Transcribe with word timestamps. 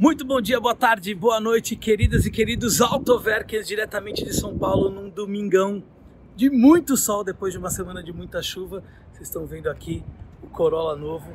Muito 0.00 0.24
bom 0.24 0.40
dia, 0.40 0.58
boa 0.58 0.74
tarde, 0.74 1.14
boa 1.14 1.38
noite, 1.38 1.76
queridas 1.76 2.24
e 2.24 2.30
queridos 2.30 2.80
autoverkers 2.80 3.68
diretamente 3.68 4.24
de 4.24 4.32
São 4.32 4.56
Paulo 4.56 4.88
num 4.88 5.10
domingão 5.10 5.82
de 6.34 6.48
muito 6.48 6.96
sol 6.96 7.22
depois 7.22 7.52
de 7.52 7.58
uma 7.58 7.68
semana 7.68 8.02
de 8.02 8.10
muita 8.10 8.40
chuva. 8.40 8.82
Vocês 9.12 9.28
estão 9.28 9.44
vendo 9.44 9.68
aqui 9.68 10.02
o 10.42 10.46
Corolla 10.46 10.96
novo 10.96 11.30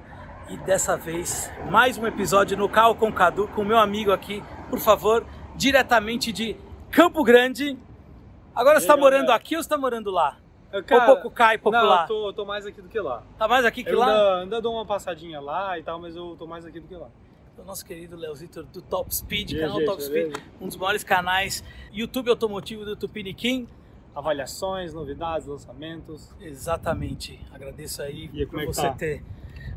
e 0.49 0.57
dessa 0.57 0.97
vez 0.97 1.47
mais 1.69 1.95
um 1.99 2.07
episódio 2.07 2.57
no 2.57 2.67
Carro 2.67 2.95
com 2.95 3.13
Cadu 3.13 3.47
com 3.49 3.63
meu 3.63 3.77
amigo 3.77 4.11
aqui, 4.11 4.43
por 4.67 4.79
favor, 4.79 5.23
diretamente 5.55 6.33
de 6.33 6.55
Campo 6.89 7.23
Grande. 7.23 7.77
Agora 8.55 8.79
você 8.79 8.85
está 8.85 8.97
morando 8.97 9.29
aqui 9.29 9.55
ou 9.55 9.61
você 9.61 9.67
está 9.67 9.77
morando 9.77 10.09
lá? 10.09 10.39
Cara, 10.87 11.11
ou 11.11 11.13
pouco 11.13 11.29
cai, 11.29 11.59
pouco 11.59 11.77
não, 11.77 11.85
lá? 11.85 12.01
eu 12.01 12.07
tô, 12.07 12.29
eu 12.29 12.33
tô 12.33 12.45
mais 12.45 12.65
aqui 12.65 12.81
do 12.81 12.89
que 12.89 12.99
lá. 12.99 13.21
Tá 13.37 13.47
mais 13.47 13.63
aqui 13.63 13.83
que 13.83 13.91
eu 13.91 13.99
lá? 13.99 14.07
Ainda, 14.07 14.41
ainda 14.41 14.61
dou 14.61 14.73
uma 14.73 14.87
passadinha 14.87 15.39
lá 15.39 15.77
e 15.77 15.83
tal, 15.83 15.99
mas 15.99 16.15
eu 16.15 16.35
tô 16.35 16.47
mais 16.47 16.65
aqui 16.65 16.79
do 16.79 16.87
que 16.87 16.95
lá. 16.95 17.09
O 17.57 17.63
nosso 17.63 17.85
querido 17.85 18.15
Leozito 18.15 18.63
do 18.63 18.81
Top 18.81 19.13
Speed, 19.13 19.57
canal 19.57 19.83
Top 19.85 20.01
Speed, 20.03 20.35
um 20.59 20.67
dos 20.67 20.75
maiores 20.75 21.03
canais 21.03 21.63
YouTube 21.91 22.29
automotivo 22.29 22.83
do 22.83 22.95
Tupiniquim. 22.95 23.67
Avaliações, 24.13 24.93
novidades, 24.93 25.47
lançamentos. 25.47 26.33
Exatamente. 26.39 27.39
Agradeço 27.51 28.01
aí 28.01 28.29
E 28.33 28.45
por 28.45 28.61
é 28.61 28.65
você 28.65 28.81
tá? 28.81 28.91
ter 28.93 29.23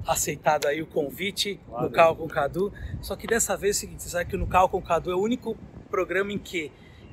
aceitado 0.06 0.66
aí 0.66 0.80
o 0.80 0.86
convite 0.86 1.60
no 1.66 1.72
Valeu. 1.72 1.90
Carro 1.90 2.16
com 2.16 2.28
Cadu. 2.28 2.72
Só 3.00 3.16
que 3.16 3.26
dessa 3.26 3.56
vez 3.56 3.76
é 3.76 3.78
o 3.78 3.80
seguinte, 3.80 4.02
você 4.02 4.08
sabe 4.10 4.30
que 4.30 4.36
no 4.36 4.46
Carro 4.46 4.68
com 4.68 4.80
Cadu 4.80 5.10
é 5.10 5.14
o 5.14 5.20
único 5.20 5.56
programa 5.90 6.32
em 6.32 6.38
que 6.38 6.70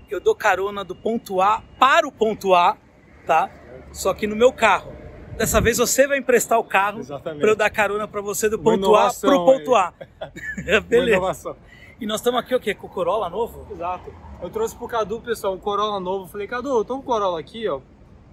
eu 0.10 0.20
dou 0.20 0.36
carona 0.36 0.84
do 0.84 0.96
ponto 0.96 1.42
A 1.42 1.64
para 1.80 2.08
o 2.08 2.12
ponto 2.12 2.54
A, 2.54 2.78
tá? 3.26 3.50
Só 3.92 4.14
que 4.14 4.28
no 4.28 4.36
meu 4.36 4.54
carro. 4.54 4.94
Dessa 5.38 5.60
vez 5.60 5.78
você 5.78 6.08
vai 6.08 6.18
emprestar 6.18 6.58
o 6.58 6.64
carro 6.64 7.02
para 7.06 7.50
eu 7.50 7.56
dar 7.56 7.70
carona 7.70 8.08
para 8.08 8.22
você 8.22 8.48
do 8.50 8.58
ponto 8.58 8.70
A 8.76 8.78
inovação 8.78 9.30
pro 9.30 9.46
ponto 9.46 9.76
A. 9.76 9.94
Beleza. 10.88 11.56
E 12.00 12.06
nós 12.06 12.20
estamos 12.22 12.40
aqui 12.40 12.56
o 12.56 12.60
quê? 12.60 12.74
Com 12.74 12.88
o 12.88 12.90
Corolla 12.90 13.30
novo? 13.30 13.68
Exato. 13.72 14.14
Eu 14.42 14.50
trouxe 14.50 14.76
pro 14.76 14.88
Cadu, 14.88 15.20
pessoal, 15.22 15.54
um 15.54 15.58
Corolla 15.58 16.00
novo. 16.00 16.28
Falei, 16.28 16.48
Cadu, 16.48 16.70
eu 16.70 16.86
tô 16.86 16.96
com 16.96 17.00
o 17.02 17.04
Corolla 17.04 17.40
aqui, 17.40 17.68
ó. 17.68 17.80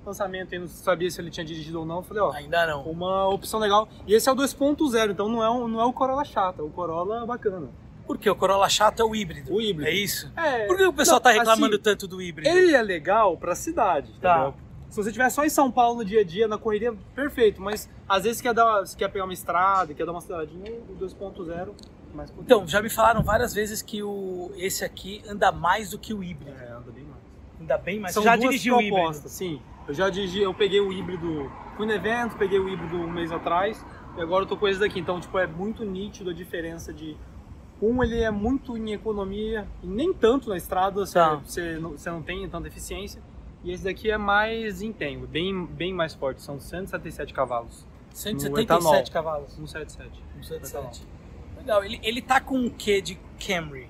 Lançamento 0.05 0.53
aí, 0.53 0.59
não 0.59 0.67
sabia 0.67 1.09
se 1.11 1.21
ele 1.21 1.31
tinha 1.31 1.45
dirigido 1.47 1.79
ou 1.81 1.87
não. 1.87 2.03
Falei, 2.03 2.23
ó, 2.23 2.33
Ainda 2.33 2.67
não. 2.67 2.83
uma 2.83 3.29
opção 3.29 3.61
legal. 3.61 3.89
E 4.07 4.15
esse 4.15 4.29
é 4.29 4.33
o 4.33 4.37
2.0, 4.37 5.11
então 5.13 5.29
não 5.29 5.43
é, 5.43 5.49
um, 5.51 5.69
não 5.69 5.81
é 5.81 5.85
o 5.85 5.93
Corolla 5.93 6.25
chato, 6.25 6.61
é 6.61 6.63
o 6.65 6.71
Corolla 6.71 7.25
bacana. 7.25 7.69
Por 8.05 8.19
quê? 8.19 8.29
O 8.29 8.35
Corolla 8.35 8.69
chato 8.69 9.01
é 9.01 9.05
o 9.05 9.15
híbrido. 9.15 9.53
O 9.55 9.61
híbrido. 9.61 9.89
É 9.89 9.95
isso? 9.95 10.31
É, 10.37 10.67
Por 10.67 10.77
que 10.77 10.85
o 10.85 10.93
pessoal 10.93 11.17
não, 11.19 11.23
tá 11.23 11.31
reclamando 11.31 11.75
assim, 11.77 11.83
tanto 11.85 12.09
do 12.09 12.21
híbrido? 12.21 12.49
Ele 12.49 12.75
é 12.75 12.83
legal 12.83 13.37
pra 13.37 13.55
cidade, 13.55 14.13
Tá. 14.21 14.35
entendeu? 14.35 14.55
Se 14.93 14.97
você 15.03 15.09
estiver 15.09 15.31
só 15.31 15.43
em 15.43 15.49
São 15.49 15.71
Paulo 15.73 15.97
no 16.01 16.05
dia 16.05 16.21
a 16.21 16.25
dia, 16.25 16.47
na 16.47 16.59
correria, 16.59 16.95
perfeito. 17.15 17.63
Mas 17.63 17.89
às 18.07 18.25
vezes 18.25 18.43
quer 18.43 18.53
dar, 18.53 18.81
você 18.81 18.95
quer 18.95 19.09
pegar 19.09 19.25
uma 19.25 19.33
estrada, 19.33 19.95
quer 19.95 20.05
dar 20.05 20.13
uma 20.13 20.21
cidadinha, 20.21 20.71
o 20.87 20.95
2.0 21.03 21.71
mais 22.13 22.31
potente. 22.31 22.45
Então, 22.45 22.69
já 22.69 22.83
me 22.83 22.91
falaram 22.91 23.23
várias 23.23 23.55
vezes 23.55 23.81
que 23.81 24.03
o, 24.03 24.51
esse 24.55 24.85
aqui 24.85 25.23
anda 25.27 25.51
mais 25.51 25.93
do 25.93 25.99
que 25.99 26.13
o 26.13 26.23
híbrido. 26.23 26.51
É, 26.61 26.73
anda 26.73 26.91
bem 26.93 27.05
mais. 27.05 27.23
Ainda 27.59 27.79
bem, 27.79 28.01
mas 28.01 28.13
São 28.13 28.23
já 28.23 28.37
duas 28.37 28.51
dirigiu 28.51 28.77
o 28.77 28.83
híbrido. 28.83 29.29
sim. 29.31 29.63
Eu 29.89 29.95
já 29.95 30.11
dirigi, 30.11 30.43
eu 30.43 30.53
peguei 30.53 30.79
o 30.81 30.93
híbrido, 30.93 31.51
fui 31.75 31.87
no 31.87 31.93
evento, 31.93 32.37
peguei 32.37 32.59
o 32.59 32.69
híbrido 32.69 32.95
um 32.97 33.11
mês 33.11 33.33
atrás, 33.33 33.83
e 34.19 34.21
agora 34.21 34.45
eu 34.45 34.47
tô 34.47 34.59
com 34.59 34.69
esse 34.69 34.79
daqui. 34.79 35.01
Então, 35.01 35.19
tipo, 35.19 35.39
é 35.39 35.47
muito 35.47 35.87
nítido 35.87 36.29
a 36.29 36.35
diferença 36.35 36.93
de... 36.93 37.17
Um, 37.81 38.05
ele 38.05 38.21
é 38.21 38.31
muito 38.31 38.77
em 38.77 38.93
economia, 38.93 39.67
e 39.83 39.87
nem 39.87 40.13
tanto 40.13 40.51
na 40.51 40.57
estrada, 40.59 41.01
você, 41.07 41.15
Tá. 41.15 41.37
você, 41.37 41.79
não, 41.79 41.93
você 41.93 42.11
não 42.11 42.23
tem 42.23 42.47
tanta 42.47 42.69
eficiência. 42.69 43.23
E 43.65 43.73
esse 43.73 43.85
daqui 43.85 44.11
é 44.11 44.19
mais 44.19 44.83
empenho, 44.83 45.27
bem, 45.27 45.65
bem 45.67 45.93
mais 45.93 46.15
forte, 46.15 46.43
são 46.43 46.59
177 46.59 47.33
cavalos. 47.33 47.87
177 48.13 48.63
etanol. 48.65 49.05
cavalos. 49.13 49.53
177. 49.55 50.11
177. 50.43 51.07
Legal, 51.59 51.85
ele, 51.85 52.01
ele 52.03 52.21
tá 52.21 52.41
com 52.41 52.57
um 52.59 52.69
quê 52.69 53.01
de 53.01 53.19
Camry? 53.47 53.89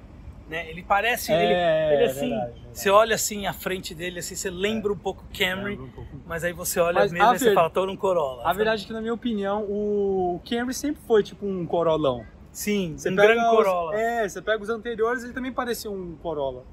Né? 0.48 0.68
Ele 0.68 0.82
parece. 0.82 1.32
É, 1.32 1.44
ele, 1.90 1.94
ele 1.94 2.04
assim. 2.10 2.28
verdade, 2.28 2.52
verdade. 2.52 2.68
Você 2.78 2.90
olha 2.90 3.14
assim 3.14 3.46
à 3.46 3.52
frente 3.54 3.94
dele, 3.94 4.18
assim, 4.18 4.34
você 4.34 4.50
lembra 4.50 4.92
um 4.92 4.96
pouco 4.98 5.24
Camry, 5.36 5.78
um 5.78 5.88
pouco. 5.88 6.10
mas 6.26 6.44
aí 6.44 6.52
você 6.52 6.78
olha 6.78 7.00
Mas 7.00 7.10
mesmo 7.12 7.26
a 7.26 7.34
e 7.34 7.38
você 7.38 7.48
ver- 7.48 7.54
fala, 7.54 7.70
tô 7.70 7.86
num 7.86 7.96
Corolla. 7.96 8.42
A 8.46 8.52
verdade 8.52 8.84
é 8.84 8.86
que, 8.86 8.92
na 8.92 9.00
minha 9.00 9.14
opinião, 9.14 9.62
o 9.62 10.40
Camry 10.48 10.74
sempre 10.74 11.00
foi 11.06 11.22
tipo 11.22 11.46
um 11.46 11.64
Corolão. 11.64 12.26
Sim, 12.50 12.94
Você 12.98 13.08
um 13.08 13.16
pega 13.16 13.28
grande 13.32 13.48
os- 13.48 13.56
Corolla. 13.56 13.98
É, 13.98 14.28
você 14.28 14.42
pega 14.42 14.62
os 14.62 14.68
anteriores, 14.68 15.24
ele 15.24 15.32
também 15.32 15.52
parecia 15.52 15.90
um 15.90 16.14
Corolla. 16.16 16.64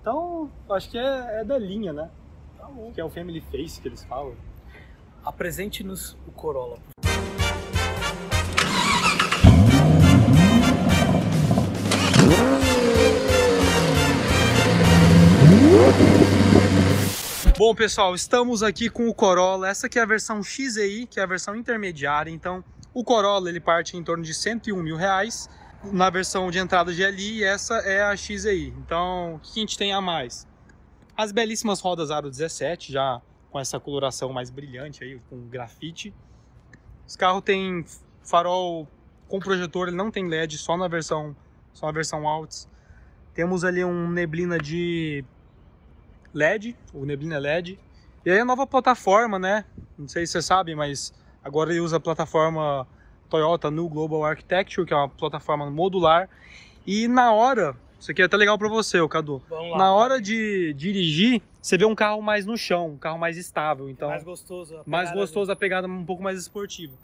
Então, 0.00 0.50
acho 0.70 0.90
que 0.90 0.96
é, 0.96 1.40
é 1.40 1.44
da 1.44 1.58
linha, 1.58 1.92
né? 1.92 2.08
Bom. 2.78 2.92
Que 2.92 3.00
é 3.00 3.04
o 3.04 3.10
Family 3.10 3.40
Face 3.40 3.80
que 3.80 3.88
eles 3.88 4.04
falam. 4.04 4.36
Apresente-nos 5.24 6.16
o 6.28 6.30
Corolla. 6.30 6.78
Bom, 17.58 17.74
pessoal, 17.74 18.14
estamos 18.14 18.62
aqui 18.62 18.88
com 18.88 19.08
o 19.08 19.14
Corolla. 19.14 19.68
Essa 19.68 19.88
aqui 19.88 19.98
é 19.98 20.02
a 20.02 20.06
versão 20.06 20.40
XEI, 20.40 21.06
que 21.06 21.18
é 21.18 21.24
a 21.24 21.26
versão 21.26 21.56
intermediária. 21.56 22.30
Então, 22.30 22.62
o 22.94 23.02
Corolla 23.02 23.48
ele 23.48 23.58
parte 23.58 23.96
em 23.96 24.04
torno 24.04 24.22
de 24.22 24.32
101 24.32 24.80
mil 24.80 24.94
reais. 24.94 25.50
Na 25.92 26.10
versão 26.10 26.48
de 26.48 26.60
entrada 26.60 26.92
GLI, 26.92 27.42
essa 27.42 27.74
é 27.78 28.02
a 28.02 28.14
XEI. 28.14 28.72
Então, 28.78 29.34
o 29.34 29.38
que 29.40 29.58
a 29.58 29.60
gente 29.62 29.76
tem 29.76 29.92
a 29.92 30.00
mais? 30.00 30.47
As 31.18 31.32
belíssimas 31.32 31.80
rodas 31.80 32.12
Aro 32.12 32.30
17, 32.30 32.92
já 32.92 33.20
com 33.50 33.58
essa 33.58 33.80
coloração 33.80 34.32
mais 34.32 34.50
brilhante 34.50 35.02
aí, 35.02 35.20
com 35.28 35.48
grafite. 35.48 36.14
Os 37.04 37.16
carros 37.16 37.42
têm 37.42 37.84
farol 38.22 38.86
com 39.26 39.40
projetor, 39.40 39.88
ele 39.88 39.96
não 39.96 40.12
tem 40.12 40.28
LED, 40.28 40.56
só 40.56 40.76
na 40.76 40.86
versão, 40.86 41.34
só 41.72 41.86
na 41.86 41.92
versão 41.92 42.28
Alts. 42.28 42.68
Temos 43.34 43.64
ali 43.64 43.84
um 43.84 44.08
neblina 44.08 44.58
de 44.60 45.24
LED, 46.32 46.76
o 46.94 47.04
neblina 47.04 47.36
LED. 47.36 47.80
E 48.24 48.30
aí 48.30 48.38
a 48.38 48.44
nova 48.44 48.64
plataforma, 48.64 49.40
né? 49.40 49.64
Não 49.98 50.06
sei 50.06 50.24
se 50.24 50.34
vocês 50.34 50.44
sabem, 50.44 50.76
mas 50.76 51.12
agora 51.42 51.72
ele 51.72 51.80
usa 51.80 51.96
a 51.96 52.00
plataforma 52.00 52.86
Toyota 53.28 53.72
New 53.72 53.88
Global 53.88 54.24
Architecture, 54.24 54.86
que 54.86 54.94
é 54.94 54.96
uma 54.96 55.08
plataforma 55.08 55.68
modular. 55.68 56.30
E 56.86 57.08
na 57.08 57.32
hora, 57.32 57.74
isso 57.98 58.10
aqui 58.10 58.22
é 58.22 58.24
até 58.24 58.36
legal 58.36 58.56
para 58.56 58.68
você, 58.68 59.06
Cadu. 59.08 59.42
Vamos 59.48 59.72
lá. 59.72 59.78
Na 59.78 59.92
hora 59.92 60.20
de 60.20 60.72
dirigir, 60.74 61.42
você 61.60 61.76
vê 61.76 61.84
um 61.84 61.94
carro 61.94 62.22
mais 62.22 62.46
no 62.46 62.56
chão, 62.56 62.90
um 62.90 62.98
carro 62.98 63.18
mais 63.18 63.36
estável, 63.36 63.90
então 63.90 64.08
mais 64.08 64.22
gostoso. 64.22 64.76
a 64.76 64.82
mais 64.86 65.12
gostoso, 65.12 65.50
a 65.50 65.56
pegada 65.56 65.88
um 65.88 66.04
pouco 66.04 66.22
mais 66.22 66.38
esportiva. 66.38 66.94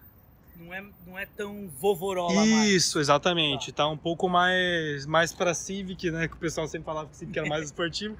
Não 0.56 0.72
é, 0.72 0.84
não 1.06 1.18
é 1.18 1.26
tão 1.26 1.68
vovorola 1.80 2.34
mais. 2.34 2.68
Isso, 2.68 3.00
exatamente. 3.00 3.72
Tá 3.72 3.88
um 3.88 3.96
pouco 3.96 4.28
mais 4.28 5.04
mais 5.04 5.32
para 5.32 5.52
Civic, 5.52 6.10
né, 6.10 6.28
que 6.28 6.34
o 6.34 6.38
pessoal 6.38 6.68
sempre 6.68 6.86
falava 6.86 7.08
que 7.08 7.16
Civic 7.16 7.36
era 7.38 7.48
mais 7.48 7.64
esportivo. 7.66 8.16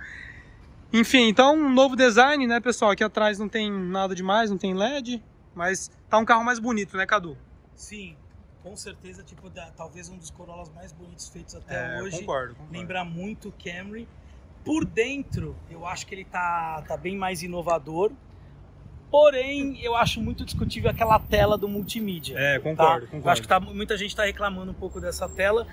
Enfim, 0.93 1.29
então 1.29 1.57
um 1.57 1.73
novo 1.73 1.95
design, 1.95 2.47
né, 2.47 2.61
pessoal? 2.61 2.91
Aqui 2.91 3.05
atrás 3.05 3.39
não 3.39 3.49
tem 3.49 3.71
nada 3.71 4.15
demais, 4.15 4.51
não 4.51 4.59
tem 4.59 4.75
LED, 4.75 5.23
mas 5.55 5.91
tá 6.09 6.19
um 6.19 6.25
carro 6.25 6.45
mais 6.45 6.59
bonito, 6.59 6.97
né, 6.97 7.07
Cadu? 7.07 7.37
Sim, 7.75 8.17
com 8.65 8.75
certeza, 8.77 9.23
tipo, 9.23 9.51
da- 9.51 9.71
talvez 9.77 10.09
um 10.09 10.17
dos 10.17 10.31
Corollas 10.31 10.71
mais 10.75 10.91
bonitos 10.91 11.29
feitos 11.29 11.55
até 11.55 11.99
É, 11.99 12.03
hoje. 12.03 12.19
concordo, 12.21 12.55
concordo. 12.55 12.73
Lembra 12.73 13.05
muito 13.05 13.51
o 13.51 13.53
Camry. 13.53 14.09
Por 14.65 14.87
dentro, 14.87 15.55
eu 15.71 15.87
acho 15.87 16.07
que 16.07 16.15
ele 16.15 16.25
tá, 16.25 16.83
tá 16.89 16.97
bem 16.97 17.15
mais 17.15 17.43
inovador. 17.43 18.11
Porém, 19.11 19.79
eu 19.85 19.95
acho 19.95 20.21
muito 20.21 20.45
discutível 20.47 20.91
aquela 20.91 21.19
tela 21.21 21.57
do 21.59 21.69
multimídia. 21.69 22.37
É, 22.39 22.55
tá? 22.59 22.61
concordo, 22.65 23.05
Eu 23.05 23.11
concordo. 23.11 23.31
acho 23.31 23.43
que 23.43 23.49
tá, 23.49 23.61
muita 23.61 23.97
gente 23.99 24.09
está 24.11 24.25
reclamando 24.25 24.71
um 24.73 24.75
pouco 24.75 24.99
dessa 25.01 25.29
tela, 25.29 25.67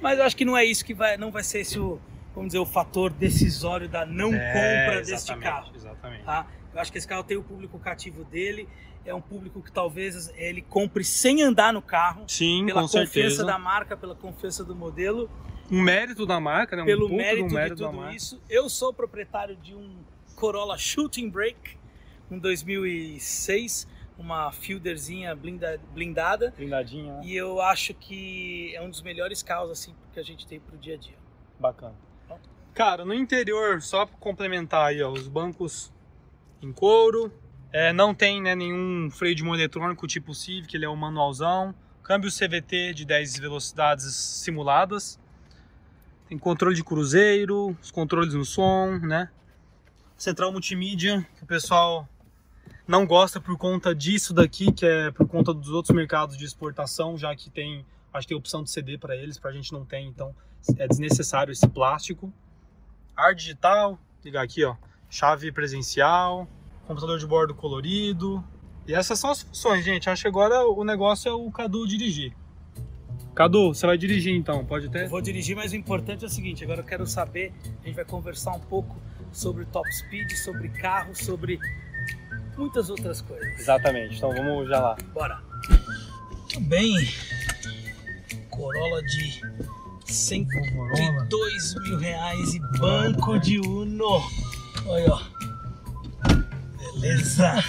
mas 0.00 0.18
eu 0.18 0.24
acho 0.24 0.34
que 0.34 0.44
não 0.46 0.56
é 0.56 0.64
isso 0.64 0.82
que 0.84 0.94
vai, 0.94 1.16
não 1.18 1.30
vai 1.30 1.44
ser 1.44 1.60
esse 1.60 1.78
o, 1.78 2.00
vamos 2.34 2.48
dizer, 2.48 2.58
o 2.58 2.66
fator 2.66 3.10
decisório 3.12 3.88
da 3.88 4.06
não 4.06 4.32
É, 4.34 4.84
compra 4.86 5.02
deste 5.04 5.36
carro. 5.36 5.70
Exatamente. 5.76 6.24
tá? 6.24 6.46
Eu 6.74 6.80
acho 6.80 6.90
que 6.92 6.98
esse 6.98 7.06
carro 7.08 7.24
tem 7.24 7.36
o 7.36 7.42
público 7.42 7.78
cativo 7.78 8.24
dele, 8.24 8.68
é 9.04 9.14
um 9.14 9.20
público 9.20 9.62
que 9.62 9.72
talvez 9.72 10.28
ele 10.36 10.60
compre 10.62 11.02
sem 11.02 11.42
andar 11.42 11.72
no 11.72 11.80
carro, 11.80 12.24
Sim, 12.28 12.66
pela 12.66 12.82
confiança 12.82 13.06
certeza. 13.12 13.44
da 13.44 13.58
marca, 13.58 13.96
pela 13.96 14.14
confiança 14.14 14.62
do 14.64 14.74
modelo, 14.74 15.30
Um 15.70 15.82
mérito 15.82 16.24
da 16.26 16.38
marca, 16.40 16.76
né? 16.76 16.82
Um 16.82 16.86
pelo 16.86 17.08
mérito, 17.08 17.54
mérito 17.54 17.76
de 17.76 17.82
da 17.82 17.88
tudo 17.88 17.96
marca. 17.98 18.16
isso. 18.16 18.40
Eu 18.48 18.68
sou 18.68 18.92
proprietário 18.92 19.56
de 19.56 19.74
um 19.74 19.96
Corolla 20.36 20.76
Shooting 20.78 21.28
Brake, 21.30 21.76
um 22.30 22.38
2006, 22.38 23.86
uma 24.18 24.50
Fielderzinha 24.52 25.34
blinda- 25.34 25.80
blindada, 25.94 26.52
Blindadinha, 26.56 27.14
né? 27.14 27.20
e 27.24 27.34
eu 27.36 27.60
acho 27.60 27.94
que 27.94 28.74
é 28.74 28.82
um 28.82 28.90
dos 28.90 29.00
melhores 29.02 29.42
carros 29.42 29.70
assim 29.70 29.94
que 30.12 30.18
a 30.20 30.22
gente 30.22 30.46
tem 30.46 30.58
pro 30.60 30.76
dia 30.76 30.94
a 30.94 30.98
dia. 30.98 31.16
Bacana. 31.58 31.94
Cara, 32.74 33.04
no 33.04 33.12
interior, 33.14 33.82
só 33.82 34.06
para 34.06 34.16
complementar 34.18 34.86
aí, 34.88 35.02
ó, 35.02 35.10
os 35.10 35.26
bancos 35.26 35.92
em 36.62 36.72
couro. 36.72 37.32
É, 37.72 37.92
não 37.92 38.14
tem 38.14 38.40
né, 38.40 38.54
nenhum 38.54 39.10
freio 39.10 39.34
de 39.34 39.42
mão 39.42 39.54
eletrônico 39.54 40.06
tipo 40.06 40.34
Civic, 40.34 40.74
ele 40.74 40.84
é 40.84 40.88
um 40.88 40.96
manualzão. 40.96 41.74
Câmbio 42.02 42.30
CVT 42.30 42.94
de 42.94 43.04
10 43.04 43.38
velocidades 43.38 44.14
simuladas. 44.14 45.20
Tem 46.28 46.38
controle 46.38 46.74
de 46.74 46.84
cruzeiro, 46.84 47.76
os 47.80 47.90
controles 47.90 48.34
no 48.34 48.44
som, 48.44 48.98
né? 48.98 49.30
Central 50.16 50.50
multimídia, 50.50 51.26
que 51.36 51.44
o 51.44 51.46
pessoal 51.46 52.08
não 52.86 53.06
gosta 53.06 53.40
por 53.40 53.56
conta 53.56 53.94
disso 53.94 54.32
daqui, 54.32 54.72
que 54.72 54.84
é 54.84 55.10
por 55.10 55.28
conta 55.28 55.52
dos 55.52 55.68
outros 55.70 55.94
mercados 55.94 56.36
de 56.36 56.44
exportação, 56.44 57.16
já 57.16 57.34
que 57.36 57.50
tem 57.50 57.84
Acho 58.12 58.26
que 58.26 58.28
tem 58.28 58.38
opção 58.38 58.62
de 58.62 58.70
CD 58.70 58.96
para 58.96 59.16
eles, 59.16 59.38
pra 59.38 59.52
gente 59.52 59.72
não 59.72 59.84
tem, 59.84 60.08
então 60.08 60.34
é 60.76 60.88
desnecessário 60.88 61.52
esse 61.52 61.68
plástico. 61.68 62.32
Ar 63.16 63.34
digital, 63.34 63.98
ligar 64.24 64.42
aqui, 64.42 64.64
ó, 64.64 64.76
chave 65.08 65.50
presencial, 65.52 66.46
computador 66.86 67.18
de 67.18 67.26
bordo 67.26 67.54
colorido. 67.54 68.44
E 68.86 68.94
essas 68.94 69.18
são 69.18 69.30
as 69.30 69.42
funções, 69.42 69.84
gente. 69.84 70.08
Acho 70.08 70.22
que 70.22 70.28
agora 70.28 70.66
o 70.66 70.84
negócio 70.84 71.28
é 71.28 71.32
o 71.32 71.50
Cadu 71.50 71.86
dirigir. 71.86 72.32
Cadu, 73.34 73.72
você 73.72 73.86
vai 73.86 73.96
dirigir 73.96 74.34
então, 74.34 74.64
pode 74.64 74.88
ter? 74.88 75.04
Eu 75.04 75.08
vou 75.10 75.20
dirigir, 75.20 75.54
mas 75.54 75.70
o 75.70 75.76
importante 75.76 76.24
é 76.24 76.26
o 76.26 76.30
seguinte, 76.30 76.64
agora 76.64 76.80
eu 76.80 76.84
quero 76.84 77.06
saber, 77.06 77.52
a 77.82 77.86
gente 77.86 77.94
vai 77.94 78.04
conversar 78.04 78.50
um 78.50 78.58
pouco 78.58 78.96
sobre 79.30 79.64
top 79.66 79.88
speed, 79.92 80.32
sobre 80.32 80.68
carro, 80.70 81.14
sobre 81.14 81.60
muitas 82.56 82.90
outras 82.90 83.20
coisas. 83.20 83.60
Exatamente, 83.60 84.16
então 84.16 84.32
vamos 84.34 84.68
já 84.68 84.80
lá. 84.80 84.96
Bora! 85.14 85.40
Muito 86.32 86.60
bem, 86.62 86.92
Corolla 88.50 89.02
de 89.04 89.40
102 90.04 91.74
mil 91.84 91.98
reais 91.98 92.54
e 92.54 92.60
banco 92.78 93.38
de 93.38 93.60
Uno. 93.60 94.20
Olha, 94.88 95.12
ó. 95.12 95.20
Beleza. 96.94 97.62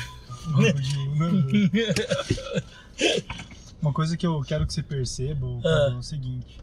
Uma 3.82 3.94
coisa 3.94 4.18
que 4.18 4.26
eu 4.26 4.42
quero 4.42 4.66
que 4.66 4.74
você 4.74 4.82
perceba 4.82 5.46
ah. 5.64 5.92
é 5.92 5.96
o 5.96 6.02
seguinte. 6.02 6.60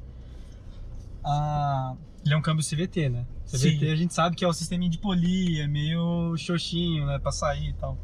Ah, 1.24 1.94
ele 2.24 2.34
é 2.34 2.36
um 2.36 2.42
câmbio 2.42 2.64
CVT, 2.64 3.08
né? 3.08 3.26
CVT 3.46 3.78
Sim. 3.78 3.90
a 3.90 3.96
gente 3.96 4.14
sabe 4.14 4.34
que 4.34 4.44
é 4.44 4.48
o 4.48 4.52
sistema 4.52 4.88
de 4.88 4.98
polir, 4.98 5.60
é 5.60 5.66
meio 5.66 6.36
xoxinho, 6.36 7.06
né? 7.06 7.18
Pra 7.18 7.30
sair 7.30 7.68
e 7.68 7.72
tal. 7.74 7.98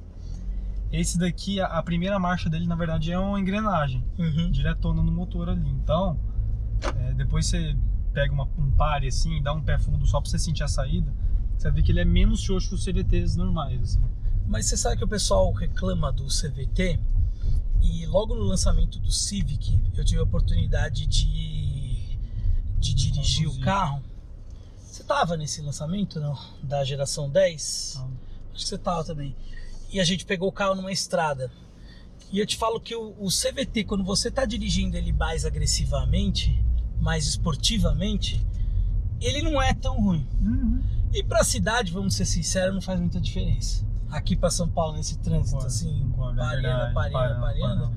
Esse 0.93 1.19
daqui, 1.19 1.59
a 1.59 1.83
primeira 1.83 2.19
marcha 2.19 2.51
dele, 2.51 2.67
na 2.67 2.77
verdade, 2.77 3.11
é 3.11 3.19
uma 3.19 3.41
engrenagem 3.41 4.05
uhum. 4.19 4.51
diretona 4.51 5.03
no 5.03 5.11
motor 5.11 5.49
ali. 5.49 5.71
Então, 5.71 6.21
é, 6.99 7.15
depois 7.15 7.47
você 7.47 7.75
pega 8.13 8.33
uma, 8.33 8.47
um 8.59 8.71
pare 8.73 9.09
assim, 9.09 9.43
dá 9.43 9.55
um 9.55 9.63
pé 9.63 9.79
fundo 9.79 10.05
só 10.07 10.21
pra 10.21 10.31
você 10.31 10.39
sentir 10.39 10.63
a 10.63 10.69
saída, 10.69 11.11
você 11.63 11.71
ver 11.71 11.83
que 11.83 11.93
ele 11.93 12.01
é 12.01 12.05
menos 12.05 12.41
xoxo 12.41 12.71
que 12.71 12.75
os 12.75 12.85
CVTs 12.85 13.37
normais. 13.37 13.81
Assim. 13.81 14.01
Mas 14.47 14.67
você 14.67 14.77
sabe 14.77 14.97
que 14.97 15.05
o 15.05 15.09
pessoal 15.09 15.53
reclama 15.53 16.13
do 16.13 16.27
CVT 16.27 16.99
e 17.81 18.07
logo 18.07 18.35
no 18.35 18.43
lançamento 18.43 18.99
do 18.99 19.13
Civic 19.13 19.79
eu 19.97 20.05
tive 20.05 20.21
a 20.21 20.25
oportunidade 20.25 21.07
de, 21.07 22.19
de 22.79 22.95
dirigir 22.95 23.45
Conduzir. 23.45 23.63
o 23.63 23.65
carro. 23.65 24.03
Você 24.77 25.05
tava 25.05 25.37
nesse 25.37 25.63
lançamento 25.63 26.21
não? 26.21 26.37
da 26.63 26.85
geração 26.85 27.31
10? 27.31 27.95
Não. 27.97 28.11
Acho 28.53 28.65
que 28.65 28.69
você 28.69 28.79
tava 28.79 29.05
também. 29.05 29.35
E 29.91 30.01
a 30.01 30.05
gente 30.05 30.25
pegou 30.25 30.49
o 30.49 30.53
carro 30.53 30.75
numa 30.75 30.93
estrada. 30.93 31.51
E 32.31 32.39
eu 32.39 32.47
te 32.47 32.57
falo 32.57 32.81
que 32.81 32.95
o, 32.95 33.15
o 33.19 33.29
CVT, 33.29 33.85
quando 33.85 34.03
você 34.03 34.29
está 34.29 34.45
dirigindo 34.45 34.97
ele 34.97 35.13
mais 35.13 35.45
agressivamente, 35.45 36.59
mais 37.01 37.27
esportivamente, 37.27 38.45
ele 39.21 39.43
não 39.43 39.61
é 39.63 39.73
tão 39.75 40.01
ruim. 40.01 40.27
Uhum. 40.41 41.02
E 41.13 41.23
para 41.23 41.41
a 41.41 41.45
cidade, 41.45 41.93
vamos 41.93 42.15
ser 42.15 42.25
sinceros, 42.25 42.75
não 42.75 42.81
faz 42.81 42.99
muita 42.99 43.21
diferença. 43.21 43.87
Aqui 44.11 44.37
para 44.37 44.51
São 44.51 44.69
Paulo, 44.69 44.97
nesse 44.97 45.19
trânsito 45.19 45.57
concordo, 45.57 45.67
assim, 45.67 46.11
concordo, 46.11 46.41
é 46.41 46.45
Pariana, 46.45 47.41
Pariana, 47.41 47.93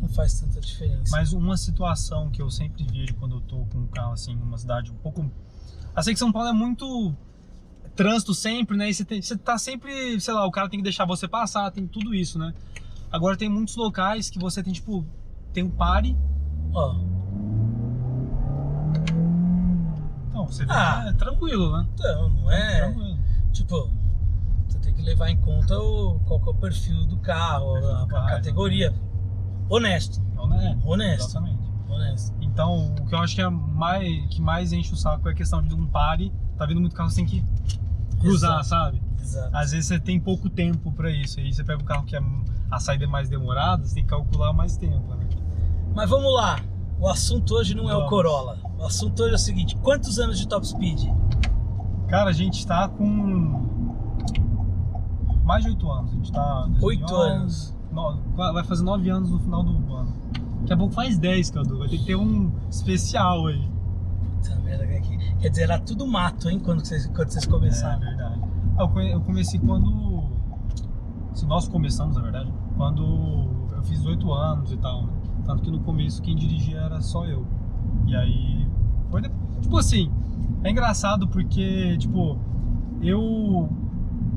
não 0.00 0.08
faz 0.08 0.40
tanta 0.40 0.60
diferença. 0.60 1.10
Mas 1.10 1.32
uma 1.32 1.56
situação 1.56 2.30
que 2.30 2.42
eu 2.42 2.50
sempre 2.50 2.84
vejo 2.84 3.14
quando 3.14 3.36
eu 3.36 3.40
tô 3.40 3.64
com 3.66 3.78
um 3.78 3.86
carro 3.86 4.12
assim, 4.12 4.34
numa 4.34 4.58
cidade 4.58 4.90
um 4.90 4.96
pouco. 4.96 5.30
Eu 5.96 6.02
sei 6.02 6.12
que 6.12 6.18
São 6.18 6.32
Paulo 6.32 6.48
é 6.48 6.52
muito 6.52 7.14
trânsito 7.94 8.34
sempre, 8.34 8.76
né? 8.76 8.90
E 8.90 8.94
você, 8.94 9.04
tem, 9.04 9.22
você 9.22 9.36
tá 9.36 9.56
sempre, 9.58 10.20
sei 10.20 10.34
lá, 10.34 10.46
o 10.46 10.50
cara 10.50 10.68
tem 10.68 10.78
que 10.78 10.84
deixar 10.84 11.06
você 11.06 11.26
passar, 11.26 11.70
tem 11.70 11.86
tudo 11.86 12.14
isso, 12.14 12.38
né? 12.38 12.52
Agora 13.10 13.36
tem 13.36 13.48
muitos 13.48 13.76
locais 13.76 14.28
que 14.28 14.38
você 14.38 14.62
tem, 14.62 14.72
tipo, 14.72 15.04
tem 15.52 15.64
um 15.64 15.70
pare. 15.70 16.16
Ó. 16.74 17.15
Você 20.46 20.64
ah, 20.68 21.04
é 21.08 21.12
tranquilo, 21.12 21.76
né? 21.76 21.86
Então, 21.94 22.28
não 22.28 22.50
é. 22.50 22.80
Tranquilo. 22.80 23.18
Tipo, 23.52 23.90
você 24.68 24.78
tem 24.78 24.94
que 24.94 25.02
levar 25.02 25.30
em 25.30 25.36
conta 25.36 25.78
o, 25.78 26.20
qual 26.20 26.40
é 26.46 26.50
o 26.50 26.54
perfil 26.54 27.06
do 27.06 27.16
carro, 27.18 27.72
perfil 27.74 27.90
a, 27.90 28.00
do 28.00 28.06
carro, 28.06 28.26
a, 28.26 28.30
categoria. 28.30 28.94
Honesto. 29.68 30.22
Honesto. 30.36 30.88
Honesto. 30.88 31.24
Exatamente. 31.24 31.62
Honesto. 31.88 32.36
Então, 32.40 32.94
o 33.00 33.06
que 33.06 33.14
eu 33.14 33.18
acho 33.18 33.34
que 33.34 33.42
é 33.42 33.48
mais 33.48 34.26
que 34.28 34.40
mais 34.40 34.72
enche 34.72 34.92
o 34.92 34.96
saco 34.96 35.28
é 35.28 35.32
a 35.32 35.34
questão 35.34 35.62
de 35.62 35.74
um 35.74 35.86
pare. 35.86 36.32
Tá 36.56 36.66
vindo 36.66 36.80
muito 36.80 36.94
carro, 36.94 37.10
você 37.10 37.16
tem 37.16 37.26
que 37.26 37.44
cruzar, 38.18 38.60
Exato. 38.60 38.68
sabe? 38.68 39.02
Exato. 39.20 39.56
Às 39.56 39.72
vezes 39.72 39.86
você 39.86 39.98
tem 39.98 40.18
pouco 40.20 40.48
tempo 40.48 40.92
para 40.92 41.10
isso. 41.10 41.40
Aí 41.40 41.52
você 41.52 41.64
pega 41.64 41.82
um 41.82 41.84
carro 41.84 42.04
que 42.04 42.16
é, 42.16 42.20
a 42.70 42.78
saída 42.78 43.04
é 43.04 43.08
mais 43.08 43.28
demorada, 43.28 43.84
você 43.84 43.94
tem 43.94 44.04
que 44.04 44.10
calcular 44.10 44.52
mais 44.52 44.76
tempo. 44.76 45.14
Né? 45.14 45.26
Mas 45.94 46.08
vamos 46.08 46.32
lá. 46.34 46.60
O 46.98 47.08
assunto 47.08 47.54
hoje 47.54 47.74
não 47.74 47.84
vamos. 47.84 48.02
é 48.02 48.04
o 48.04 48.08
Corolla. 48.08 48.58
O 48.78 48.84
assunto 48.84 49.22
hoje 49.22 49.32
é 49.32 49.36
o 49.36 49.38
seguinte: 49.38 49.76
quantos 49.76 50.18
anos 50.18 50.38
de 50.38 50.46
top 50.48 50.66
speed? 50.66 51.08
Cara, 52.08 52.30
a 52.30 52.32
gente 52.32 52.66
tá 52.66 52.88
com 52.88 53.66
mais 55.44 55.62
de 55.62 55.70
8 55.70 55.90
anos. 55.90 56.12
A 56.12 56.14
gente 56.16 56.32
tá. 56.32 56.68
8 56.82 57.14
anos. 57.14 57.76
No, 57.92 58.18
vai 58.34 58.64
fazer 58.64 58.82
9 58.82 59.08
anos 59.08 59.30
no 59.30 59.38
final 59.38 59.62
do 59.62 59.94
ano. 59.94 60.12
Daqui 60.60 60.72
a 60.72 60.76
pouco 60.76 60.92
faz 60.92 61.16
10, 61.18 61.50
Cadu. 61.50 61.78
Vai 61.78 61.88
ter 61.88 61.98
que 61.98 62.04
ter 62.04 62.16
um 62.16 62.50
especial 62.68 63.46
aí. 63.46 63.68
Puta 64.42 64.56
merda, 64.56 64.86
quer 65.40 65.48
dizer, 65.48 65.62
era 65.62 65.78
tudo 65.78 66.06
mato, 66.06 66.50
hein, 66.50 66.58
quando 66.58 66.84
vocês, 66.84 67.06
quando 67.06 67.30
vocês 67.30 67.46
começaram. 67.46 68.02
É 68.02 68.06
verdade. 68.06 68.40
Ah, 68.76 69.02
eu 69.02 69.20
comecei 69.20 69.60
quando. 69.60 70.24
Se 71.32 71.46
nós 71.46 71.68
começamos, 71.68 72.16
na 72.16 72.22
verdade, 72.22 72.52
quando 72.76 73.04
eu 73.72 73.82
fiz 73.84 74.04
8 74.04 74.32
anos 74.32 74.72
e 74.72 74.76
tal. 74.76 75.04
Né? 75.04 75.12
Tanto 75.44 75.62
que 75.62 75.70
no 75.70 75.80
começo 75.80 76.20
quem 76.20 76.34
dirigia 76.34 76.80
era 76.80 77.00
só 77.00 77.24
eu. 77.24 77.46
E 78.06 78.16
aí. 78.16 78.65
Foi 79.10 79.22
Tipo 79.62 79.78
assim, 79.78 80.10
é 80.62 80.70
engraçado 80.70 81.28
porque, 81.28 81.96
tipo, 81.98 82.38
eu. 83.02 83.68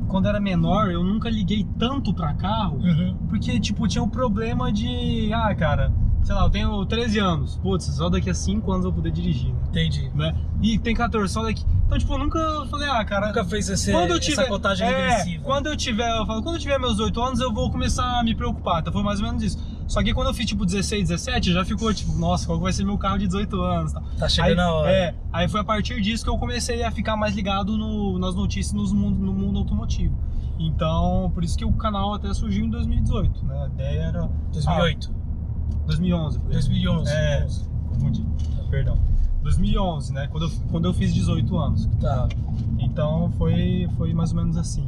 Quando 0.08 0.28
era 0.28 0.40
menor, 0.40 0.90
eu 0.90 1.04
nunca 1.04 1.30
liguei 1.30 1.68
tanto 1.78 2.14
pra 2.14 2.34
carro, 2.34 2.78
uhum. 2.78 3.16
porque, 3.30 3.60
tipo, 3.60 3.88
tinha 3.88 4.02
o 4.02 4.08
um 4.08 4.10
problema 4.10 4.72
de. 4.72 5.32
Ah, 5.34 5.54
cara 5.54 5.92
sei 6.24 6.36
lá, 6.36 6.44
eu 6.44 6.50
tenho 6.50 6.86
13 6.86 7.20
anos. 7.20 7.58
Putz, 7.58 7.86
só 7.86 8.10
daqui 8.10 8.30
a 8.30 8.34
5 8.34 8.72
anos 8.72 8.86
eu 8.86 8.92
vou 8.92 9.02
poder 9.02 9.12
dirigir, 9.12 9.52
né? 9.52 9.60
Entendi. 9.70 10.12
Né? 10.14 10.36
E 10.62 10.78
tem 10.78 10.96
14, 10.96 11.32
só 11.32 11.44
daqui. 11.44 11.66
Então, 11.86 11.98
tipo, 11.98 12.14
eu 12.14 12.20
nunca 12.20 12.66
falei, 12.70 12.88
ah, 12.88 13.04
cara. 13.04 13.28
Nunca 13.28 13.44
fez 13.44 13.68
esse, 13.70 13.92
quando 13.92 14.12
eu 14.12 14.20
tiver, 14.20 14.42
essa 14.42 14.50
contagem 14.50 14.88
é, 14.88 14.92
regressiva. 14.92 15.44
Quando 15.44 15.68
eu 15.68 15.76
tiver, 15.76 16.10
eu 16.20 16.26
falo, 16.26 16.44
quando 16.44 16.56
eu 16.56 16.62
tiver 16.62 16.78
meus 16.78 17.00
8 17.00 17.22
anos, 17.22 17.40
eu 17.40 17.52
vou 17.52 17.72
começar 17.72 18.20
a 18.20 18.24
me 18.24 18.36
preocupar. 18.36 18.82
Então 18.82 18.94
foi 18.94 19.04
mais 19.04 19.20
ou 19.20 19.26
menos 19.26 19.42
isso. 19.42 19.58
Só 19.90 20.04
que 20.04 20.14
quando 20.14 20.28
eu 20.28 20.34
fiz 20.36 20.46
tipo 20.46 20.68
16, 20.68 21.10
17, 21.10 21.52
já 21.52 21.66
ficou 21.66 21.92
tipo, 21.92 22.14
nossa, 22.14 22.46
qual 22.46 22.60
vai 22.60 22.72
ser 22.72 22.86
meu 22.86 22.96
carro 22.96 23.18
de 23.18 23.26
18 23.26 23.60
anos? 23.60 23.92
Tá, 23.92 24.04
tá 24.20 24.30
chegando 24.30 24.60
aí, 24.60 24.66
a 24.66 24.72
hora. 24.72 24.92
É, 24.92 25.16
aí 25.34 25.50
foi 25.50 25.62
a 25.62 25.64
partir 25.64 26.00
disso 26.00 26.24
que 26.24 26.30
eu 26.30 26.38
comecei 26.38 26.84
a 26.84 26.92
ficar 26.92 27.18
mais 27.18 27.36
ligado 27.36 27.76
no, 27.76 28.20
nas 28.20 28.36
notícias 28.36 28.72
no 28.72 28.86
mundo, 28.96 29.20
no 29.20 29.34
mundo 29.34 29.58
automotivo. 29.58 30.16
Então, 30.60 31.32
por 31.34 31.44
isso 31.44 31.58
que 31.58 31.66
o 31.66 31.74
canal 31.74 32.14
até 32.14 32.32
surgiu 32.36 32.66
em 32.66 32.70
2018, 32.70 33.44
né? 33.46 33.64
A 33.64 33.66
ideia 33.66 34.02
era. 34.04 34.30
2008. 34.54 35.12
Ah, 35.12 35.86
2011. 35.88 36.38
2011. 36.38 37.12
É, 37.12 37.48
confundi. 37.88 38.26
Perdão. 38.70 38.96
2011, 39.42 40.14
né? 40.14 40.28
Quando 40.28 40.44
eu, 40.44 40.52
quando 40.70 40.86
eu 40.86 40.94
fiz 40.94 41.12
18 41.12 41.58
anos. 41.58 41.90
Tá. 42.00 42.30
Então 42.78 43.32
foi, 43.40 43.90
foi 43.98 44.14
mais 44.14 44.30
ou 44.32 44.38
menos 44.38 44.56
assim. 44.56 44.88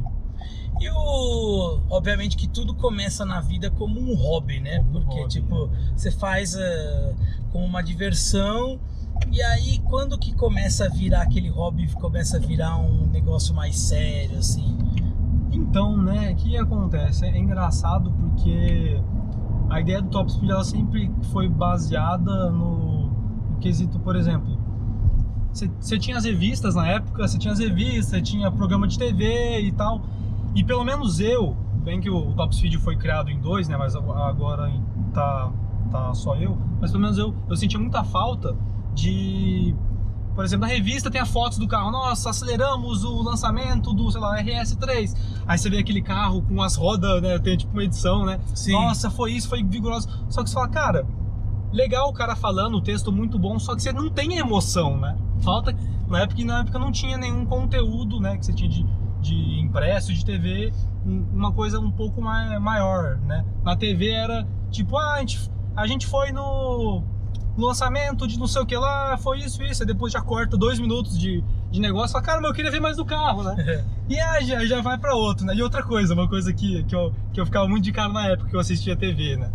E 0.80 0.90
o. 0.90 1.80
Obviamente 1.90 2.36
que 2.36 2.48
tudo 2.48 2.74
começa 2.74 3.24
na 3.24 3.40
vida 3.40 3.70
como 3.70 4.00
um 4.00 4.14
hobby, 4.14 4.60
né? 4.60 4.78
Como 4.78 4.92
Porque, 4.92 5.20
hobby, 5.20 5.28
tipo, 5.28 5.66
né? 5.66 5.92
você 5.96 6.10
faz 6.10 6.54
uh, 6.54 7.14
como 7.50 7.64
uma 7.64 7.82
diversão. 7.82 8.80
E 9.30 9.40
aí, 9.42 9.78
quando 9.80 10.18
que 10.18 10.34
começa 10.34 10.86
a 10.86 10.88
virar 10.88 11.22
aquele 11.22 11.48
hobby, 11.48 11.86
começa 11.94 12.38
a 12.38 12.40
virar 12.40 12.76
um 12.78 13.06
negócio 13.06 13.54
mais 13.54 13.78
sério, 13.78 14.38
assim? 14.38 14.76
Então, 15.52 15.96
né, 15.96 16.32
o 16.32 16.36
que 16.36 16.56
acontece? 16.56 17.26
É 17.26 17.38
engraçado 17.38 18.10
porque 18.10 19.00
a 19.70 19.80
ideia 19.80 20.02
do 20.02 20.08
Top 20.08 20.30
Speed 20.32 20.50
ela 20.50 20.64
sempre 20.64 21.10
foi 21.30 21.48
baseada 21.48 22.50
no, 22.50 23.10
no 23.50 23.58
quesito, 23.58 23.98
por 24.00 24.16
exemplo, 24.16 24.58
você 25.52 25.98
tinha 25.98 26.16
as 26.16 26.24
revistas 26.24 26.74
na 26.74 26.88
época, 26.88 27.28
você 27.28 27.38
tinha 27.38 27.52
as 27.52 27.58
revistas, 27.58 28.22
tinha 28.22 28.50
programa 28.50 28.88
de 28.88 28.98
TV 28.98 29.60
e 29.60 29.72
tal, 29.72 30.02
e 30.54 30.64
pelo 30.64 30.84
menos 30.84 31.20
eu, 31.20 31.56
bem 31.82 32.00
que 32.00 32.10
o, 32.10 32.32
Top 32.34 32.54
Speed 32.54 32.74
foi 32.76 32.96
criado 32.96 33.30
em 33.30 33.40
dois, 33.40 33.68
né, 33.68 33.76
mas 33.76 33.94
agora 33.94 34.72
tá, 35.12 35.52
tá 35.90 36.14
só 36.14 36.36
eu, 36.36 36.58
mas 36.80 36.90
pelo 36.90 37.02
menos 37.02 37.18
eu, 37.18 37.34
eu 37.48 37.56
sentia 37.56 37.78
muita 37.78 38.04
falta 38.04 38.56
de 38.94 39.74
por 40.34 40.44
exemplo, 40.44 40.66
na 40.66 40.72
revista 40.72 41.10
tem 41.10 41.20
a 41.20 41.26
fotos 41.26 41.58
do 41.58 41.68
carro. 41.68 41.90
Nossa, 41.90 42.30
aceleramos 42.30 43.04
o 43.04 43.22
lançamento 43.22 43.92
do, 43.92 44.10
sei 44.10 44.20
lá, 44.20 44.42
RS3. 44.42 45.14
Aí 45.46 45.58
você 45.58 45.68
vê 45.68 45.78
aquele 45.78 46.00
carro 46.00 46.42
com 46.42 46.62
as 46.62 46.74
rodas, 46.74 47.20
né? 47.20 47.38
Tem 47.38 47.56
tipo 47.56 47.72
uma 47.72 47.84
edição, 47.84 48.24
né? 48.24 48.40
Sim. 48.54 48.72
Nossa, 48.72 49.10
foi 49.10 49.32
isso, 49.32 49.48
foi 49.48 49.62
vigoroso. 49.62 50.08
Só 50.30 50.42
que 50.42 50.48
você 50.48 50.54
fala, 50.54 50.68
cara, 50.68 51.06
legal 51.70 52.08
o 52.08 52.12
cara 52.14 52.34
falando, 52.34 52.76
o 52.76 52.80
texto 52.80 53.12
muito 53.12 53.38
bom, 53.38 53.58
só 53.58 53.74
que 53.74 53.82
você 53.82 53.92
não 53.92 54.08
tem 54.08 54.38
emoção, 54.38 54.96
né? 54.96 55.16
Falta. 55.42 55.76
Na 56.08 56.20
época, 56.20 56.44
na 56.44 56.60
época 56.60 56.78
não 56.78 56.90
tinha 56.90 57.16
nenhum 57.18 57.44
conteúdo, 57.44 58.18
né? 58.18 58.36
Que 58.38 58.46
você 58.46 58.52
tinha 58.52 58.70
de, 58.70 58.86
de 59.22 59.60
impresso, 59.60 60.12
de 60.12 60.24
TV, 60.24 60.72
uma 61.04 61.52
coisa 61.52 61.80
um 61.80 61.90
pouco 61.90 62.20
mais, 62.20 62.60
maior, 62.60 63.16
né? 63.18 63.44
Na 63.64 63.76
TV 63.76 64.10
era 64.10 64.46
tipo, 64.70 64.96
ah, 64.98 65.14
a 65.14 65.18
gente, 65.20 65.50
a 65.76 65.86
gente 65.86 66.06
foi 66.06 66.32
no 66.32 67.02
lançamento 67.56 68.26
de 68.26 68.38
não 68.38 68.46
sei 68.46 68.62
o 68.62 68.66
que 68.66 68.76
lá, 68.76 69.16
foi 69.18 69.38
isso, 69.38 69.62
isso. 69.62 69.82
Aí 69.82 69.86
depois 69.86 70.12
já 70.12 70.20
corta 70.20 70.56
dois 70.56 70.78
minutos 70.78 71.18
de, 71.18 71.42
de 71.70 71.80
negócio. 71.80 72.12
Fala, 72.12 72.24
cara, 72.24 72.40
mas 72.40 72.50
eu 72.50 72.54
queria 72.54 72.70
ver 72.70 72.80
mais 72.80 72.96
do 72.96 73.04
carro, 73.04 73.42
né? 73.42 73.84
e 74.08 74.18
aí 74.18 74.44
já, 74.44 74.64
já 74.64 74.80
vai 74.80 74.98
pra 74.98 75.14
outro, 75.14 75.46
né? 75.46 75.54
E 75.54 75.62
outra 75.62 75.82
coisa, 75.82 76.14
uma 76.14 76.28
coisa 76.28 76.52
que, 76.52 76.82
que, 76.84 76.94
eu, 76.94 77.14
que 77.32 77.40
eu 77.40 77.46
ficava 77.46 77.68
muito 77.68 77.84
de 77.84 77.92
cara 77.92 78.12
na 78.12 78.26
época 78.28 78.50
que 78.50 78.56
eu 78.56 78.60
assistia 78.60 78.96
TV, 78.96 79.36
né? 79.36 79.50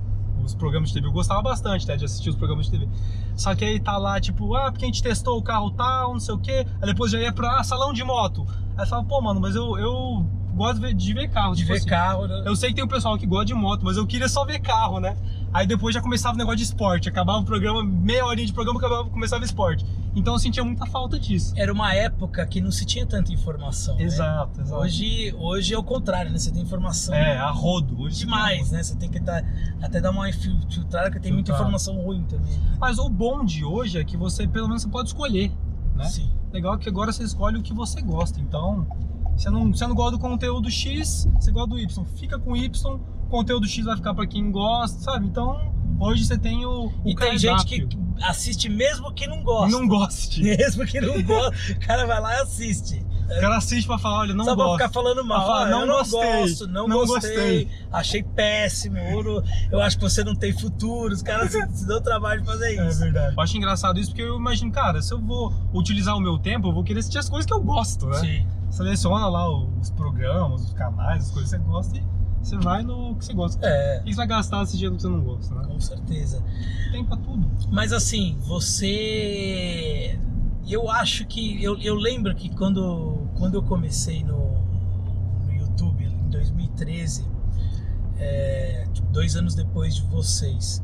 Os 0.47 0.55
programas 0.55 0.89
de 0.89 0.95
TV. 0.95 1.07
Eu 1.07 1.11
gostava 1.11 1.41
bastante, 1.41 1.87
né? 1.87 1.95
De 1.95 2.05
assistir 2.05 2.29
os 2.29 2.35
programas 2.35 2.65
de 2.65 2.71
TV. 2.71 2.89
Só 3.35 3.53
que 3.53 3.65
aí 3.65 3.79
tá 3.79 3.97
lá, 3.97 4.19
tipo, 4.19 4.55
ah, 4.55 4.71
porque 4.71 4.85
a 4.85 4.87
gente 4.87 5.03
testou 5.03 5.37
o 5.37 5.41
carro 5.43 5.71
tal, 5.71 6.13
não 6.13 6.19
sei 6.19 6.33
o 6.33 6.39
que. 6.39 6.51
Aí 6.51 6.85
depois 6.85 7.11
já 7.11 7.19
ia 7.19 7.31
pra 7.31 7.59
ah, 7.59 7.63
salão 7.63 7.93
de 7.93 8.03
moto. 8.03 8.47
Aí 8.77 8.85
fala, 8.87 9.03
pô, 9.03 9.21
mano, 9.21 9.39
mas 9.39 9.55
eu, 9.55 9.77
eu 9.77 10.25
gosto 10.55 10.75
de 10.75 10.81
ver, 10.81 10.93
de 10.93 11.13
ver 11.13 11.29
carro. 11.29 11.53
De 11.53 11.59
tipo 11.59 11.71
ver 11.71 11.79
assim. 11.79 11.87
carro, 11.87 12.27
né? 12.27 12.43
Eu 12.45 12.55
sei 12.55 12.69
que 12.69 12.75
tem 12.75 12.83
um 12.83 12.87
pessoal 12.87 13.17
que 13.17 13.25
gosta 13.25 13.45
de 13.45 13.53
moto, 13.53 13.83
mas 13.83 13.97
eu 13.97 14.07
queria 14.07 14.27
só 14.27 14.45
ver 14.45 14.59
carro, 14.59 14.99
né? 14.99 15.15
Aí 15.53 15.65
depois 15.65 15.95
já 15.95 16.01
começava 16.01 16.35
o 16.35 16.37
negócio 16.37 16.57
de 16.57 16.63
esporte. 16.63 17.07
Acabava 17.09 17.39
o 17.39 17.43
programa, 17.45 17.83
meia 17.83 18.25
horinha 18.25 18.45
de 18.45 18.53
programa, 18.53 18.79
acabava, 18.79 19.09
começava 19.09 19.41
o 19.41 19.45
esporte. 19.45 19.85
Então 20.15 20.33
eu 20.33 20.39
sentia 20.39 20.63
muita 20.63 20.85
falta 20.85 21.17
disso. 21.19 21.53
Era 21.55 21.71
uma 21.71 21.93
época 21.93 22.45
que 22.45 22.59
não 22.59 22.71
se 22.71 22.85
tinha 22.85 23.05
tanta 23.05 23.31
informação. 23.33 23.95
né? 23.95 24.03
Exato, 24.03 24.61
exato. 24.61 24.81
Hoje, 24.81 25.33
hoje 25.37 25.73
é 25.73 25.77
o 25.77 25.83
contrário, 25.83 26.31
né? 26.31 26.37
Você 26.37 26.51
tem 26.51 26.61
informação 26.61 27.13
É, 27.15 27.37
a 27.37 27.49
rodo. 27.49 28.01
Hoje 28.01 28.19
demais, 28.19 28.71
né? 28.71 28.83
Você 28.83 28.95
tem 28.95 29.09
que 29.09 29.19
dar, 29.19 29.43
até 29.81 30.01
dar 30.01 30.11
uma 30.11 30.31
fil- 30.33 30.59
filtrada, 30.69 31.07
porque 31.09 31.21
tem 31.21 31.31
muita 31.33 31.51
informação 31.51 31.95
ruim 32.01 32.23
também. 32.23 32.53
Mas 32.79 32.97
o 32.99 33.07
bom 33.09 33.43
de 33.45 33.63
hoje 33.63 33.97
é 33.99 34.03
que 34.03 34.17
você, 34.17 34.47
pelo 34.47 34.67
menos, 34.67 34.83
você 34.83 34.89
pode 34.89 35.09
escolher, 35.09 35.51
né? 35.95 36.05
Sim. 36.05 36.29
Legal 36.51 36.77
que 36.77 36.89
agora 36.89 37.11
você 37.11 37.23
escolhe 37.23 37.57
o 37.57 37.61
que 37.61 37.73
você 37.73 38.01
gosta. 38.01 38.39
Então, 38.39 38.85
você 39.35 39.49
não, 39.49 39.71
você 39.71 39.85
não 39.87 39.95
gosta 39.95 40.11
do 40.11 40.19
conteúdo 40.19 40.69
X, 40.69 41.27
você 41.39 41.51
gosta 41.51 41.69
do 41.69 41.79
Y. 41.79 42.05
Fica 42.15 42.39
com 42.39 42.55
Y, 42.55 42.99
conteúdo 43.27 43.67
X 43.67 43.85
vai 43.85 43.95
ficar 43.95 44.13
pra 44.13 44.25
quem 44.27 44.51
gosta, 44.51 44.99
sabe? 44.99 45.25
Então, 45.27 45.73
hoje 45.99 46.25
você 46.25 46.37
tem 46.37 46.65
o, 46.65 46.87
o 46.87 47.09
E 47.09 47.15
tem 47.15 47.37
gente 47.37 47.65
que 47.65 47.87
assiste 48.21 48.67
mesmo 48.69 49.11
que 49.13 49.27
não 49.27 49.43
gosta. 49.43 49.71
não 49.77 49.87
goste. 49.87 50.41
Mesmo 50.43 50.85
que 50.85 50.99
não 50.99 51.21
gosta, 51.23 51.55
o 51.73 51.79
cara 51.79 52.05
vai 52.07 52.19
lá 52.19 52.33
e 52.37 52.41
assiste. 52.41 53.05
O 53.27 53.41
cara 53.41 53.57
assiste 53.57 53.85
pra 53.85 53.97
falar, 53.99 54.19
olha, 54.19 54.33
não 54.33 54.45
Só 54.45 54.55
pra 54.55 54.63
gosto. 54.63 54.77
ficar 54.79 54.89
falando 54.93 55.23
mal. 55.25 55.45
Falar, 55.45 55.65
Ah, 55.65 55.69
não 55.69 55.85
não 55.85 55.97
gostei, 55.97 56.39
gosto, 56.41 56.67
não, 56.67 56.87
não 56.87 56.97
gostei, 57.05 57.29
gostei. 57.65 57.69
Achei 57.91 58.23
péssimo. 58.23 58.97
Eu, 58.97 59.43
eu 59.69 59.81
acho 59.81 59.97
que 59.97 60.03
você 60.03 60.23
não 60.23 60.33
tem 60.33 60.53
futuro. 60.57 61.13
Os 61.13 61.21
caras 61.21 61.51
se, 61.51 61.67
se 61.73 61.85
dão 61.85 62.01
trabalho 62.01 62.39
de 62.41 62.47
fazer 62.47 62.73
É 62.79 62.87
isso. 62.87 62.99
verdade. 63.01 63.35
Eu 63.35 63.41
acho 63.41 63.57
engraçado 63.57 63.99
isso 63.99 64.11
porque 64.11 64.21
eu 64.23 64.37
imagino, 64.37 64.71
cara, 64.71 65.01
se 65.01 65.13
eu 65.13 65.19
vou 65.19 65.53
utilizar 65.73 66.15
o 66.15 66.21
meu 66.21 66.39
tempo, 66.39 66.69
eu 66.69 66.73
vou 66.73 66.85
querer 66.85 66.99
assistir 67.01 67.17
as 67.17 67.27
coisas 67.29 67.45
que 67.45 67.53
eu 67.53 67.61
gosto, 67.61 68.07
né? 68.07 68.17
Sim. 68.19 68.47
Seleciona 68.71 69.27
lá 69.27 69.45
os 69.49 69.91
programas, 69.91 70.61
os 70.63 70.73
canais, 70.73 71.25
as 71.25 71.31
coisas 71.31 71.51
que 71.51 71.57
você 71.57 71.63
gosta 71.69 71.97
e 71.97 72.03
você 72.41 72.57
vai 72.57 72.83
no 72.83 73.15
que 73.15 73.25
você 73.25 73.33
gosta. 73.33 73.65
É, 73.65 73.99
que 73.99 74.11
você 74.11 74.15
vai 74.15 74.27
gastar 74.27 74.61
assistindo 74.61 74.93
o 74.93 74.95
que 74.95 75.01
você 75.01 75.09
não 75.09 75.21
gosta, 75.21 75.55
né? 75.55 75.65
com 75.65 75.79
certeza. 75.79 76.43
Tem 76.91 77.03
pra 77.03 77.17
tudo. 77.17 77.49
Mas 77.71 77.91
assim, 77.91 78.37
você. 78.41 80.19
Eu 80.67 80.89
acho 80.89 81.25
que. 81.25 81.61
Eu, 81.63 81.77
eu 81.77 81.95
lembro 81.95 82.33
que 82.35 82.49
quando, 82.49 83.27
quando 83.35 83.55
eu 83.55 83.63
comecei 83.63 84.23
no, 84.23 84.57
no 85.45 85.53
YouTube 85.53 86.03
em 86.03 86.29
2013, 86.29 87.25
é, 88.17 88.87
tipo, 88.93 89.07
dois 89.11 89.35
anos 89.35 89.55
depois 89.55 89.95
de 89.95 90.03
vocês, 90.03 90.83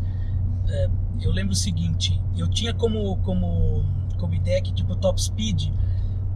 é, 0.68 0.90
eu 1.22 1.32
lembro 1.32 1.54
o 1.54 1.56
seguinte: 1.56 2.22
eu 2.36 2.48
tinha 2.48 2.74
como, 2.74 3.18
como, 3.18 3.86
como 4.18 4.34
ideia 4.34 4.62
que, 4.62 4.74
tipo, 4.74 4.96
Top 4.96 5.22
Speed. 5.22 5.72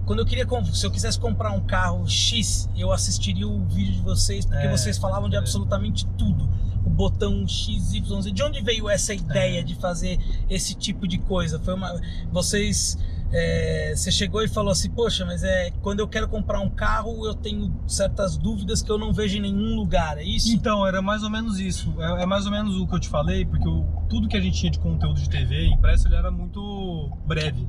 Quando 0.07 0.19
eu 0.19 0.25
queria, 0.25 0.47
se 0.73 0.85
eu 0.85 0.89
quisesse 0.89 1.19
comprar 1.19 1.51
um 1.51 1.59
carro 1.59 2.07
X, 2.09 2.67
eu 2.75 2.91
assistiria 2.91 3.47
o 3.47 3.63
vídeo 3.65 3.93
de 3.93 4.01
vocês, 4.01 4.45
porque 4.45 4.65
É, 4.65 4.71
vocês 4.71 4.97
falavam 4.97 5.29
de 5.29 5.35
é. 5.35 5.39
absolutamente 5.39 6.07
tudo. 6.17 6.49
O 6.85 6.89
botão 6.89 7.45
X, 7.45 7.93
Y, 7.93 8.21
Z. 8.21 8.31
De 8.31 8.41
onde 8.41 8.61
veio 8.61 8.89
essa 8.89 9.11
É. 9.11 9.17
ideia 9.17 9.61
de 9.63 9.75
fazer 9.75 10.17
esse 10.49 10.73
tipo 10.73 11.05
de 11.05 11.17
coisa? 11.17 11.59
Foi 11.59 11.73
uma. 11.75 11.93
Vocês. 12.31 12.97
é, 13.29 13.93
você 13.93 14.09
chegou 14.09 14.41
e 14.41 14.47
falou 14.47 14.71
assim, 14.71 14.89
poxa, 14.89 15.25
mas 15.25 15.43
é 15.43 15.69
quando 15.81 15.99
eu 15.99 16.07
quero 16.07 16.29
comprar 16.29 16.61
um 16.61 16.69
carro, 16.69 17.25
eu 17.27 17.35
tenho 17.35 17.77
certas 17.85 18.37
dúvidas 18.37 18.81
que 18.81 18.89
eu 18.89 18.97
não 18.97 19.11
vejo 19.11 19.35
em 19.35 19.41
nenhum 19.41 19.75
lugar, 19.75 20.17
é 20.17 20.23
isso? 20.23 20.49
Então, 20.53 20.87
era 20.87 21.01
mais 21.01 21.23
ou 21.23 21.29
menos 21.29 21.59
isso. 21.59 21.93
É, 21.99 22.23
é 22.23 22.25
mais 22.25 22.45
ou 22.45 22.53
menos 22.53 22.77
o 22.77 22.87
que 22.87 22.95
eu 22.95 22.99
te 23.01 23.09
falei, 23.09 23.45
porque 23.45 23.67
o- 23.67 23.85
tudo 24.07 24.29
que 24.29 24.37
a 24.37 24.39
gente 24.39 24.57
tinha 24.57 24.71
de 24.71 24.79
conteúdo 24.79 25.19
de 25.19 25.29
TV 25.29 25.67
impresso 25.67 26.07
ele 26.07 26.15
era 26.15 26.31
muito 26.31 27.11
breve. 27.25 27.67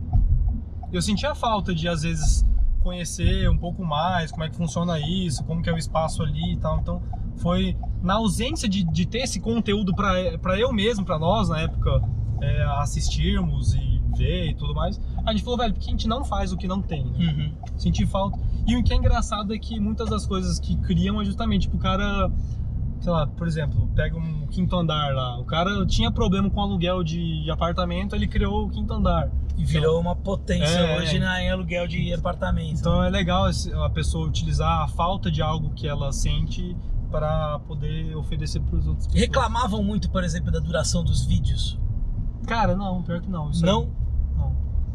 Eu 0.92 1.02
sentia 1.02 1.34
falta 1.34 1.74
de, 1.74 1.88
às 1.88 2.02
vezes, 2.02 2.44
conhecer 2.80 3.48
um 3.50 3.58
pouco 3.58 3.84
mais 3.84 4.30
como 4.30 4.44
é 4.44 4.48
que 4.48 4.56
funciona 4.56 4.98
isso, 4.98 5.44
como 5.44 5.62
que 5.62 5.68
é 5.68 5.72
o 5.72 5.78
espaço 5.78 6.22
ali 6.22 6.54
e 6.54 6.56
tal. 6.56 6.80
Então, 6.80 7.02
foi 7.36 7.76
na 8.02 8.14
ausência 8.14 8.68
de, 8.68 8.84
de 8.84 9.06
ter 9.06 9.18
esse 9.18 9.40
conteúdo 9.40 9.94
para 9.94 10.58
eu 10.58 10.72
mesmo, 10.72 11.04
para 11.04 11.18
nós, 11.18 11.48
na 11.48 11.60
época, 11.60 12.02
é, 12.40 12.62
assistirmos 12.80 13.74
e 13.74 13.98
ver 14.16 14.50
e 14.50 14.54
tudo 14.54 14.74
mais, 14.74 15.00
a 15.24 15.32
gente 15.32 15.44
falou, 15.44 15.58
velho, 15.58 15.74
por 15.74 15.80
que 15.80 15.88
a 15.88 15.90
gente 15.90 16.08
não 16.08 16.24
faz 16.24 16.52
o 16.52 16.56
que 16.56 16.66
não 16.66 16.82
tem? 16.82 17.04
né? 17.04 17.18
Uhum. 17.18 17.52
Senti 17.76 18.06
falta. 18.06 18.38
E 18.66 18.76
o 18.76 18.82
que 18.82 18.92
é 18.92 18.96
engraçado 18.96 19.54
é 19.54 19.58
que 19.58 19.78
muitas 19.78 20.08
das 20.08 20.26
coisas 20.26 20.58
que 20.58 20.76
criam 20.78 21.20
é 21.20 21.24
justamente, 21.24 21.62
tipo, 21.62 21.76
o 21.76 21.80
cara, 21.80 22.30
sei 23.00 23.12
lá, 23.12 23.26
por 23.26 23.46
exemplo, 23.46 23.88
pega 23.94 24.16
um 24.16 24.46
quinto 24.46 24.74
andar 24.76 25.14
lá. 25.14 25.38
O 25.38 25.44
cara 25.44 25.84
tinha 25.86 26.10
problema 26.10 26.48
com 26.50 26.60
aluguel 26.60 27.02
de 27.04 27.50
apartamento, 27.50 28.14
ele 28.14 28.26
criou 28.26 28.66
o 28.66 28.70
quinto 28.70 28.92
andar. 28.92 29.30
E 29.56 29.64
virou 29.64 30.00
uma 30.00 30.14
potência 30.14 30.78
É. 30.78 30.98
hoje 30.98 31.18
na, 31.18 31.42
em 31.42 31.50
aluguel 31.50 31.86
de 31.88 32.12
apartamento. 32.14 32.78
Então 32.78 33.02
é 33.02 33.10
legal 33.10 33.46
a 33.84 33.90
pessoa 33.90 34.26
utilizar 34.26 34.82
a 34.82 34.88
falta 34.88 35.30
de 35.30 35.42
algo 35.42 35.70
que 35.70 35.86
ela 35.88 36.12
sente 36.12 36.76
para 37.10 37.58
poder 37.60 38.14
oferecer 38.16 38.60
para 38.60 38.76
os 38.76 38.86
outros. 38.86 39.06
pessoas. 39.06 39.20
Reclamavam 39.22 39.82
muito, 39.82 40.10
por 40.10 40.22
exemplo, 40.22 40.52
da 40.52 40.60
duração 40.60 41.02
dos 41.02 41.24
vídeos? 41.24 41.78
Cara, 42.46 42.76
não, 42.76 43.02
pior 43.02 43.20
que 43.20 43.28
não. 43.30 43.50
Isso 43.50 43.64
aí- 43.64 43.70
Não? 43.72 43.88
não. 44.36 44.48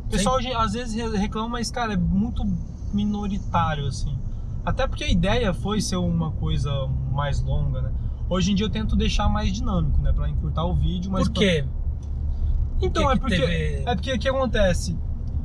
O 0.06 0.10
pessoal 0.10 0.36
hoje, 0.38 0.52
às 0.54 0.74
vezes 0.74 0.94
re- 0.96 1.18
reclama, 1.18 1.50
mas 1.50 1.70
cara, 1.70 1.94
é 1.94 1.98
muito 1.98 2.44
minoritário 2.94 3.88
assim. 3.88 4.13
Até 4.66 4.88
porque 4.88 5.04
a 5.04 5.12
ideia 5.12 5.54
foi 5.54 5.82
ser 5.82 5.98
uma 5.98 6.32
coisa 6.32 6.72
mais 7.12 7.42
longa, 7.42 7.82
né? 7.82 7.92
Hoje 8.30 8.52
em 8.52 8.56
dia 8.56 8.66
eu 8.66 8.70
tento 8.70 8.96
deixar 8.96 9.28
mais 9.30 9.52
dinâmico, 9.52 10.02
né, 10.02 10.12
Pra 10.14 10.30
encurtar 10.30 10.64
o 10.66 10.74
vídeo, 10.74 11.12
mas 11.12 11.28
Por 11.28 11.34
quê? 11.36 11.66
Então 12.82 13.04
que 13.06 13.10
é 13.10 13.14
que 13.14 13.20
porque 13.20 13.36
teve- 13.40 13.84
é 13.86 13.96
porque 13.96 14.14
o 14.14 14.20
que 14.20 14.30
acontece? 14.30 14.98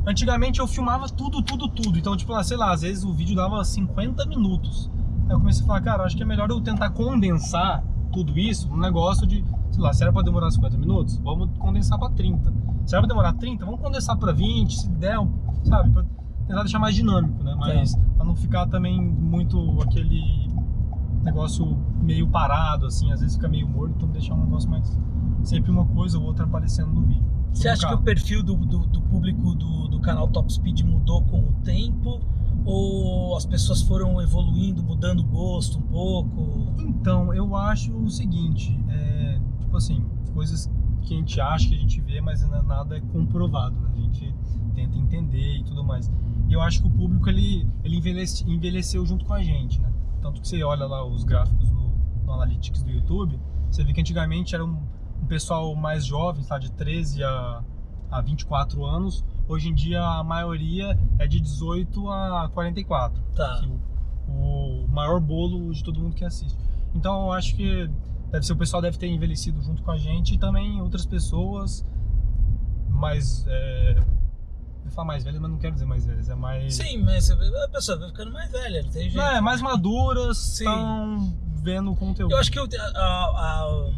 Antigamente 0.07 0.61
eu 0.61 0.67
filmava 0.67 1.09
tudo, 1.09 1.43
tudo, 1.43 1.69
tudo. 1.69 1.99
Então, 1.99 2.17
tipo, 2.17 2.33
ah, 2.33 2.43
sei 2.43 2.57
lá, 2.57 2.73
às 2.73 2.81
vezes 2.83 3.05
o 3.05 3.13
vídeo 3.13 3.37
dava 3.37 3.63
50 3.65 4.25
minutos. 4.27 4.91
Aí 5.27 5.33
eu 5.35 5.39
comecei 5.39 5.63
a 5.63 5.67
falar, 5.67 5.81
cara, 5.83 6.05
acho 6.05 6.17
que 6.17 6.23
é 6.23 6.27
melhor 6.27 6.49
eu 6.51 6.61
tentar 6.61 6.91
condensar 6.91 7.85
tudo 8.13 8.39
isso 8.39 8.69
num 8.69 8.79
negócio 8.79 9.27
de, 9.27 9.45
sei 9.71 9.83
lá, 9.83 9.93
se 9.93 10.03
era 10.03 10.13
pra 10.13 10.23
demorar 10.23 10.51
50 10.51 10.79
minutos, 10.79 11.19
vamos 11.19 11.51
condensar 11.59 11.99
pra 11.99 12.09
30. 12.11 12.51
Se 12.87 12.95
era 12.95 13.03
pra 13.03 13.09
demorar 13.09 13.35
30, 13.35 13.65
vamos 13.67 13.81
condensar 13.81 14.17
pra 14.17 14.33
20, 14.33 14.75
se 14.79 14.89
der, 14.89 15.19
sabe? 15.65 15.91
Pra 15.91 16.05
tentar 16.47 16.63
deixar 16.63 16.79
mais 16.79 16.95
dinâmico, 16.95 17.43
né? 17.45 17.55
Mas 17.59 17.95
pra 18.19 18.27
não 18.27 18.35
ficar 18.35 18.67
também 18.67 19.01
muito 19.01 19.81
aquele 19.81 20.51
negócio 21.23 21.79
meio 22.03 22.27
parado, 22.29 22.87
assim, 22.87 23.13
às 23.13 23.21
vezes 23.21 23.37
fica 23.37 23.49
meio 23.49 23.69
morto, 23.69 23.95
então 23.97 24.09
deixar 24.09 24.35
um 24.35 24.45
negócio 24.45 24.69
mais. 24.69 24.99
Sempre 25.45 25.71
uma 25.71 25.87
coisa 25.87 26.19
ou 26.19 26.25
outra 26.25 26.45
aparecendo 26.45 26.91
no 26.91 27.03
vídeo. 27.03 27.25
Você 27.53 27.69
acha 27.69 27.83
que 27.83 27.87
carro. 27.87 28.01
o 28.01 28.05
perfil 28.05 28.43
do, 28.43 28.57
do, 28.57 28.87
do 28.87 29.01
público 29.03 29.55
do, 29.55 29.89
do 29.89 30.01
canal 30.01 30.27
Top 30.29 30.53
Speed 30.53 30.83
mudou 30.83 31.23
com 31.23 31.41
o 31.41 31.53
tempo? 31.63 32.21
Ou 32.65 33.37
as 33.37 33.47
pessoas 33.47 33.81
foram 33.83 34.21
evoluindo, 34.21 34.83
mudando 34.83 35.21
o 35.21 35.25
gosto 35.25 35.79
um 35.79 35.83
pouco? 35.83 36.75
Então, 36.81 37.33
eu 37.33 37.55
acho 37.57 37.97
o 37.97 38.11
seguinte, 38.11 38.79
é, 38.89 39.41
tipo 39.61 39.77
assim, 39.77 40.05
coisas 40.35 40.69
que 41.03 41.15
a 41.15 41.17
gente 41.17 41.41
acha, 41.41 41.69
que 41.69 41.75
a 41.77 41.79
gente 41.79 42.01
vê, 42.01 42.21
mas 42.21 42.43
nada 42.65 42.97
é 42.97 43.01
comprovado, 43.01 43.81
né? 43.81 43.91
A 43.97 44.01
gente 44.01 44.35
tenta 44.75 44.99
entender 44.99 45.59
e 45.59 45.65
tudo 45.65 45.83
mais. 45.85 46.11
E 46.49 46.53
eu 46.55 46.61
acho 46.63 46.81
que 46.81 46.87
o 46.89 46.91
público, 46.91 47.29
ele, 47.29 47.67
ele 47.85 47.97
envelhece- 47.97 48.45
envelheceu 48.51 49.05
junto 49.05 49.25
com 49.25 49.35
a 49.35 49.43
gente, 49.43 49.81
né? 49.81 49.93
Tanto 50.23 50.41
que 50.41 50.49
você 50.49 50.63
olha 50.63 50.87
lá 50.87 51.05
os 51.07 51.23
gráficos 51.25 51.71
no, 51.71 51.93
no 52.25 52.33
Analytics 52.33 52.83
do 52.83 52.91
YouTube, 52.91 53.39
você 53.71 53.85
vê 53.85 53.93
que 53.93 54.01
antigamente 54.01 54.55
era 54.55 54.65
um, 54.65 54.79
um 55.23 55.27
pessoal 55.27 55.75
mais 55.77 56.05
jovem, 56.07 56.43
tá? 56.45 56.59
De 56.59 56.73
13 56.73 57.23
a, 57.23 57.63
a 58.11 58.21
24 58.23 58.85
anos. 58.85 59.25
Hoje 59.47 59.69
em 59.69 59.75
dia, 59.75 60.03
a 60.03 60.25
maioria 60.25 60.99
é 61.19 61.27
de 61.27 61.41
18 61.41 62.11
a 62.11 62.49
44 62.53 63.23
Tá. 63.35 63.61
que 63.61 63.67
o, 64.31 64.85
o 64.85 64.89
maior 64.89 65.21
bolo 65.21 65.73
de 65.73 65.83
todo 65.85 66.01
mundo 66.01 66.15
que 66.15 66.25
assiste. 66.25 66.57
Então 66.95 67.27
eu 67.27 67.33
acho 67.33 67.55
que 67.55 67.89
deve 68.31 68.45
ser 68.45 68.53
o 68.53 68.57
pessoal 68.57 68.83
deve 68.83 68.99
ter 68.99 69.07
envelhecido 69.07 69.61
junto 69.63 69.83
com 69.83 69.91
a 69.91 69.97
gente 69.99 70.35
e 70.35 70.39
também 70.39 70.81
outras 70.81 71.07
pessoas 71.07 71.85
mais 72.89 73.45
é, 73.47 73.97
eu 74.89 74.93
falar 74.95 75.07
mais 75.09 75.25
velhas, 75.25 75.41
mas 75.41 75.51
não 75.51 75.59
quero 75.59 75.75
dizer 75.75 75.87
mais 75.87 76.05
velhas, 76.05 76.29
é 76.29 76.35
mais 76.35 76.75
Sim, 76.75 76.99
mas 77.03 77.31
a 77.31 77.69
pessoa 77.69 77.99
vai 77.99 78.09
ficando 78.09 78.33
mais 78.33 78.51
velha, 78.51 78.83
não 78.83 78.91
tem 78.91 79.03
jeito. 79.11 79.21
é 79.21 79.41
mais 79.41 79.61
maduras, 79.63 80.55
estão 80.59 81.37
vendo 81.63 81.91
o 81.93 81.97
conteúdo. 81.97 82.33
Eu 82.33 82.39
acho 82.39 82.51
que 82.51 82.59
eu, 82.59 82.67
a, 82.95 82.99
a- 82.99 83.91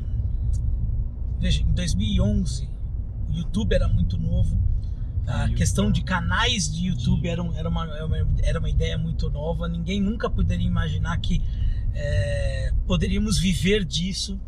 veja, 1.38 1.62
em 1.62 1.72
2011 1.72 2.68
o 3.28 3.32
YouTube 3.32 3.72
era 3.74 3.88
muito 3.88 4.18
novo. 4.18 4.58
A 5.26 5.42
YouTube. 5.42 5.54
questão 5.56 5.92
de 5.92 6.02
canais 6.02 6.72
de 6.72 6.86
YouTube 6.88 7.28
era, 7.28 7.42
era 7.54 7.68
uma- 7.68 7.86
era 8.42 8.58
uma 8.58 8.68
ideia 8.68 8.98
muito 8.98 9.30
nova. 9.30 9.68
Ninguém 9.68 10.00
nunca 10.00 10.28
poderia 10.28 10.66
imaginar 10.66 11.16
que 11.18 11.40
é, 11.94 12.72
poderíamos 12.86 13.38
viver 13.38 13.84
disso, 13.84 14.40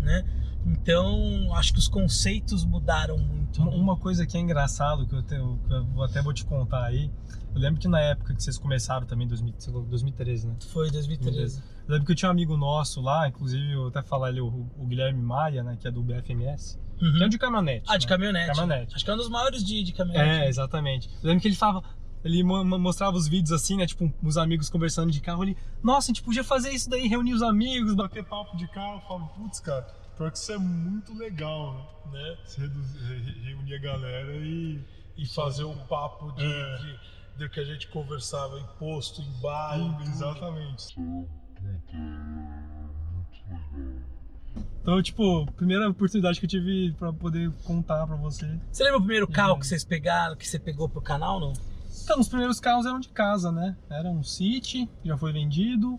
né? 0.00 0.24
Então, 0.66 1.54
acho 1.54 1.72
que 1.72 1.78
os 1.78 1.88
conceitos 1.88 2.64
mudaram 2.64 3.16
muito. 3.18 3.62
Uma, 3.62 3.70
né? 3.70 3.76
uma 3.76 3.96
coisa 3.96 4.26
que 4.26 4.36
é 4.36 4.40
engraçado, 4.40 5.06
que 5.06 5.14
eu, 5.14 5.22
te- 5.22 5.36
que 5.36 5.72
eu 5.72 6.02
até 6.02 6.20
vou 6.20 6.32
te 6.34 6.44
contar 6.44 6.84
aí, 6.84 7.10
eu 7.54 7.60
lembro 7.60 7.80
que 7.80 7.86
na 7.88 8.00
época 8.00 8.34
que 8.34 8.42
vocês 8.42 8.58
começaram 8.58 9.06
também, 9.06 9.26
2000 9.28 9.54
você 9.56 9.70
falou 9.70 9.86
2013, 9.86 10.46
né? 10.48 10.56
Foi 10.72 10.90
2013. 10.90 11.60
Eu 11.86 11.92
lembro 11.92 12.04
que 12.06 12.12
eu 12.12 12.16
tinha 12.16 12.28
um 12.28 12.32
amigo 12.32 12.56
nosso 12.56 13.00
lá, 13.00 13.28
inclusive 13.28 13.72
eu 13.72 13.86
até 13.86 14.02
falar 14.02 14.30
ele, 14.30 14.40
o, 14.40 14.66
o 14.76 14.86
Guilherme 14.86 15.22
Maia, 15.22 15.62
né, 15.62 15.76
que 15.80 15.86
é 15.86 15.90
do 15.90 16.02
BFMS, 16.02 16.78
Uhum. 17.00 17.12
que 17.12 17.24
é 17.24 17.28
de 17.28 17.38
caminhonete. 17.38 17.84
Ah, 17.88 17.96
de 17.98 18.06
né? 18.06 18.08
caminhonete. 18.08 18.46
Caminhonete. 18.46 18.94
Acho 18.94 19.04
que 19.04 19.10
é 19.10 19.14
um 19.14 19.18
dos 19.18 19.28
maiores 19.28 19.62
de, 19.62 19.82
de 19.84 19.92
caminhonete. 19.92 20.44
É, 20.44 20.48
exatamente. 20.48 21.08
Eu 21.22 21.28
lembro 21.28 21.42
que 21.42 21.48
ele 21.48 21.54
falava, 21.54 21.84
ele 22.24 22.42
mo- 22.42 22.64
mo- 22.64 22.78
mostrava 22.78 23.16
os 23.16 23.28
vídeos 23.28 23.52
assim, 23.52 23.76
né, 23.76 23.86
tipo, 23.86 24.12
os 24.22 24.36
amigos 24.38 24.68
conversando 24.70 25.12
de 25.12 25.20
carro, 25.20 25.44
ele, 25.44 25.56
nossa, 25.82 26.06
a 26.06 26.08
gente 26.14 26.22
podia 26.22 26.42
fazer 26.42 26.70
isso 26.70 26.88
daí, 26.90 27.06
reunir 27.06 27.34
os 27.34 27.42
amigos, 27.42 27.94
bater 27.94 28.24
papo 28.24 28.56
de 28.56 28.66
carro, 28.68 28.94
eu 28.96 29.00
falo, 29.02 29.26
putz, 29.28 29.60
cara, 29.60 29.86
pior 30.16 30.30
que 30.30 30.38
isso 30.38 30.52
é 30.52 30.58
muito 30.58 31.14
legal, 31.14 32.02
né? 32.12 32.36
Re- 32.56 33.42
reunir 33.44 33.74
a 33.74 33.78
galera 33.80 34.32
e... 34.36 34.80
E 35.18 35.26
fazer 35.26 35.64
o 35.64 35.74
papo 35.86 36.30
de, 36.32 36.44
É. 36.44 36.76
de, 36.76 36.98
de 37.38 37.48
que 37.48 37.58
a 37.58 37.64
gente 37.64 37.88
conversava 37.88 38.58
em 38.60 38.66
posto, 38.78 39.22
em 39.22 39.40
bar, 39.40 39.78
tudo. 39.78 40.02
Exatamente. 40.02 40.94
Então, 44.82 45.02
tipo, 45.02 45.50
primeira 45.52 45.88
oportunidade 45.88 46.38
que 46.38 46.46
eu 46.46 46.50
tive 46.50 46.92
pra 46.98 47.12
poder 47.12 47.50
contar 47.64 48.06
pra 48.06 48.16
você. 48.16 48.46
Você 48.70 48.84
lembra 48.84 48.98
o 48.98 49.02
primeiro 49.02 49.26
carro 49.26 49.54
Uhum. 49.54 49.58
que 49.60 49.66
vocês 49.66 49.84
pegaram, 49.84 50.36
que 50.36 50.46
você 50.46 50.58
pegou 50.58 50.88
pro 50.88 51.00
canal, 51.00 51.40
não? 51.40 51.52
Então, 52.04 52.20
os 52.20 52.28
primeiros 52.28 52.60
carros 52.60 52.86
eram 52.86 53.00
de 53.00 53.08
casa, 53.08 53.50
né? 53.50 53.76
Era 53.90 54.08
um 54.08 54.22
City, 54.22 54.86
que 55.02 55.08
já 55.08 55.16
foi 55.16 55.32
vendido, 55.32 55.98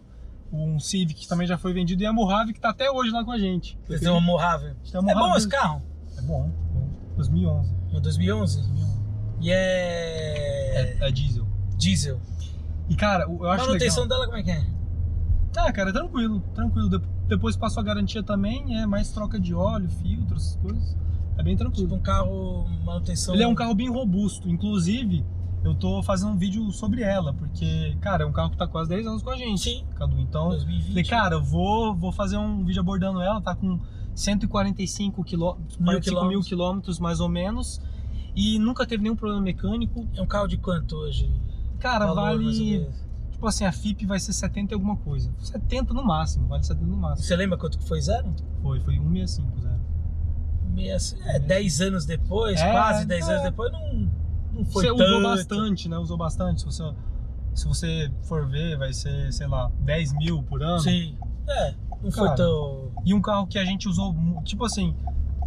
um 0.51 0.79
Civic 0.79 1.21
que 1.21 1.27
também 1.27 1.45
já 1.47 1.57
foi 1.57 1.73
vendido, 1.73 2.01
e 2.03 2.05
a 2.05 2.13
Mojave 2.13 2.53
que 2.53 2.59
tá 2.59 2.69
até 2.69 2.89
hoje 2.91 3.11
lá 3.11 3.23
com 3.23 3.31
a 3.31 3.37
gente. 3.39 3.77
Vocês 3.85 3.99
têm 4.01 4.09
uma 4.09 4.21
Mojave. 4.21 4.67
É 4.93 5.01
bom 5.01 5.35
esse 5.35 5.47
carro? 5.47 5.81
É 6.17 6.21
bom, 6.21 6.49
bom. 6.73 6.89
2011. 7.15 7.71
No 7.91 7.99
2011? 8.01 8.57
2011. 8.61 8.97
E 9.41 9.51
é... 9.51 10.97
É, 11.01 11.07
é 11.07 11.11
diesel. 11.11 11.47
diesel. 11.77 12.19
E, 12.89 12.95
cara, 12.95 13.23
eu 13.25 13.37
eu 13.41 13.45
A 13.49 13.55
acho 13.55 13.65
manutenção 13.67 14.03
legal. 14.03 14.19
dela 14.19 14.25
como 14.31 14.37
é 14.39 14.43
que 14.43 14.51
é? 14.51 14.77
Ah, 15.57 15.71
cara, 15.71 15.91
tranquilo, 15.91 16.39
tranquilo. 16.53 16.89
De- 16.89 17.01
Depois 17.27 17.55
passou 17.57 17.81
a 17.81 17.83
garantia 17.83 18.21
também, 18.23 18.79
é 18.79 18.85
mais 18.85 19.11
troca 19.11 19.39
de 19.39 19.53
óleo, 19.53 19.89
filtro, 19.89 20.35
essas 20.37 20.55
coisas. 20.57 20.95
É 21.37 21.43
bem 21.43 21.55
tranquilo. 21.57 21.87
Tipo 21.87 21.95
um 21.95 22.01
carro, 22.01 22.67
manutenção... 22.85 23.33
Ele 23.33 23.43
é 23.43 23.47
um 23.47 23.55
carro 23.55 23.73
bem 23.75 23.89
robusto. 23.89 24.47
Inclusive, 24.49 25.25
eu 25.63 25.75
tô 25.75 26.01
fazendo 26.03 26.31
um 26.31 26.37
vídeo 26.37 26.71
sobre 26.71 27.01
ela, 27.01 27.33
porque, 27.33 27.95
cara, 28.01 28.23
é 28.23 28.25
um 28.27 28.31
carro 28.31 28.51
que 28.51 28.57
tá 28.57 28.67
quase 28.67 28.89
10 28.89 29.05
anos 29.07 29.21
com 29.23 29.29
a 29.29 29.37
gente. 29.37 29.61
Sim. 29.61 29.83
Cadu. 29.95 30.19
Então, 30.19 30.49
2020. 30.49 30.87
falei, 30.89 31.03
cara, 31.03 31.35
eu 31.35 31.43
vou, 31.43 31.95
vou 31.95 32.11
fazer 32.11 32.37
um 32.37 32.63
vídeo 32.63 32.79
abordando 32.79 33.21
ela, 33.21 33.41
tá 33.41 33.53
com 33.55 33.79
145 34.15 35.23
quilômetros, 35.23 35.75
45 35.77 35.85
mil 35.85 36.01
quilômetros. 36.01 36.47
quilômetros 36.47 36.99
mais 36.99 37.19
ou 37.19 37.29
menos. 37.29 37.81
E 38.35 38.59
nunca 38.59 38.85
teve 38.85 39.01
nenhum 39.03 39.15
problema 39.15 39.41
mecânico. 39.41 40.07
É 40.15 40.21
um 40.21 40.27
carro 40.27 40.47
de 40.47 40.57
quanto 40.57 40.95
hoje? 40.95 41.31
Cara, 41.79 42.05
Valor, 42.07 42.21
vale. 42.21 42.87
Tipo 43.31 43.45
assim, 43.47 43.65
a 43.65 43.71
FIP 43.71 44.05
vai 44.05 44.19
ser 44.19 44.33
70 44.33 44.73
e 44.73 44.75
alguma 44.75 44.95
coisa. 44.97 45.31
70 45.39 45.93
no 45.93 46.03
máximo, 46.03 46.47
vale 46.47 46.63
70 46.63 46.85
no 46.87 46.97
máximo. 46.97 47.27
Você 47.27 47.35
lembra 47.35 47.57
quanto 47.57 47.77
que 47.77 47.87
foi 47.87 48.01
zero? 48.01 48.33
Foi, 48.63 48.79
foi 48.79 48.95
165, 48.95 49.59
zero. 49.61 49.77
Meia- 50.73 50.97
É, 51.25 51.39
10 51.39 51.81
anos 51.81 52.05
depois, 52.05 52.59
É, 52.59 52.71
quase 52.71 53.05
10 53.05 53.27
é. 53.27 53.31
anos 53.31 53.43
depois, 53.43 53.71
não, 53.71 54.09
não 54.57 54.65
foi 54.65 54.85
você 54.85 54.87
tanto. 54.89 55.03
usou 55.03 55.23
bastante, 55.23 55.89
né? 55.89 55.97
Usou 55.97 56.17
bastante. 56.17 56.61
Se 56.61 56.65
você, 56.65 56.93
se 57.53 57.67
você 57.67 58.11
for 58.23 58.47
ver, 58.47 58.77
vai 58.77 58.93
ser, 58.93 59.31
sei 59.31 59.47
lá, 59.47 59.71
10 59.81 60.13
mil 60.13 60.43
por 60.43 60.61
ano. 60.61 60.79
Sim. 60.79 61.15
É, 61.47 61.75
não 62.03 62.11
foi 62.11 62.25
Cara, 62.25 62.35
tão... 62.35 62.91
E 63.05 63.13
um 63.13 63.21
carro 63.21 63.47
que 63.47 63.57
a 63.57 63.63
gente 63.63 63.87
usou, 63.87 64.13
tipo 64.43 64.65
assim, 64.65 64.95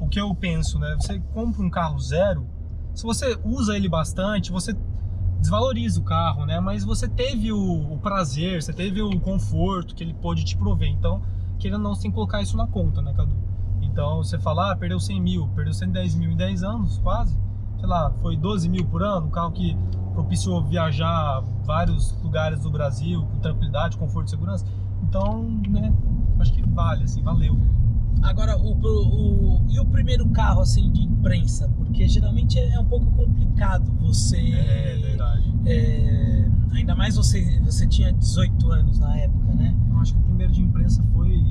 o 0.00 0.08
que 0.08 0.20
eu 0.20 0.34
penso, 0.34 0.78
né? 0.78 0.96
Você 0.98 1.20
compra 1.34 1.62
um 1.62 1.70
carro 1.70 1.98
zero, 1.98 2.46
se 2.94 3.02
você 3.04 3.38
usa 3.44 3.76
ele 3.76 3.88
bastante, 3.88 4.50
você 4.50 4.76
desvaloriza 5.40 6.00
o 6.00 6.02
carro, 6.02 6.44
né? 6.44 6.60
Mas 6.60 6.84
você 6.84 7.08
teve 7.08 7.52
o, 7.52 7.92
o 7.92 7.98
prazer, 7.98 8.62
você 8.62 8.72
teve 8.72 9.02
o 9.02 9.18
conforto 9.20 9.94
que 9.94 10.04
ele 10.04 10.14
pôde 10.14 10.44
te 10.44 10.56
prover. 10.56 10.88
Então, 10.88 11.22
querendo 11.58 11.82
não, 11.82 11.94
você 11.94 12.02
tem 12.02 12.10
que 12.10 12.14
colocar 12.14 12.42
isso 12.42 12.56
na 12.56 12.66
conta, 12.66 13.00
né, 13.00 13.12
Cadu? 13.14 13.34
Então, 13.80 14.18
você 14.18 14.38
fala, 14.38 14.72
ah, 14.72 14.76
perdeu 14.76 15.00
100 15.00 15.20
mil, 15.20 15.48
perdeu 15.48 15.72
110 15.72 16.14
mil 16.14 16.30
em 16.30 16.36
10 16.36 16.62
anos, 16.62 16.98
quase. 16.98 17.36
Sei 17.80 17.88
lá, 17.88 18.12
foi 18.20 18.36
12 18.36 18.68
mil 18.68 18.84
por 18.84 19.02
ano, 19.02 19.26
um 19.26 19.30
carro 19.30 19.52
que 19.52 19.74
propiciou 20.12 20.62
viajar 20.62 21.42
vários 21.64 22.12
lugares 22.22 22.60
do 22.60 22.70
Brasil 22.70 23.22
com 23.22 23.38
tranquilidade, 23.38 23.96
conforto 23.96 24.26
e 24.26 24.30
segurança. 24.30 24.66
Então, 25.02 25.44
né, 25.66 25.90
acho 26.38 26.52
que 26.52 26.62
vale, 26.68 27.04
assim, 27.04 27.22
valeu. 27.22 27.58
Agora, 28.22 28.58
o, 28.58 28.72
o, 28.72 29.62
e 29.70 29.80
o 29.80 29.86
primeiro 29.86 30.28
carro, 30.28 30.60
assim, 30.60 30.92
de 30.92 31.04
imprensa? 31.04 31.70
Porque 31.74 32.06
geralmente 32.06 32.58
é, 32.58 32.74
é 32.74 32.78
um 32.78 32.84
pouco 32.84 33.06
complicado 33.12 33.90
você... 33.98 34.36
É 34.36 34.98
verdade. 35.00 35.54
é, 35.64 36.48
ainda 36.72 36.94
mais 36.94 37.16
você, 37.16 37.58
você 37.60 37.86
tinha 37.86 38.12
18 38.12 38.72
anos 38.72 38.98
na 38.98 39.16
época, 39.16 39.54
né? 39.54 39.74
Eu 39.90 39.98
acho 40.00 40.12
que 40.12 40.20
o 40.20 40.22
primeiro 40.24 40.52
de 40.52 40.60
imprensa 40.60 41.02
foi 41.14 41.42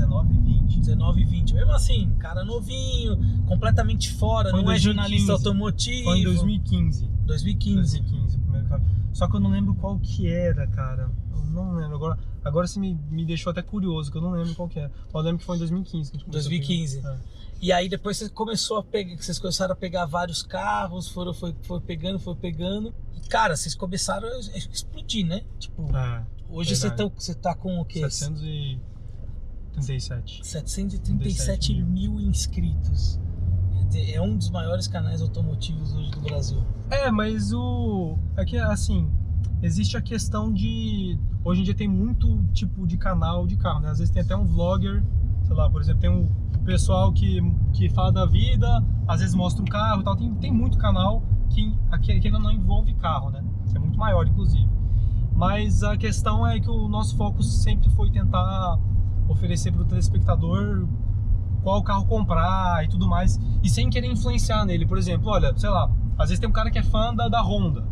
19 0.00 0.34
e 0.34 0.38
20. 0.38 0.80
19 0.80 1.20
e 1.20 1.24
20. 1.24 1.54
Mesmo 1.54 1.72
assim, 1.72 2.10
cara 2.18 2.44
novinho, 2.44 3.18
completamente 3.46 4.12
fora, 4.12 4.50
Foi 4.50 4.62
não 4.62 4.70
é 4.70 4.74
2015. 4.78 4.84
jornalista 4.84 5.32
automotivo. 5.32 6.04
Foi 6.04 6.18
em 6.18 6.24
2015. 6.24 7.06
2015. 7.26 7.74
2015 8.00 8.36
o 8.36 8.40
primeiro 8.40 8.68
carro. 8.68 8.84
Só 9.12 9.28
que 9.28 9.36
eu 9.36 9.40
não 9.40 9.50
lembro 9.50 9.74
qual 9.74 9.98
que 9.98 10.28
era, 10.28 10.66
cara. 10.68 11.10
Eu 11.32 11.44
não 11.50 11.74
lembro. 11.74 11.96
Agora, 11.96 12.18
agora 12.44 12.66
você 12.66 12.78
me, 12.80 12.94
me 13.10 13.24
deixou 13.24 13.50
até 13.50 13.62
curioso, 13.62 14.10
que 14.10 14.16
eu 14.18 14.22
não 14.22 14.30
lembro 14.30 14.54
qual 14.54 14.68
que 14.68 14.78
era. 14.78 14.90
Eu 15.12 15.20
lembro 15.20 15.38
que 15.38 15.44
foi 15.44 15.56
em 15.56 15.58
2015. 15.58 16.10
que 16.10 16.16
a 16.16 16.18
gente 16.20 16.26
começou 16.26 16.48
a 16.48 16.50
2015. 16.50 16.96
pegar. 16.96 17.14
É. 17.14 17.18
E 17.62 17.72
aí 17.72 17.88
depois 17.90 18.16
você 18.16 18.28
começou 18.30 18.78
a 18.78 18.82
pegar, 18.82 19.16
vocês 19.22 19.38
começaram 19.38 19.72
a 19.72 19.76
pegar 19.76 20.06
vários 20.06 20.42
carros, 20.42 21.08
foram 21.08 21.34
foi, 21.34 21.54
foi 21.62 21.80
pegando, 21.80 22.18
foi 22.18 22.34
pegando. 22.34 22.94
E, 23.14 23.28
cara, 23.28 23.54
vocês 23.54 23.74
começaram 23.74 24.26
a 24.28 24.38
explodir, 24.38 25.26
né? 25.26 25.42
Tipo, 25.58 25.94
É, 25.94 26.24
hoje 26.48 26.74
você 26.74 26.90
tá, 26.90 27.04
você 27.14 27.34
tá 27.34 27.54
com 27.54 27.78
o 27.78 27.84
quê? 27.84 28.00
737. 29.78 30.46
737 30.46 31.82
mil 31.82 32.20
inscritos. 32.20 33.18
Quer 33.72 33.84
dizer, 33.86 34.14
É 34.14 34.20
um 34.20 34.36
dos 34.36 34.50
maiores 34.50 34.86
canais 34.86 35.22
automotivos 35.22 35.94
hoje 35.94 36.10
do 36.10 36.20
Brasil. 36.20 36.62
É, 36.90 37.10
mas 37.10 37.52
o. 37.52 38.18
É 38.36 38.44
que 38.44 38.56
assim, 38.58 39.10
existe 39.62 39.96
a 39.96 40.02
questão 40.02 40.52
de. 40.52 41.18
Hoje 41.44 41.60
em 41.60 41.64
dia 41.64 41.74
tem 41.74 41.88
muito 41.88 42.42
tipo 42.52 42.86
de 42.86 42.98
canal 42.98 43.46
de 43.46 43.56
carro, 43.56 43.80
né? 43.80 43.90
Às 43.90 43.98
vezes 43.98 44.12
tem 44.12 44.22
até 44.22 44.36
um 44.36 44.44
vlogger, 44.44 45.02
sei 45.44 45.54
lá, 45.54 45.70
por 45.70 45.80
exemplo, 45.80 46.00
tem 46.00 46.10
um 46.10 46.28
pessoal 46.64 47.12
que, 47.12 47.40
que 47.72 47.88
fala 47.88 48.12
da 48.12 48.26
vida, 48.26 48.84
às 49.08 49.20
vezes 49.20 49.34
mostra 49.34 49.62
o 49.62 49.66
carro 49.66 50.02
e 50.02 50.04
tal. 50.04 50.16
Tem, 50.16 50.34
tem 50.34 50.52
muito 50.52 50.76
canal 50.76 51.22
que, 51.48 51.72
que 52.02 52.12
ainda 52.12 52.38
não 52.38 52.50
envolve 52.50 52.92
carro, 52.94 53.30
né? 53.30 53.42
É 53.74 53.78
muito 53.78 53.98
maior, 53.98 54.26
inclusive. 54.26 54.68
Mas 55.34 55.82
a 55.82 55.96
questão 55.96 56.46
é 56.46 56.60
que 56.60 56.68
o 56.68 56.86
nosso 56.86 57.16
foco 57.16 57.42
sempre 57.42 57.88
foi 57.90 58.10
tentar 58.10 58.78
oferecer 59.30 59.72
para 59.72 59.82
o 59.82 59.84
telespectador 59.84 60.86
qual 61.62 61.82
carro 61.82 62.06
comprar 62.06 62.84
e 62.84 62.88
tudo 62.88 63.06
mais, 63.08 63.38
e 63.62 63.68
sem 63.68 63.88
querer 63.90 64.06
influenciar 64.10 64.64
nele. 64.64 64.86
Por 64.86 64.96
exemplo, 64.98 65.28
olha, 65.30 65.52
sei 65.56 65.68
lá, 65.68 65.90
às 66.18 66.28
vezes 66.28 66.38
tem 66.40 66.48
um 66.48 66.52
cara 66.52 66.70
que 66.70 66.78
é 66.78 66.82
fã 66.82 67.14
da, 67.14 67.28
da 67.28 67.40
Honda, 67.42 67.84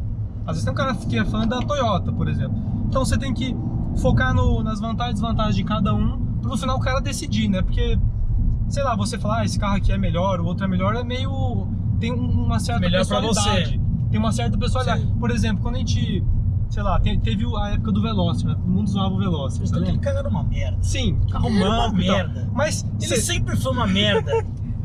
às 0.46 0.52
vezes 0.56 0.64
tem 0.64 0.72
um 0.72 0.76
cara 0.76 0.94
que 0.94 1.18
é 1.18 1.24
fã 1.24 1.46
da 1.46 1.60
Toyota, 1.60 2.10
por 2.12 2.28
exemplo. 2.28 2.56
Então 2.88 3.04
você 3.04 3.18
tem 3.18 3.32
que 3.34 3.54
focar 3.96 4.32
no- 4.34 4.62
nas 4.62 4.80
vantagens 4.80 5.18
e 5.18 5.22
desvantagens 5.22 5.56
de 5.56 5.64
cada 5.64 5.94
um, 5.94 6.18
para 6.40 6.50
no 6.50 6.56
final 6.56 6.76
o 6.76 6.80
cara 6.80 7.00
decidir, 7.00 7.48
né? 7.48 7.60
Porque, 7.62 7.98
sei 8.68 8.82
lá, 8.82 8.96
você 8.96 9.18
falar, 9.18 9.38
ah, 9.40 9.44
esse 9.44 9.58
carro 9.58 9.76
aqui 9.76 9.92
é 9.92 9.98
melhor, 9.98 10.40
o 10.40 10.46
outro 10.46 10.64
é 10.64 10.68
melhor, 10.68 10.94
é 10.96 11.04
meio. 11.04 11.66
tem 12.00 12.12
um- 12.12 12.44
uma 12.44 12.60
certa 12.60 12.80
Melhor 12.80 13.04
pra 13.04 13.20
personalidade. 13.20 13.80
Tem 14.08 14.20
uma 14.20 14.30
certa 14.32 14.56
personalidade. 14.56 15.02
Sim. 15.02 15.14
Por 15.18 15.30
exemplo, 15.32 15.62
quando 15.64 15.74
a 15.74 15.78
gente, 15.78 16.24
sei 16.70 16.82
lá, 16.82 17.00
te- 17.00 17.18
teve 17.18 17.44
a 17.56 17.70
época 17.70 17.92
do 17.92 18.02
Veloster, 18.02 18.48
né? 18.48 18.54
todo 18.54 18.68
mundo 18.68 18.88
zoava 18.90 19.14
o 19.14 19.18
Veloster, 19.18 19.66
Então 19.66 19.78
tá 19.80 19.84
aquele 19.84 19.98
cara 19.98 20.18
era 20.20 20.28
uma 20.28 20.42
merda. 20.44 20.78
Sim, 20.82 21.18
carro 21.30 21.48
uma 21.48 21.58
manco 21.68 21.96
tal. 22.04 22.16
merda. 22.16 22.48
Mas 22.52 22.86
Ele 23.00 23.06
cê- 23.16 23.20
sempre 23.20 23.56
foi 23.56 23.72
uma 23.72 23.86
merda. 23.86 24.32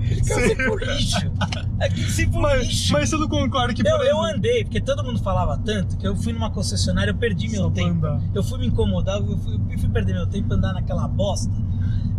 Aquele 0.03 0.21
cara 0.21 0.47
sempre 0.47 0.65
foi 0.65 0.73
um 0.75 0.91
lixo. 0.95 1.31
Aquele 1.79 2.09
sempre 2.09 2.33
foi 2.33 2.41
Mas, 2.41 2.67
lixo. 2.67 2.93
mas 2.93 3.09
você 3.09 3.15
não 3.17 3.27
concorda 3.29 3.73
que 3.73 3.87
eu, 3.87 3.97
eu 4.03 4.21
andei, 4.21 4.63
porque 4.65 4.81
todo 4.81 5.03
mundo 5.03 5.19
falava 5.19 5.57
tanto 5.57 5.95
que 5.97 6.05
eu 6.05 6.15
fui 6.15 6.33
numa 6.33 6.49
concessionária, 6.51 7.11
eu 7.11 7.15
perdi 7.15 7.47
meu 7.49 7.63
Só 7.63 7.69
tempo. 7.69 8.05
Eu 8.33 8.43
fui 8.43 8.59
me 8.59 8.67
incomodar, 8.67 9.17
eu 9.19 9.37
fui, 9.37 9.59
eu 9.69 9.79
fui 9.79 9.89
perder 9.89 10.13
meu 10.13 10.27
tempo 10.27 10.53
andar 10.53 10.73
naquela 10.73 11.07
bosta. 11.07 11.51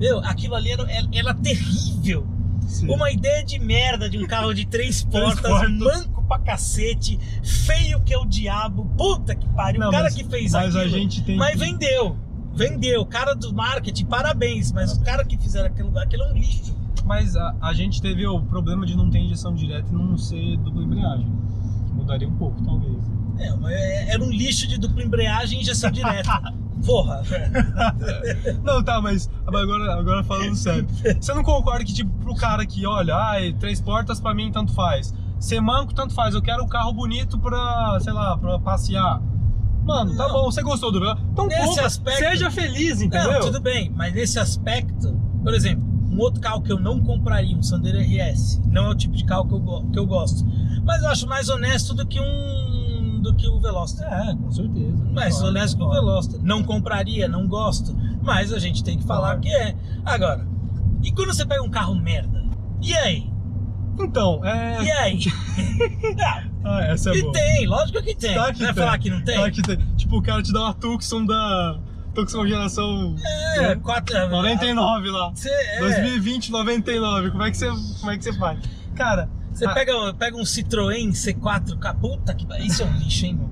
Meu, 0.01 0.19
aquilo 0.21 0.55
ali 0.55 0.71
era, 0.71 0.83
era, 0.91 1.07
era 1.13 1.35
terrível. 1.35 2.27
Sim. 2.67 2.91
Uma 2.91 3.11
ideia 3.11 3.45
de 3.45 3.59
merda 3.59 4.09
de 4.11 4.19
um 4.19 4.27
carro 4.27 4.53
de 4.55 4.65
três 4.67 5.03
portas, 5.05 5.71
manco 5.71 6.23
pra 6.25 6.39
cacete, 6.39 7.19
feio 7.43 8.01
que 8.03 8.13
é 8.13 8.19
o 8.19 8.25
diabo, 8.25 8.85
puta 8.97 9.35
que 9.35 9.49
pariu. 9.51 9.81
Não, 9.81 9.89
o 9.89 9.91
cara 9.91 10.05
mas- 10.05 10.15
que 10.15 10.25
fez 10.25 10.53
mas 10.53 10.75
a 10.75 10.81
aquilo. 10.81 10.99
gente 10.99 11.23
tem 11.23 11.37
Mas 11.37 11.53
que- 11.53 11.59
vendeu. 11.59 12.17
Vendeu. 12.57 13.01
O 13.03 13.07
cara 13.07 13.35
do 13.35 13.53
marketing, 13.53 14.05
parabéns. 14.07 14.71
Mas 14.73 14.93
o 14.97 15.01
cara 15.03 15.25
que 15.25 15.37
fizeram 15.37 15.67
aquilo, 15.67 15.97
aquilo 15.99 16.23
é 16.23 16.33
um 16.33 16.35
lixo. 16.35 16.75
Mas 17.05 17.37
a, 17.37 17.55
a 17.61 17.73
gente 17.75 18.01
teve 18.01 18.27
o 18.27 18.41
problema 18.43 18.87
de 18.87 18.97
não 18.97 19.11
ter 19.11 19.19
injeção 19.19 19.55
direta 19.55 19.89
e 19.91 19.93
não 19.93 20.17
ser 20.17 20.57
dupla 20.59 20.83
embreagem. 20.83 21.27
Mudaria 21.93 22.29
um 22.29 22.37
pouco, 22.37 22.63
talvez. 22.65 22.97
É, 23.39 23.51
mas 23.57 23.73
é- 23.73 24.11
era 24.13 24.23
um 24.23 24.31
lixo 24.31 24.67
de 24.69 24.79
dupla 24.79 25.03
embreagem 25.03 25.59
e 25.59 25.63
injeção 25.63 25.91
direta. 25.91 26.41
Porra! 26.85 27.23
não, 28.63 28.83
tá, 28.83 29.01
mas 29.01 29.31
agora, 29.47 29.95
agora 29.99 30.25
falando 30.25 30.55
sério. 30.57 30.87
Você 31.21 31.33
não 31.35 31.43
concorda 31.43 31.85
que, 31.85 31.93
tipo, 31.93 32.11
pro 32.19 32.35
cara 32.35 32.65
que, 32.67 32.87
olha, 32.87 33.15
ai, 33.17 33.53
três 33.55 33.81
portas 33.81 34.21
pra 34.21 34.35
mim 34.35 34.51
tanto 34.53 34.73
faz. 34.75 35.13
Ser 35.39 35.61
manco 35.61 35.95
tanto 35.95 36.15
faz. 36.15 36.35
Eu 36.35 36.43
quero 36.43 36.63
um 36.65 36.69
carro 36.69 36.93
bonito 36.93 37.39
pra, 37.39 37.99
sei 38.01 38.13
lá, 38.13 38.37
pra 38.37 38.59
passear. 38.59 39.21
Mano, 39.85 40.17
tá 40.17 40.27
Não. 40.29 40.33
bom, 40.35 40.45
você 40.51 40.63
gostou 40.63 40.91
do 40.91 41.01
meu? 41.01 41.13
Então 41.33 41.47
Nesse 41.47 41.67
compra, 41.67 41.87
aspecto- 41.87 42.19
seja 42.21 42.51
feliz, 42.51 43.03
entendeu? 43.03 43.33
Não, 43.33 43.41
tudo 43.41 43.61
bem, 43.61 43.93
mas 43.95 44.15
nesse 44.15 44.39
aspecto, 44.39 45.13
por 45.43 45.53
exemplo, 45.53 45.85
um 46.11 46.19
outro 46.21 46.41
carro 46.41 46.63
que 46.63 46.73
eu 46.73 46.81
não 46.81 47.01
compraria, 47.01 47.55
um 47.55 47.63
Sandero 47.63 47.99
RS, 47.99 48.63
não 48.67 48.87
é 48.87 48.89
o 48.91 48.95
tipo 48.95 49.15
de 49.15 49.25
carro 49.27 49.47
que 49.47 49.55
eu, 49.55 49.91
que 49.93 49.99
eu 49.99 50.07
gosto. 50.07 50.43
Mas 50.85 51.03
eu 51.03 51.09
acho 51.11 51.27
mais 51.27 51.49
honesto 51.51 51.93
do 51.95 52.07
que 52.07 52.19
um 52.19 52.74
do 53.25 53.35
que 53.35 53.49
o 53.49 53.59
Veloster. 53.59 54.07
É, 54.07 54.35
com 54.37 54.51
certeza. 54.53 55.05
Mais 55.13 55.35
Claro, 55.35 55.49
honesto 55.51 55.77
que 55.77 55.83
o 55.83 55.87
claro. 55.87 56.05
Veloster. 56.07 56.41
Não 56.43 56.63
compraria, 56.63 57.27
não 57.27 57.49
gosto, 57.49 57.97
mas 58.23 58.53
a 58.53 58.59
gente 58.59 58.85
tem 58.85 58.97
que 58.99 59.05
falar 59.05 59.39
Claro. 59.39 59.41
que 59.41 59.49
é. 59.49 59.75
Agora, 60.05 60.47
e 61.03 61.11
quando 61.11 61.35
você 61.35 61.45
pega 61.45 61.63
um 61.63 61.71
carro 61.71 61.95
merda? 61.95 62.45
E 62.81 62.95
aí? 62.95 63.29
Então, 63.99 64.45
é. 64.45 64.83
E 64.85 64.91
aí? 64.93 65.19
Ah, 66.21 66.43
Ah, 66.65 66.85
essa 66.85 67.11
é 67.11 67.17
e 67.17 67.21
boa. 67.23 67.33
tem, 67.33 67.67
lógico 67.67 68.03
que 68.03 68.15
tem. 68.15 68.35
Tá 68.35 68.53
que 68.53 68.63
Vai 68.63 68.73
tem. 68.73 68.83
falar 68.85 68.99
que 68.99 69.11
não 69.11 69.23
tem? 69.23 69.37
Tá 69.39 69.51
que 69.51 69.63
tem. 69.63 69.77
Tipo, 69.97 70.17
o 70.19 70.23
cara 70.23 70.43
te 70.43 70.53
dá 70.53 70.61
uma 70.61 70.75
Tucson 70.75 71.25
da. 71.27 71.79
Tucson 72.15 72.47
geração 72.47 73.17
É, 73.59 73.75
quatro, 73.77 74.17
99 74.31 75.11
lá. 75.11 75.31
Você, 75.35 75.49
é. 75.51 75.81
2020, 75.81 76.51
99. 76.53 77.31
Como 77.33 77.43
é 77.43 77.51
que 77.51 77.57
você, 77.57 77.69
como 78.01 78.11
é 78.13 78.17
que 78.17 78.25
você 78.25 78.33
faz? 78.33 78.59
Cara, 78.95 79.29
Você 79.55 79.67
Ah. 79.67 79.73
pega, 79.73 80.15
pega 80.15 80.37
um 80.37 80.43
Citroën 80.43 81.11
C4, 81.13 81.79
ca- 81.79 81.95
puta 81.95 82.35
que 82.35 82.47
isso 82.67 82.83
é 82.83 82.87
um 82.87 82.97
lixo, 82.99 83.25
hein, 83.27 83.35
meu? 83.35 83.51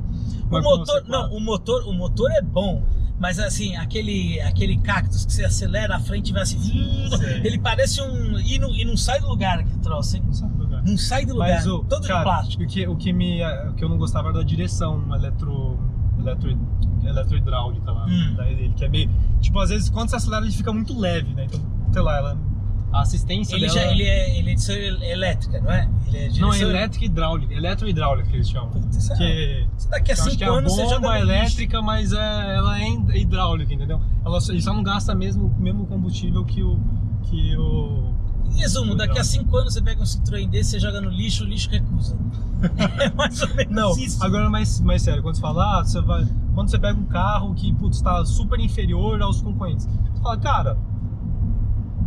O 0.59 0.63
motor, 0.63 1.01
C4? 1.03 1.09
não, 1.09 1.33
o 1.33 1.41
motor, 1.41 1.87
o 1.89 1.93
motor 1.93 2.31
é 2.33 2.43
bom, 2.43 2.83
mas 3.19 3.39
assim, 3.39 3.77
aquele 3.77 4.41
aquele 4.41 4.77
cactus 4.79 5.25
que 5.25 5.33
você 5.33 5.45
acelera 5.45 5.97
a 5.97 6.01
frente 6.01 6.31
e 6.31 6.33
vai 6.33 6.43
assim, 6.43 6.59
Sei. 6.59 7.41
ele 7.45 7.59
parece 7.59 8.03
um 8.03 8.39
e 8.39 8.59
não, 8.59 8.75
e 8.75 8.85
não 8.85 8.97
sai 8.97 9.21
do 9.21 9.29
lugar 9.29 9.61
aquele 9.61 9.79
troço, 9.79 10.17
hein? 10.17 10.23
não 10.27 10.33
sabe 10.35 10.59
lugar. 10.59 10.83
Não 10.85 10.99
sai 10.99 11.25
do 11.25 11.35
lugar, 11.35 11.49
Mas 11.55 11.67
o. 11.67 11.85
todo 11.85 12.07
cara, 12.07 12.19
de 12.19 12.25
plástico. 12.25 12.63
O 12.65 12.67
que, 12.67 12.87
o, 12.89 12.97
que 12.97 13.13
me, 13.13 13.41
o 13.69 13.73
que 13.75 13.85
eu 13.85 13.89
não 13.89 13.97
gostava 13.97 14.29
era 14.29 14.39
da 14.39 14.45
direção 14.45 15.15
eletro. 15.15 15.79
eletro 16.19 16.59
eletrohidráulica 17.05 17.91
lá. 17.91 18.07
Hum. 18.07 18.35
da 18.37 18.45
dele, 18.45 18.73
que 18.77 18.85
é 18.85 18.89
meio. 18.89 19.11
Tipo, 19.41 19.59
às 19.61 19.71
vezes 19.71 19.89
quando 19.91 20.09
você 20.11 20.17
acelera 20.17 20.45
ele 20.45 20.53
fica 20.53 20.73
muito 20.73 20.99
leve, 20.99 21.33
né? 21.35 21.45
Então, 21.47 21.61
sei 21.93 22.03
lá, 22.03 22.17
ela. 22.17 22.39
A 22.93 23.01
assistência 23.01 23.57
Ele 23.57 23.67
dela. 23.67 23.79
já 23.81 23.91
ele 23.91 24.03
é 24.05 24.39
ele 24.39 24.51
é 24.51 24.55
de 24.55 24.61
ser 24.63 25.03
elétrica, 25.03 25.61
não 25.61 25.71
é? 25.73 25.89
Ele 26.09 26.17
é 26.19 26.21
Não, 26.21 26.27
é 26.27 26.29
direção- 26.53 26.69
elétrica 26.71 27.05
e 27.05 27.09
hidráulica. 27.09 27.55
Eletrohidráulica 27.55 28.29
que 28.29 28.37
eles 28.37 28.51
chamam. 28.51 28.71
Puta, 28.71 28.87
é- 28.87 29.17
Que. 29.17 29.67
Você 29.79 29.89
daqui 29.89 30.13
a 30.13 30.17
cinco 30.17 30.45
é 30.45 30.47
a 30.47 30.51
anos 30.51 30.73
você 30.75 30.83
joga 30.85 30.97
bomba 31.01 31.09
no 31.09 31.15
lixo. 31.25 31.31
elétrica, 31.33 31.83
mas 31.83 32.13
é, 32.13 32.55
ela 32.57 32.79
é 32.83 32.89
hidráulica, 33.19 33.73
entendeu? 33.73 34.01
Ela 34.25 34.41
só, 34.41 34.53
ele 34.53 34.61
só 34.63 34.75
não 34.75 34.83
gasta 34.83 35.15
mesmo 35.15 35.47
o 35.47 35.61
mesmo 35.63 35.87
combustível 35.87 36.45
que 36.45 36.63
o. 36.63 36.79
Que 37.25 37.57
o. 37.57 38.13
Em 38.51 38.59
resumo, 38.59 38.95
daqui 38.95 39.13
a 39.13 39.23
Legal. 39.23 39.25
cinco 39.25 39.57
anos 39.57 39.73
você 39.73 39.81
pega 39.81 40.03
um 40.03 40.05
Citroën 40.05 40.47
desse, 40.51 40.73
você 40.73 40.81
joga 40.81 41.01
no 41.01 41.09
lixo, 41.09 41.45
o 41.45 41.47
lixo 41.47 41.71
recusa. 41.71 42.19
É 43.01 43.11
mais 43.11 43.41
ou 43.43 43.49
menos 43.55 43.73
Não, 43.75 43.91
isso. 43.99 44.23
agora 44.23 44.49
mais, 44.51 44.81
mais 44.83 45.01
sério, 45.03 45.23
quando 45.23 45.35
você 45.37 45.41
fala, 45.41 45.81
ah, 45.81 45.85
você 45.85 46.01
vai. 46.03 46.27
Quando 46.55 46.69
você 46.71 46.79
pega 46.79 46.99
um 47.01 47.07
carro 47.07 47.55
que, 47.55 47.75
está 47.91 48.23
super 48.27 48.61
inferior 48.61 49.21
aos 49.23 49.41
concorrentes, 49.41 49.87
você 49.87 50.23
fala, 50.23 50.37
cara, 50.37 50.79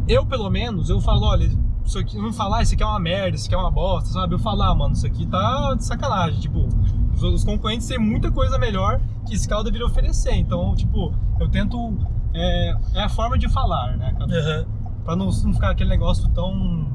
eu 0.08 0.26
pelo 0.26 0.50
menos, 0.50 0.90
eu 0.90 1.00
falo, 1.02 1.26
olha, 1.26 1.50
isso 1.86 2.00
aqui, 2.00 2.18
não 2.18 2.34
falar, 2.34 2.64
isso 2.64 2.74
aqui 2.74 2.84
é 2.84 2.86
uma 2.86 3.00
merda, 3.00 3.36
isso 3.36 3.46
aqui 3.46 3.56
é 3.56 3.58
uma 3.58 3.72
bosta, 3.72 4.10
sabe? 4.10 4.34
Eu 4.36 4.40
falo, 4.40 4.64
ah, 4.64 4.74
mano, 4.76 4.94
isso 4.94 5.06
aqui 5.06 5.26
tá 5.26 5.74
de 5.76 5.86
sacanagem, 5.86 6.40
tipo, 6.40 6.68
os, 7.14 7.24
os 7.24 7.44
concorrentes 7.44 7.88
têm 7.88 8.00
muita 8.00 8.32
coisa 8.32 8.58
melhor 8.58 9.00
que 9.28 9.34
esse 9.36 9.48
carro 9.48 9.64
deveria 9.64 9.86
oferecer, 9.86 10.34
então, 10.36 10.76
tipo, 10.76 11.14
eu 11.40 11.48
tento. 11.50 11.98
É, 12.34 12.76
é 12.96 13.04
a 13.04 13.10
forma 13.10 13.38
de 13.38 13.48
falar, 13.48 13.96
né? 13.98 14.14
Aham. 14.20 14.66
Pra 15.06 15.16
não, 15.16 15.28
não 15.28 15.54
ficar 15.54 15.70
aquele 15.70 15.90
negócio 15.90 16.28
tão. 16.30 16.94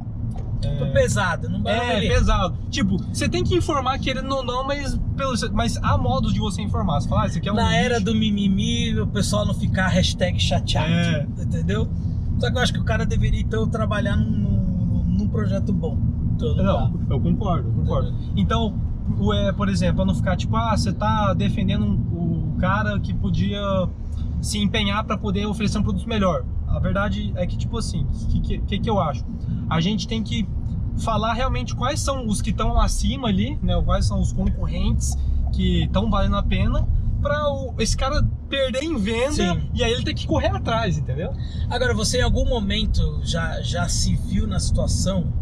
Tô 0.78 0.86
pesado, 0.92 1.48
não 1.48 1.62
vai 1.62 2.04
É, 2.04 2.08
pesado. 2.08 2.54
Tipo, 2.68 2.98
você 2.98 3.26
tem 3.26 3.42
que 3.42 3.54
informar 3.56 3.98
querendo 3.98 4.30
ou 4.30 4.44
não, 4.44 4.62
mas, 4.66 4.98
pelo, 5.16 5.32
mas 5.54 5.78
há 5.82 5.96
modos 5.96 6.34
de 6.34 6.38
você 6.40 6.60
informar. 6.60 7.00
Você 7.00 7.08
fala, 7.08 7.22
ah, 7.22 7.26
isso 7.26 7.38
aqui 7.38 7.48
é 7.48 7.52
um. 7.52 7.54
Na 7.56 7.74
era 7.74 7.94
lixo. 7.94 8.04
do 8.04 8.14
mimimi, 8.14 9.00
o 9.00 9.06
pessoal 9.06 9.46
não 9.46 9.54
ficar 9.54 9.88
hashtag 9.88 10.38
chateado, 10.38 10.92
É. 10.92 11.26
entendeu? 11.40 11.88
Só 12.40 12.50
que 12.50 12.56
eu 12.56 12.62
acho 12.62 12.72
que 12.72 12.78
o 12.80 12.84
cara 12.84 13.04
deveria 13.04 13.40
então 13.40 13.68
trabalhar 13.68 14.16
num, 14.16 15.04
num, 15.06 15.28
projeto 15.28 15.72
bom. 15.72 15.98
lugar. 16.40 16.64
Não, 16.64 17.00
eu 17.10 17.20
concordo, 17.20 17.68
eu 17.68 17.72
concordo. 17.74 18.14
Então, 18.34 18.74
o, 19.18 19.32
é, 19.32 19.52
por 19.52 19.68
exemplo, 19.68 19.96
pra 19.96 20.04
não 20.06 20.14
ficar 20.14 20.36
tipo, 20.36 20.56
ah, 20.56 20.76
você 20.76 20.92
tá 20.92 21.34
defendendo 21.34 21.84
um- 21.84 22.54
o 22.54 22.56
cara 22.58 22.98
que 22.98 23.12
podia 23.12 23.60
se 24.40 24.58
empenhar 24.58 25.04
para 25.04 25.16
poder 25.18 25.46
oferecer 25.46 25.78
um 25.78 25.82
produto 25.82 26.08
melhor. 26.08 26.44
A 26.66 26.78
verdade 26.78 27.32
é 27.36 27.46
que, 27.46 27.56
tipo 27.56 27.76
assim, 27.76 28.04
o 28.04 28.28
que, 28.28 28.40
que, 28.40 28.58
que, 28.58 28.78
que 28.78 28.90
eu 28.90 28.98
acho? 29.00 29.24
A 29.68 29.80
gente 29.80 30.08
tem 30.08 30.22
que 30.22 30.48
falar 30.98 31.32
realmente 31.34 31.74
quais 31.74 32.00
são 32.00 32.26
os 32.26 32.40
que 32.40 32.50
estão 32.50 32.80
acima 32.80 33.28
ali, 33.28 33.58
né? 33.62 33.80
Quais 33.82 34.06
são 34.06 34.20
os 34.20 34.32
concorrentes 34.32 35.16
que 35.52 35.84
estão 35.84 36.10
valendo 36.10 36.36
a 36.36 36.42
pena 36.42 36.86
para 37.20 37.38
esse 37.78 37.96
cara 37.96 38.22
perder 38.48 38.82
em 38.82 38.96
venda 38.96 39.32
Sim. 39.32 39.70
e 39.74 39.84
aí 39.84 39.92
ele 39.92 40.04
ter 40.04 40.14
que 40.14 40.26
correr 40.26 40.48
atrás, 40.48 40.98
entendeu? 40.98 41.32
Agora, 41.68 41.94
você 41.94 42.18
em 42.18 42.22
algum 42.22 42.48
momento 42.48 43.20
já, 43.22 43.60
já 43.62 43.88
se 43.88 44.16
viu 44.16 44.46
na 44.46 44.58
situação? 44.58 45.32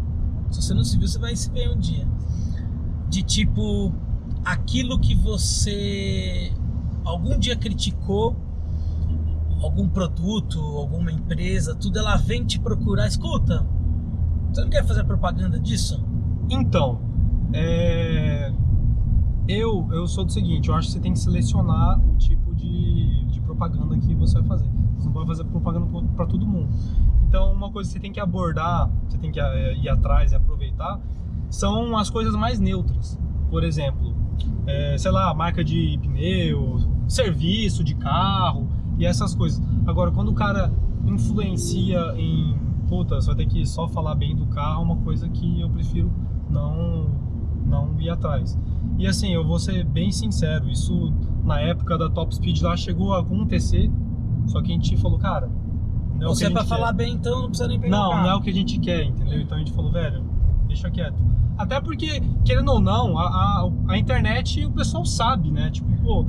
Se 0.51 0.61
você 0.61 0.73
não 0.73 0.83
se 0.83 0.97
viu, 0.97 1.07
você 1.07 1.19
vai 1.19 1.35
se 1.35 1.49
ver 1.49 1.69
um 1.69 1.77
dia. 1.77 2.07
De 3.07 3.23
tipo, 3.23 3.93
aquilo 4.43 4.99
que 4.99 5.15
você 5.15 6.51
algum 7.03 7.37
dia 7.37 7.55
criticou, 7.55 8.35
algum 9.61 9.87
produto, 9.87 10.59
alguma 10.59 11.11
empresa, 11.11 11.75
tudo, 11.75 11.99
ela 11.99 12.15
vem 12.17 12.45
te 12.45 12.59
procurar. 12.59 13.07
Escuta, 13.07 13.65
você 14.51 14.61
não 14.61 14.69
quer 14.69 14.85
fazer 14.85 15.03
propaganda 15.03 15.59
disso? 15.59 16.03
Então, 16.49 17.01
é, 17.53 18.51
eu, 19.49 19.89
eu 19.91 20.05
sou 20.05 20.23
do 20.23 20.31
seguinte, 20.31 20.69
eu 20.69 20.75
acho 20.75 20.87
que 20.87 20.93
você 20.93 20.99
tem 20.99 21.11
que 21.11 21.19
selecionar 21.19 21.99
o 22.07 22.15
tipo 22.17 22.53
de, 22.53 23.25
de 23.25 23.41
propaganda 23.41 23.97
que 23.97 24.13
você 24.13 24.35
vai 24.35 24.47
fazer. 24.47 24.69
Você 24.95 25.05
não 25.05 25.11
pode 25.11 25.27
fazer 25.27 25.43
propaganda 25.45 25.87
para 26.15 26.27
todo 26.27 26.45
mundo. 26.45 26.69
Então, 27.27 27.51
uma 27.51 27.71
coisa 27.71 27.89
que 27.89 27.93
você 27.93 27.99
tem 27.99 28.11
que 28.11 28.19
abordar, 28.19 28.91
você 29.07 29.17
tem 29.17 29.31
que 29.31 29.39
é, 29.39 29.75
ir 29.75 29.89
atrás 29.89 30.31
e 30.31 30.35
aproveitar, 30.35 30.99
são 31.49 31.97
as 31.97 32.11
coisas 32.11 32.35
mais 32.35 32.59
neutras. 32.59 33.19
Por 33.49 33.63
exemplo, 33.63 34.13
é, 34.67 34.95
sei 34.99 35.09
lá, 35.09 35.33
marca 35.33 35.63
de 35.63 35.97
pneu, 35.99 36.77
serviço 37.07 37.83
de 37.83 37.95
carro 37.95 38.69
e 38.99 39.05
essas 39.05 39.33
coisas. 39.33 39.59
Agora, 39.87 40.11
quando 40.11 40.29
o 40.29 40.35
cara 40.35 40.71
influencia 41.07 41.99
em, 42.17 42.55
puta, 42.87 43.15
você 43.15 43.27
vai 43.27 43.37
ter 43.37 43.47
que 43.47 43.65
só 43.65 43.87
falar 43.87 44.13
bem 44.13 44.35
do 44.35 44.45
carro, 44.45 44.81
é 44.81 44.85
uma 44.85 44.97
coisa 44.97 45.27
que 45.27 45.59
eu 45.59 45.71
prefiro 45.71 46.11
não, 46.51 47.09
não 47.65 47.99
ir 47.99 48.11
atrás. 48.11 48.55
E 48.97 49.07
assim, 49.07 49.33
eu 49.33 49.45
vou 49.45 49.59
ser 49.59 49.83
bem 49.85 50.11
sincero, 50.11 50.69
isso 50.69 51.13
na 51.43 51.59
época 51.59 51.97
da 51.97 52.09
Top 52.09 52.33
Speed 52.35 52.61
lá 52.61 52.75
chegou 52.75 53.13
a 53.13 53.21
acontecer, 53.21 53.89
só 54.47 54.61
que 54.61 54.71
a 54.71 54.75
gente 54.75 54.97
falou, 54.97 55.17
cara, 55.17 55.49
não 56.19 56.27
é 56.27 56.31
o 56.31 56.35
que 56.35 56.43
é 56.43 56.49
pra 56.49 56.65
falar 56.65 56.87
quer. 56.87 56.93
bem, 56.93 57.13
então 57.13 57.41
não 57.41 57.47
precisa 57.47 57.67
nem 57.67 57.79
pegar 57.79 57.95
Não, 57.97 58.09
não 58.09 58.29
é 58.29 58.35
o 58.35 58.41
que 58.41 58.49
a 58.49 58.53
gente 58.53 58.77
quer, 58.79 59.03
entendeu? 59.03 59.39
Então 59.39 59.57
a 59.57 59.59
gente 59.59 59.71
falou, 59.71 59.91
velho, 59.91 60.23
deixa 60.67 60.89
quieto. 60.89 61.17
Até 61.57 61.79
porque, 61.79 62.21
querendo 62.45 62.71
ou 62.71 62.79
não, 62.79 63.17
a, 63.17 63.23
a, 63.25 63.69
a 63.89 63.97
internet 63.97 64.65
o 64.65 64.71
pessoal 64.71 65.05
sabe, 65.05 65.49
né? 65.49 65.69
Tipo, 65.69 65.89
pô, 66.01 66.25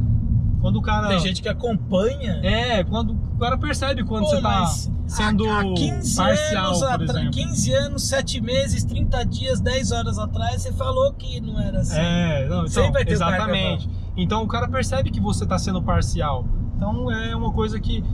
quando 0.60 0.76
o 0.76 0.82
cara. 0.82 1.08
Tem 1.08 1.18
gente 1.20 1.42
que 1.42 1.48
acompanha. 1.48 2.40
É, 2.42 2.84
quando 2.84 3.12
o 3.12 3.38
cara 3.38 3.56
percebe 3.56 4.04
quando 4.04 4.24
Pô, 4.24 4.30
você 4.30 4.40
tá 4.40 4.66
sendo 5.06 5.48
há, 5.48 5.60
há 5.60 5.74
15 5.74 6.16
parcial, 6.16 6.66
anos 6.66 6.80
por 6.80 7.02
exemplo. 7.02 7.30
15 7.30 7.72
anos, 7.72 8.02
7 8.08 8.40
meses, 8.40 8.84
30 8.84 9.24
dias, 9.24 9.60
10 9.60 9.92
horas 9.92 10.18
atrás, 10.18 10.62
você 10.62 10.72
falou 10.72 11.12
que 11.14 11.40
não 11.40 11.60
era 11.60 11.80
assim. 11.80 11.98
É, 11.98 12.48
não, 12.48 12.60
então, 12.60 12.68
Sempre 12.68 12.92
vai 12.92 13.04
ter 13.04 13.12
o 13.12 13.14
exatamente. 13.14 13.88
Então 14.16 14.42
o 14.42 14.46
cara 14.46 14.68
percebe 14.68 15.10
que 15.10 15.20
você 15.20 15.46
tá 15.46 15.58
sendo 15.58 15.82
parcial. 15.82 16.44
Então 16.76 17.10
é 17.10 17.34
uma 17.34 17.52
coisa 17.52 17.80
que 17.80 18.04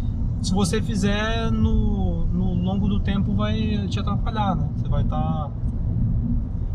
se 0.41 0.53
você 0.53 0.81
fizer 0.81 1.51
no, 1.51 2.27
no 2.27 2.55
longo 2.55 2.89
do 2.89 3.01
tempo 3.01 3.35
vai 3.35 3.87
te 3.89 3.99
atrapalhar, 3.99 4.55
né? 4.55 4.69
Você 4.77 4.89
vai 4.89 5.03
estar. 5.03 5.51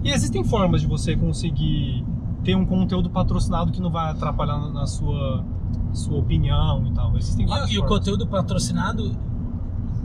E 0.04 0.10
existem 0.10 0.44
formas 0.44 0.82
de 0.82 0.88
você 0.88 1.16
conseguir 1.16 2.06
ter 2.44 2.56
um 2.56 2.66
conteúdo 2.66 3.10
patrocinado 3.10 3.72
que 3.72 3.80
não 3.80 3.92
vai 3.92 4.12
atrapalhar 4.12 4.58
na 4.72 4.88
sua, 4.88 5.46
sua 5.94 6.18
opinião 6.20 6.86
e 6.88 6.94
tal. 6.94 7.16
Existem 7.18 7.46
várias 7.46 7.70
E, 7.70 7.74
e 7.76 7.80
o 7.80 7.86
conteúdo 7.86 8.28
patrocinado, 8.28 9.16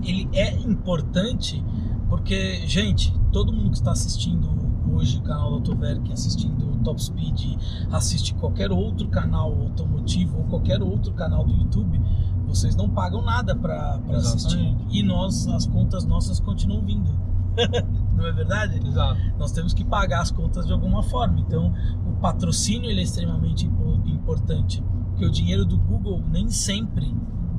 ele 0.02 0.28
é 0.32 0.54
importante 0.60 1.62
porque, 2.08 2.66
gente, 2.66 3.12
todo 3.32 3.52
mundo 3.52 3.70
que 3.70 3.76
está 3.76 3.92
assistindo 3.92 4.48
hoje 4.92 5.18
o 5.18 5.22
canal 5.22 5.48
do 5.50 5.54
Autoverk, 5.56 6.12
assistindo 6.12 6.70
o 6.72 6.76
Top 6.78 7.02
Speed, 7.02 7.58
assiste 7.90 8.34
qualquer 8.34 8.70
outro 8.70 9.08
canal 9.08 9.52
automotivo 9.60 10.38
ou 10.38 10.44
qualquer 10.44 10.82
outro 10.82 11.12
canal 11.12 11.44
do 11.44 11.52
YouTube, 11.52 12.00
vocês 12.46 12.76
não 12.76 12.88
pagam 12.88 13.22
nada 13.22 13.54
para 13.56 14.00
assistir. 14.10 14.76
E 14.90 15.02
nós, 15.02 15.48
as 15.48 15.66
contas 15.66 16.04
nossas 16.04 16.38
continuam 16.38 16.84
vindo. 16.84 17.10
não 18.14 18.26
é 18.26 18.32
verdade? 18.32 18.86
Exato. 18.86 19.18
nós 19.38 19.50
temos 19.50 19.74
que 19.74 19.84
pagar 19.84 20.20
as 20.20 20.30
contas 20.30 20.66
de 20.66 20.72
alguma 20.72 21.02
forma. 21.02 21.40
Então, 21.40 21.72
o 22.06 22.12
patrocínio 22.20 22.88
ele 22.90 23.00
é 23.00 23.02
extremamente 23.04 23.66
impo- 23.66 24.00
importante, 24.06 24.82
porque 25.16 25.24
o 25.24 25.30
dinheiro 25.30 25.64
do 25.64 25.78
Google 25.78 26.22
nem 26.30 26.50
sempre 26.50 27.10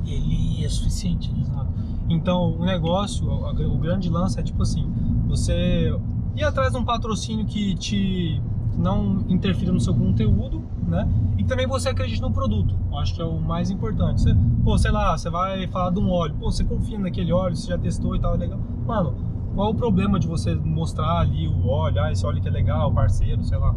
ele 0.06 0.64
é 0.64 0.68
suficiente. 0.68 1.30
Né? 1.32 1.66
Então, 2.08 2.56
o 2.56 2.64
negócio, 2.64 3.28
o, 3.28 3.78
grande 3.78 4.08
lance 4.08 4.38
é 4.38 4.42
tipo 4.42 4.62
assim, 4.62 4.88
você 5.26 5.92
ir 6.36 6.44
atrás 6.44 6.72
de 6.72 6.78
um 6.78 6.84
patrocínio 6.84 7.44
que 7.44 7.74
te 7.74 8.40
não 8.76 9.24
interfira 9.28 9.72
no 9.72 9.80
seu 9.80 9.92
conteúdo, 9.92 10.62
né? 10.86 11.06
E 11.36 11.42
também 11.42 11.66
você 11.66 11.88
acredita 11.88 12.22
no 12.22 12.32
produto. 12.32 12.78
Eu 12.92 12.98
acho 12.98 13.12
que 13.12 13.20
é 13.20 13.24
o 13.24 13.40
mais 13.40 13.70
importante. 13.70 14.22
Você, 14.22 14.36
pô, 14.62 14.78
sei 14.78 14.92
lá, 14.92 15.18
você 15.18 15.28
vai 15.28 15.66
falar 15.66 15.90
de 15.90 15.98
um 15.98 16.08
óleo, 16.08 16.36
pô, 16.38 16.48
você 16.48 16.62
confia 16.62 16.96
naquele 16.96 17.32
óleo, 17.32 17.56
você 17.56 17.66
já 17.66 17.76
testou 17.76 18.14
e 18.14 18.20
tal, 18.20 18.36
é 18.36 18.38
legal. 18.38 18.60
Mano, 18.86 19.16
qual 19.56 19.72
o 19.72 19.74
problema 19.74 20.20
de 20.20 20.28
você 20.28 20.54
mostrar 20.54 21.18
ali 21.18 21.48
o 21.48 21.66
óleo, 21.66 22.00
ah, 22.00 22.12
esse 22.12 22.24
óleo 22.24 22.40
que 22.40 22.46
é 22.46 22.52
legal, 22.52 22.92
parceiro, 22.92 23.42
sei 23.42 23.58
lá. 23.58 23.74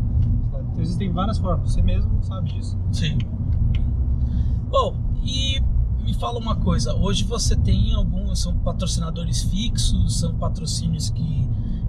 Então, 0.49 0.81
existem 0.81 1.11
várias 1.11 1.39
formas, 1.39 1.73
você 1.73 1.81
mesmo 1.81 2.21
sabe 2.21 2.53
disso. 2.53 2.77
Sim. 2.91 3.17
Bom, 4.71 4.95
e 5.21 5.59
me 6.01 6.13
fala 6.13 6.39
uma 6.39 6.55
coisa, 6.55 6.95
hoje 6.95 7.25
você 7.25 7.57
tem 7.57 7.93
alguns, 7.93 8.41
são 8.41 8.55
patrocinadores 8.59 9.43
fixos, 9.43 10.19
são 10.19 10.33
patrocínios 10.35 11.09
que 11.09 11.41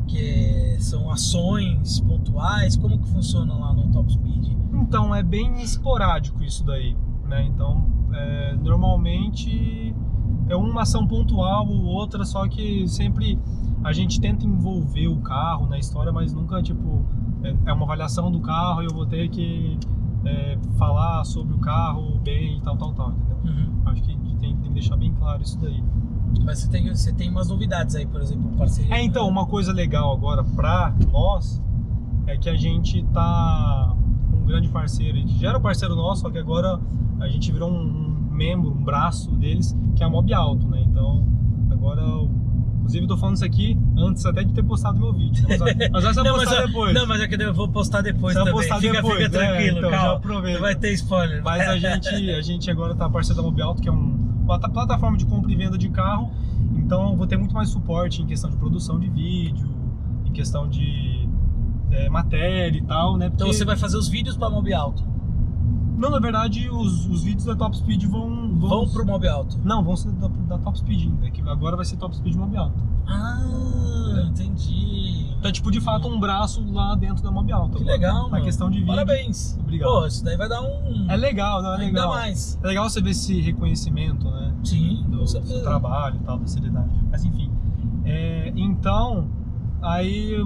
que 0.08 0.76
são 0.80 1.10
ações 1.10 2.00
pontuais? 2.00 2.76
Como 2.76 2.98
que 2.98 3.08
funciona 3.08 3.54
lá 3.54 3.72
no 3.72 3.90
Top 3.92 4.12
Speed? 4.12 4.48
Então, 4.74 5.14
é 5.14 5.22
bem 5.22 5.62
esporádico 5.62 6.42
isso 6.42 6.64
daí, 6.64 6.94
né? 7.26 7.44
Então, 7.44 7.86
é, 8.12 8.54
normalmente 8.56 9.94
é 10.48 10.56
uma 10.56 10.82
ação 10.82 11.06
pontual 11.06 11.66
ou 11.66 11.84
outra, 11.84 12.24
só 12.26 12.46
que 12.46 12.86
sempre 12.88 13.38
a 13.82 13.92
gente 13.92 14.20
tenta 14.20 14.44
envolver 14.44 15.08
o 15.08 15.16
carro 15.20 15.66
na 15.66 15.78
história, 15.78 16.12
mas 16.12 16.32
nunca, 16.32 16.62
tipo, 16.62 17.06
é, 17.42 17.54
é 17.66 17.72
uma 17.72 17.84
avaliação 17.84 18.30
do 18.30 18.40
carro 18.40 18.82
e 18.82 18.86
eu 18.86 18.92
vou 18.92 19.06
ter 19.06 19.30
que 19.30 19.78
é, 20.24 20.58
falar 20.78 21.24
sobre 21.24 21.54
o 21.54 21.58
carro 21.58 22.18
bem 22.22 22.58
e 22.58 22.60
tal, 22.60 22.76
tal, 22.76 22.92
tal, 22.92 23.10
entendeu? 23.10 23.36
Uhum. 23.44 23.82
Acho 23.86 24.02
que 24.02 24.16
tem, 24.16 24.36
tem 24.36 24.56
que 24.56 24.68
deixar 24.70 24.96
bem 24.96 25.12
claro 25.12 25.42
isso 25.42 25.58
daí. 25.60 25.82
Mas 26.44 26.60
você 26.60 26.70
tem, 26.70 26.88
você 26.88 27.12
tem 27.12 27.30
umas 27.30 27.48
novidades 27.48 27.94
aí, 27.94 28.06
por 28.06 28.20
exemplo, 28.20 28.50
parceria. 28.56 28.94
É, 28.94 29.02
então, 29.02 29.28
uma 29.28 29.46
coisa 29.46 29.72
legal 29.72 30.12
agora 30.12 30.42
pra 30.42 30.94
nós 31.10 31.62
é 32.26 32.36
que 32.36 32.48
a 32.48 32.56
gente 32.56 33.02
tá 33.12 33.94
com 34.30 34.38
um 34.38 34.44
grande 34.44 34.68
parceiro, 34.68 35.18
que 35.24 35.38
já 35.38 35.50
era 35.50 35.60
parceiro 35.60 35.94
nosso, 35.94 36.22
só 36.22 36.30
que 36.30 36.38
agora 36.38 36.80
a 37.20 37.28
gente 37.28 37.52
virou 37.52 37.70
um, 37.70 38.28
membro, 38.30 38.70
um 38.70 38.82
braço 38.82 39.30
deles, 39.32 39.76
que 39.94 40.02
é 40.02 40.06
a 40.06 40.10
Mob 40.10 40.32
Alto, 40.32 40.66
né? 40.66 40.82
Então, 40.82 41.24
agora 41.70 42.02
Inclusive, 42.82 43.04
eu 43.04 43.08
tô 43.08 43.16
falando 43.16 43.36
isso 43.36 43.44
aqui 43.44 43.78
antes 43.96 44.26
até 44.26 44.42
de 44.42 44.52
ter 44.52 44.62
postado 44.64 44.98
meu 44.98 45.12
vídeo. 45.12 45.46
Né? 45.48 45.56
Mas, 45.56 46.04
mas 46.04 46.16
vai 46.16 46.24
não, 46.24 46.34
postar 46.34 46.56
mas, 46.56 46.66
depois. 46.66 46.94
Não, 46.94 47.06
mas 47.06 47.20
é 47.20 47.28
que 47.28 47.42
eu 47.42 47.54
vou 47.54 47.68
postar 47.68 48.00
depois 48.00 48.34
você 48.34 48.40
também. 48.40 48.52
Vai 48.52 48.62
postar 48.62 48.80
fica, 48.80 48.92
depois, 48.94 49.16
fica 49.16 49.30
tranquilo, 49.30 49.76
é, 49.76 49.78
então, 49.78 49.90
calma. 49.90 50.06
Já 50.06 50.12
aproveita. 50.16 50.58
Não 50.58 50.66
vai 50.66 50.74
ter 50.74 50.92
spoiler. 50.94 51.42
Mas 51.44 51.68
a 51.68 51.78
gente, 51.78 52.08
a 52.08 52.42
gente 52.42 52.70
agora 52.70 52.94
tá 52.94 53.08
parceiro 53.08 53.40
da 53.40 53.48
Mob 53.48 53.62
Alto, 53.62 53.80
que 53.80 53.88
é 53.88 53.92
um 53.92 54.44
plataforma 54.44 55.16
de 55.16 55.24
compra 55.24 55.52
e 55.52 55.54
venda 55.54 55.78
de 55.78 55.88
carro. 55.90 56.32
Então 56.76 57.16
vou 57.16 57.26
ter 57.26 57.36
muito 57.36 57.54
mais 57.54 57.68
suporte 57.68 58.20
em 58.20 58.26
questão 58.26 58.50
de 58.50 58.56
produção 58.56 58.98
de 58.98 59.08
vídeo, 59.08 59.68
em 60.24 60.32
questão 60.32 60.68
de 60.68 61.28
é, 61.92 62.08
matéria 62.08 62.76
e 62.78 62.82
tal, 62.82 63.16
né? 63.16 63.28
Porque... 63.28 63.44
Então 63.44 63.52
você 63.52 63.64
vai 63.64 63.76
fazer 63.76 63.96
os 63.96 64.08
vídeos 64.08 64.36
para 64.36 64.50
Mob 64.50 64.72
Alto? 64.72 65.11
Não, 66.02 66.10
na 66.10 66.18
verdade 66.18 66.68
os, 66.68 67.06
os 67.06 67.22
vídeos 67.22 67.44
da 67.44 67.54
Top 67.54 67.76
Speed 67.76 68.06
vão... 68.06 68.58
Vão, 68.58 68.68
vão 68.68 68.88
pro 68.88 69.06
Mob 69.06 69.28
Alto? 69.28 69.56
Não, 69.62 69.84
vão 69.84 69.94
ser 69.94 70.10
da, 70.10 70.26
da 70.26 70.58
Top 70.58 70.76
Speed 70.76 71.02
ainda, 71.02 71.30
que 71.30 71.40
agora 71.42 71.76
vai 71.76 71.84
ser 71.84 71.96
Top 71.96 72.14
Speed 72.16 72.34
Mob 72.34 72.56
Alto. 72.56 72.74
Ah, 73.06 73.40
entendi. 74.26 75.32
Então 75.38 75.48
é 75.48 75.52
tipo 75.52 75.70
de 75.70 75.80
fato 75.80 76.08
um 76.08 76.18
braço 76.18 76.64
lá 76.72 76.96
dentro 76.96 77.22
da 77.22 77.30
Mob 77.30 77.52
Alto. 77.52 77.78
Que 77.78 77.84
legal, 77.84 78.28
Na 78.28 78.40
questão 78.40 78.68
de 78.68 78.80
vídeo. 78.80 78.92
Parabéns. 78.92 79.56
Obrigado. 79.60 79.88
Pô, 79.88 80.06
isso 80.06 80.24
daí 80.24 80.36
vai 80.36 80.48
dar 80.48 80.60
um... 80.60 81.08
É 81.08 81.16
legal, 81.16 81.62
não 81.62 81.74
é 81.74 81.76
Ainda 81.76 81.84
legal. 82.00 82.08
mais. 82.08 82.58
É 82.64 82.66
legal 82.66 82.90
você 82.90 83.00
ver 83.00 83.10
esse 83.10 83.40
reconhecimento, 83.40 84.28
né? 84.28 84.54
Sim, 84.64 85.04
do, 85.08 85.18
do 85.24 85.62
trabalho 85.62 86.16
e 86.16 86.24
tal, 86.24 86.36
da 86.36 86.46
seriedade. 86.48 86.90
Mas 87.12 87.24
enfim. 87.24 87.48
É, 88.04 88.52
então, 88.56 89.28
aí 89.80 90.36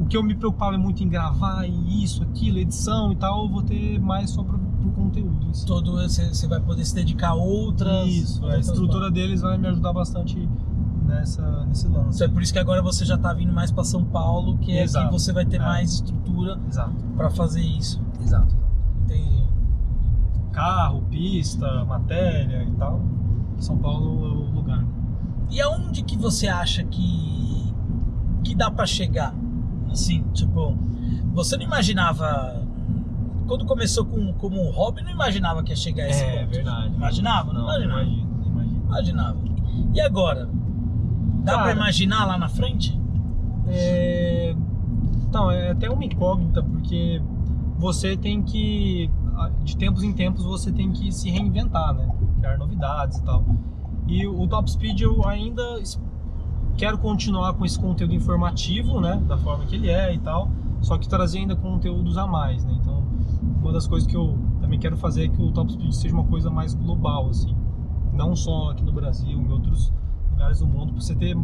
o 0.00 0.06
que 0.06 0.16
eu 0.16 0.22
me 0.22 0.34
preocupava 0.34 0.76
é 0.76 0.78
muito 0.78 1.02
em 1.02 1.08
gravar 1.08 1.66
e 1.66 2.04
isso, 2.04 2.22
aquilo, 2.22 2.58
edição 2.58 3.12
e 3.12 3.16
tal, 3.16 3.42
eu 3.42 3.48
vou 3.50 3.62
ter 3.62 3.98
mais 3.98 4.34
pro 4.34 4.59
conteúdo. 5.00 5.54
Si. 5.54 5.66
Todo 5.66 5.92
você 5.92 6.46
vai 6.46 6.60
poder 6.60 6.84
se 6.84 6.94
dedicar 6.94 7.30
a 7.30 7.34
outras. 7.34 8.06
Isso, 8.08 8.46
a 8.46 8.58
estrutura 8.58 9.10
deles 9.10 9.40
vai 9.42 9.56
me 9.58 9.66
ajudar 9.68 9.92
bastante 9.92 10.48
nessa, 11.06 11.64
nesse 11.66 11.88
lance. 11.88 12.16
Então 12.16 12.26
é 12.26 12.30
por 12.30 12.42
isso 12.42 12.52
que 12.52 12.58
agora 12.58 12.82
você 12.82 13.04
já 13.04 13.18
tá 13.18 13.32
vindo 13.32 13.52
mais 13.52 13.70
para 13.70 13.84
São 13.84 14.04
Paulo, 14.04 14.58
que 14.58 14.72
é 14.72 14.82
Exato. 14.82 15.06
que 15.06 15.12
você 15.12 15.32
vai 15.32 15.44
ter 15.44 15.56
É. 15.56 15.60
mais 15.60 15.92
estrutura 15.94 16.58
para 17.16 17.30
fazer 17.30 17.62
isso. 17.62 18.00
Exato. 18.22 18.54
Entendi. 19.04 19.44
Carro, 20.52 21.02
pista, 21.10 21.84
matéria 21.84 22.62
e 22.64 22.70
tal. 22.72 23.00
São 23.58 23.76
Paulo 23.76 24.24
é 24.24 24.28
o 24.28 24.54
lugar. 24.54 24.84
E 25.50 25.60
aonde 25.60 26.02
que 26.02 26.16
você 26.16 26.48
acha 26.48 26.84
que 26.84 27.74
que 28.44 28.54
dá 28.54 28.70
para 28.70 28.86
chegar? 28.86 29.34
Assim, 29.90 30.22
tipo, 30.32 30.76
você 31.34 31.56
não 31.56 31.64
imaginava 31.64 32.59
quando 33.50 33.66
começou 33.66 34.04
com 34.04 34.32
como 34.34 34.62
um 34.64 34.70
hobby, 34.70 35.02
não 35.02 35.10
imaginava 35.10 35.60
que 35.64 35.70
ia 35.72 35.76
chegar 35.76 36.04
a 36.04 36.08
esse 36.08 36.22
É, 36.22 36.38
ponto. 36.44 36.54
verdade. 36.54 36.94
Imaginava? 36.94 37.52
Não, 37.52 37.62
imaginava. 37.64 38.02
imagino, 38.04 38.46
imagino. 38.46 38.82
Imaginava. 38.86 39.38
E 39.92 40.00
agora? 40.00 40.48
Dá 41.42 41.52
Cara, 41.54 41.62
para 41.64 41.72
imaginar 41.72 42.26
lá 42.26 42.38
na 42.38 42.48
frente? 42.48 42.96
É... 43.66 44.54
Então, 45.28 45.50
é 45.50 45.72
até 45.72 45.90
uma 45.90 46.04
incógnita, 46.04 46.62
porque 46.62 47.20
você 47.76 48.16
tem 48.16 48.40
que, 48.40 49.10
de 49.64 49.76
tempos 49.76 50.04
em 50.04 50.12
tempos, 50.12 50.44
você 50.44 50.70
tem 50.70 50.92
que 50.92 51.10
se 51.10 51.28
reinventar, 51.28 51.92
né? 51.92 52.08
Criar 52.38 52.56
novidades 52.56 53.18
e 53.18 53.24
tal. 53.24 53.44
E 54.06 54.28
o 54.28 54.46
Top 54.46 54.70
Speed 54.70 55.00
eu 55.00 55.26
ainda 55.26 55.62
quero 56.76 56.98
continuar 56.98 57.54
com 57.54 57.64
esse 57.66 57.78
conteúdo 57.80 58.14
informativo, 58.14 59.00
né? 59.00 59.20
Da 59.26 59.36
forma 59.36 59.64
que 59.64 59.74
ele 59.74 59.88
é 59.88 60.14
e 60.14 60.18
tal, 60.18 60.48
só 60.80 60.96
que 60.96 61.08
trazer 61.08 61.38
ainda 61.38 61.56
conteúdos 61.56 62.16
a 62.16 62.28
mais, 62.28 62.64
né? 62.64 62.78
Então, 62.80 63.09
uma 63.60 63.72
das 63.72 63.86
coisas 63.86 64.08
que 64.08 64.16
eu 64.16 64.38
também 64.60 64.78
quero 64.78 64.96
fazer 64.96 65.24
é 65.24 65.28
que 65.28 65.40
o 65.40 65.52
Top 65.52 65.72
Speed 65.72 65.92
seja 65.92 66.14
uma 66.14 66.24
coisa 66.24 66.50
mais 66.50 66.74
global, 66.74 67.28
assim. 67.28 67.54
Não 68.12 68.34
só 68.34 68.70
aqui 68.70 68.82
no 68.84 68.92
Brasil, 68.92 69.38
em 69.38 69.50
outros 69.50 69.92
lugares 70.30 70.58
do 70.60 70.66
mundo, 70.66 70.92
pra 70.92 71.00
você 71.00 71.14
ter 71.14 71.36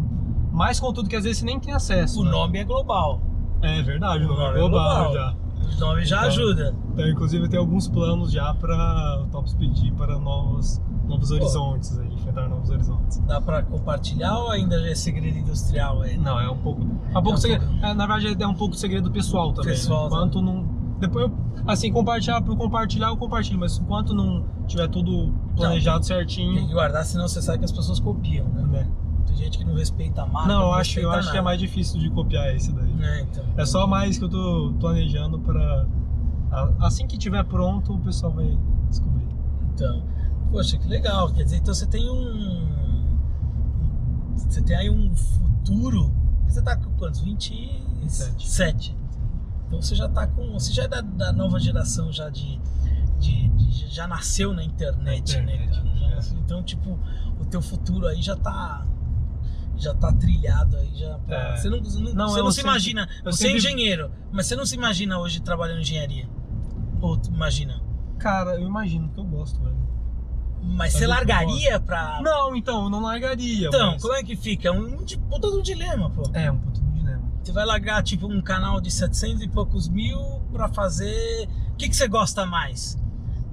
mais 0.53 0.81
conteúdo 0.81 1.09
que 1.09 1.17
às 1.17 1.25
vezes 1.25 1.39
você 1.39 1.45
nem 1.45 1.61
tem 1.61 1.73
acesso. 1.75 2.21
O 2.21 2.25
né? 2.25 2.31
nome 2.31 2.59
é 2.59 2.65
global. 2.65 3.21
É 3.63 3.83
verdade, 3.83 4.25
o 4.25 4.29
nome 4.29 4.41
é 4.41 4.45
nome 4.47 4.57
é 4.57 4.61
global, 4.61 5.05
global. 5.05 5.15
já. 5.15 5.37
O 5.77 5.81
nome 5.81 6.05
já 6.05 6.17
Então, 6.19 6.29
ajuda. 6.29 6.77
Então, 6.93 7.09
inclusive, 7.09 7.49
tem 7.49 7.59
alguns 7.59 7.89
planos 7.89 8.31
já 8.31 8.55
para 8.55 9.23
o 9.25 9.27
Top 9.29 9.51
Speed 9.51 9.77
ir 9.85 9.93
para 9.93 10.19
novos, 10.19 10.81
novos 11.07 11.31
horizontes, 11.31 11.99
aí, 11.99 12.13
enfrentar 12.13 12.49
novos 12.49 12.71
horizontes. 12.71 13.19
Dá 13.27 13.41
pra 13.41 13.63
compartilhar 13.63 14.39
ou 14.39 14.51
ainda 14.51 14.77
é 14.89 14.95
segredo 14.95 15.39
industrial 15.39 16.03
aí? 16.03 16.17
Não, 16.17 16.39
é 16.39 16.49
um 16.49 16.59
pouco. 16.59 16.83
É 16.83 17.17
um 17.17 17.21
um 17.21 17.23
pouco 17.23 17.39
segredo. 17.39 17.67
pouco. 17.67 17.85
é, 17.85 17.95
na 17.95 18.07
verdade, 18.07 18.43
é 18.43 18.47
um 18.47 18.55
pouco 18.55 18.75
segredo 18.77 19.11
pessoal 19.11 19.53
também. 19.53 19.73
né? 19.73 19.77
Pessoal, 19.77 20.07
enquanto 20.07 20.41
não. 20.41 20.76
Depois 20.99 21.27
eu. 21.27 21.47
Assim, 21.67 21.93
compartilhar 21.93 22.41
por 22.43 22.57
compartilhar, 22.57 23.09
eu 23.09 23.17
compartilho, 23.17 23.59
mas 23.59 23.79
enquanto 23.79 24.15
não 24.15 24.45
tiver 24.67 24.89
tudo 24.89 25.35
planejado 25.57 25.99
Tem 25.99 26.17
certinho. 26.17 26.67
que 26.67 26.73
guardar, 26.73 27.05
senão 27.05 27.27
você 27.27 27.43
sabe 27.43 27.59
que 27.59 27.65
as 27.65 27.73
pessoas 27.73 27.99
copiam, 27.99 28.47
né? 28.49 28.63
Né? 28.63 28.89
Tem 29.27 29.37
gente 29.37 29.59
que 29.59 29.65
não 29.65 29.75
respeita 29.75 30.23
a 30.23 30.27
marca. 30.27 30.49
Não, 30.49 30.63
eu 30.63 30.73
acho, 30.75 31.01
eu 31.01 31.11
acho 31.11 31.31
que 31.31 31.37
é 31.37 31.43
mais 31.43 31.59
difícil 31.59 31.99
de 31.99 32.09
copiar 32.11 32.55
esse 32.55 32.73
daí. 32.73 32.95
É, 33.03 33.21
então. 33.23 33.45
É 33.57 33.67
só 33.67 33.87
mais 33.87 34.17
que 34.17 34.25
eu 34.25 34.29
tô 34.29 34.75
planejando 34.79 35.41
para 35.41 35.87
assim 36.81 37.07
que 37.07 37.19
tiver 37.19 37.45
pronto 37.45 37.95
o 37.95 37.99
pessoal 37.99 38.33
vai 38.33 38.57
descobrir. 38.89 39.27
Então, 39.75 40.05
poxa, 40.51 40.79
que 40.79 40.87
legal. 40.89 41.31
Quer 41.33 41.45
dizer, 41.45 41.57
então 41.57 41.75
você 41.75 41.87
tem 41.87 42.09
um. 42.09 42.77
Você 44.37 44.63
tem 44.63 44.77
aí 44.77 44.91
um 44.91 45.15
futuro. 45.15 46.13
Você 46.47 46.63
tá 46.63 46.77
com 46.77 46.91
quantos? 46.93 47.21
27. 47.21 48.49
Sete. 48.49 48.97
Então 49.67 49.81
você 49.83 49.95
já 49.95 50.09
tá 50.09 50.27
com. 50.27 50.53
Você 50.53 50.73
já 50.73 50.85
é 50.85 50.89
da, 50.89 51.01
da 51.01 51.33
nova 51.33 51.59
geração 51.59 52.13
já 52.13 52.29
de. 52.29 52.59
de- 53.19 53.49
de- 53.49 53.87
já 53.89 54.07
nasceu 54.07 54.53
na 54.53 54.63
internet, 54.63 55.37
Na 55.39 55.43
né, 55.43 55.55
internet, 55.57 55.75
cara? 55.75 55.97
Já- 56.21 56.35
é. 56.37 56.39
então, 56.39 56.63
tipo, 56.63 56.99
o 57.41 57.45
teu 57.47 57.61
futuro 57.63 58.07
aí 58.07 58.21
já 58.23 58.37
tá. 58.37 58.87
Já 59.79 59.93
tá 59.95 60.11
trilhado 60.13 60.77
aí, 60.79 60.91
já. 60.95 61.19
É. 61.29 61.57
Você 61.57 61.69
não, 61.69 61.79
não, 61.81 62.15
Não, 62.15 62.29
você 62.31 62.43
não 62.43 62.51
se 62.51 62.57
sempre- 62.57 62.71
imagina. 62.71 63.09
Você 63.25 63.29
é 63.29 63.33
sempre- 63.51 63.57
engenheiro, 63.59 64.11
mas 64.33 64.47
você 64.47 64.57
não 64.57 64.65
se 64.65 64.75
imagina 64.75 65.19
hoje 65.19 65.41
trabalhando 65.41 65.79
em 65.79 65.83
engenharia. 65.83 66.27
Ou 67.01 67.21
imagina? 67.29 67.83
Cara, 68.19 68.55
eu 68.55 68.67
imagino 68.67 69.09
que 69.11 69.21
eu 69.21 69.25
gosto, 69.25 69.61
velho. 69.61 69.77
Mas 70.63 70.95
Fazer 70.95 71.05
você 71.05 71.07
largaria 71.11 71.79
pra. 71.79 72.21
Não, 72.23 72.57
então, 72.57 72.85
eu 72.85 72.91
não 72.91 73.01
largaria. 73.01 73.69
Então, 73.69 73.93
mas- 73.93 74.03
como 74.03 74.15
é 74.15 74.23
que 74.25 74.35
fica? 74.35 74.69
É 74.69 74.73
um 74.73 75.05
de 75.05 75.19
puta 75.19 75.51
do 75.51 75.63
dilema, 75.63 76.09
pô. 76.11 76.23
É, 76.33 76.51
um 76.51 76.59
puto 76.59 76.73
dilema. 76.81 76.86
Você 77.47 77.53
vai 77.53 77.65
largar, 77.65 78.03
tipo, 78.03 78.27
um 78.27 78.43
canal 78.43 78.81
de 78.81 78.91
700 78.91 79.41
e 79.41 79.47
poucos 79.47 79.89
mil 79.89 80.19
pra 80.53 80.69
fazer... 80.69 81.49
O 81.73 81.77
que, 81.77 81.89
que 81.89 81.95
você 81.95 82.09
gosta 82.09 82.45
mais? 82.45 82.99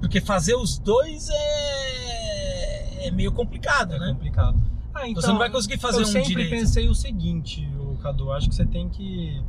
Porque 0.00 0.20
fazer 0.20 0.56
os 0.56 0.78
dois 0.80 1.28
é... 1.30 3.06
É 3.06 3.10
meio 3.12 3.30
complicado, 3.30 3.94
É 3.94 3.98
né? 4.00 4.08
complicado. 4.08 4.60
Ah, 4.92 5.08
então, 5.08 5.22
Você 5.22 5.28
não 5.28 5.38
vai 5.38 5.48
conseguir 5.48 5.78
fazer 5.78 5.98
eu 5.98 6.02
um 6.02 6.06
sempre 6.06 6.28
direito. 6.30 6.50
pensei 6.50 6.88
o 6.88 6.94
seguinte, 6.94 7.64
o 7.78 7.96
Cadu, 7.98 8.32
acho 8.32 8.48
que 8.48 8.56
você 8.56 8.66
tem 8.66 8.88
que 8.88 9.40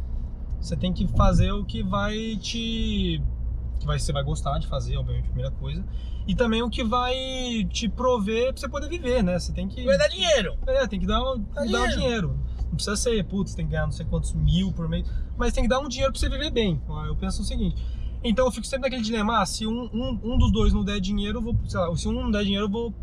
você 0.61 0.75
tem 0.75 0.93
que 0.93 1.07
fazer 1.07 1.51
o 1.51 1.65
que 1.65 1.81
vai 1.81 2.37
te 2.39 3.19
que 3.79 3.85
vai, 3.87 3.97
você 3.97 4.13
vai 4.13 4.23
gostar 4.23 4.59
de 4.59 4.67
fazer, 4.67 4.95
obviamente, 4.95 5.25
primeira 5.25 5.49
coisa. 5.49 5.83
E 6.27 6.35
também 6.35 6.61
o 6.61 6.69
que 6.69 6.83
vai 6.83 7.15
te 7.71 7.89
prover 7.89 8.53
pra 8.53 8.61
você 8.61 8.69
poder 8.69 8.89
viver, 8.89 9.23
né? 9.23 9.39
Você 9.39 9.51
tem 9.51 9.67
que. 9.67 9.83
Vai 9.85 9.97
dar 9.97 10.07
dinheiro. 10.07 10.55
É, 10.67 10.85
tem 10.85 10.99
que 10.99 11.07
dar, 11.07 11.19
tem 11.55 11.65
que 11.65 11.71
dar 11.71 11.87
dinheiro. 11.89 12.39
Não 12.65 12.75
precisa 12.75 12.95
ser, 12.95 13.23
putz, 13.25 13.55
tem 13.55 13.65
que 13.65 13.71
ganhar 13.71 13.85
não 13.85 13.91
sei 13.91 14.05
quantos 14.05 14.33
mil 14.33 14.71
por 14.71 14.87
mês, 14.89 15.07
mas 15.37 15.53
tem 15.53 15.63
que 15.63 15.69
dar 15.69 15.79
um 15.79 15.87
dinheiro 15.87 16.11
pra 16.11 16.19
você 16.19 16.29
viver 16.29 16.49
bem. 16.49 16.81
Eu 17.07 17.15
penso 17.15 17.41
o 17.41 17.45
seguinte. 17.45 17.81
Então 18.23 18.45
eu 18.45 18.51
fico 18.51 18.65
sempre 18.65 18.89
naquele 18.89 19.03
dilema, 19.03 19.41
ah, 19.41 19.45
se 19.45 19.67
um, 19.67 19.89
um, 19.93 20.19
um 20.23 20.37
dos 20.37 20.51
dois 20.51 20.73
não 20.73 20.83
der 20.83 20.99
dinheiro, 20.99 21.37
eu 21.37 21.41
vou, 21.41 21.55
sei 21.67 21.79
lá, 21.79 21.95
se 21.95 22.07
um 22.07 22.11
não 22.11 22.31
der 22.31 22.43
dinheiro, 22.43 22.65
eu 22.65 22.69
vou 22.69 22.93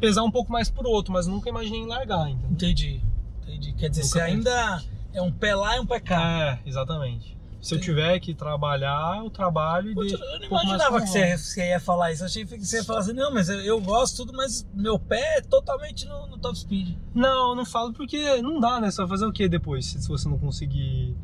pesar 0.00 0.22
um 0.22 0.30
pouco 0.30 0.50
mais 0.50 0.70
pro 0.70 0.88
outro, 0.88 1.12
mas 1.12 1.26
nunca 1.26 1.48
imaginei 1.48 1.80
em 1.80 1.86
largar, 1.86 2.28
entendeu? 2.28 2.50
Entendi. 2.50 3.00
Entendi. 3.42 3.72
Quer 3.74 3.90
dizer, 3.90 4.02
Nunca 4.02 4.14
você 4.14 4.20
ainda 4.20 4.82
é 5.12 5.20
um 5.20 5.30
pé 5.30 5.54
lá 5.54 5.76
e 5.76 5.80
um 5.80 5.86
pé 5.86 6.00
cá. 6.00 6.60
É, 6.64 6.68
exatamente. 6.68 7.36
Se 7.62 7.76
eu 7.76 7.80
tiver 7.80 8.18
que 8.18 8.34
trabalhar, 8.34 9.18
eu 9.18 9.30
trabalho 9.30 9.92
e 9.92 9.94
Putz, 9.94 10.10
deixo 10.10 10.24
eu 10.24 10.40
não 10.40 10.46
um 10.46 10.50
imaginava 10.50 11.00
que 11.00 11.06
você, 11.06 11.38
você 11.38 11.68
ia 11.68 11.78
falar 11.78 12.10
isso. 12.10 12.22
Eu 12.24 12.26
achei 12.26 12.44
que 12.44 12.58
você 12.58 12.78
ia 12.78 12.84
falar 12.84 12.98
assim, 13.00 13.12
não, 13.12 13.32
mas 13.32 13.48
eu, 13.48 13.60
eu 13.60 13.80
gosto 13.80 14.16
tudo, 14.16 14.36
mas 14.36 14.66
meu 14.74 14.98
pé 14.98 15.38
é 15.38 15.40
totalmente 15.40 16.04
no, 16.06 16.26
no 16.26 16.38
top 16.38 16.58
speed. 16.58 16.96
Não, 17.14 17.54
não 17.54 17.64
falo 17.64 17.92
porque 17.92 18.42
não 18.42 18.58
dá, 18.58 18.80
né? 18.80 18.90
Você 18.90 18.96
vai 18.98 19.08
fazer 19.08 19.26
o 19.26 19.32
que 19.32 19.48
depois, 19.48 19.86
se 19.86 20.08
você 20.08 20.28
não 20.28 20.38
conseguir 20.38 21.16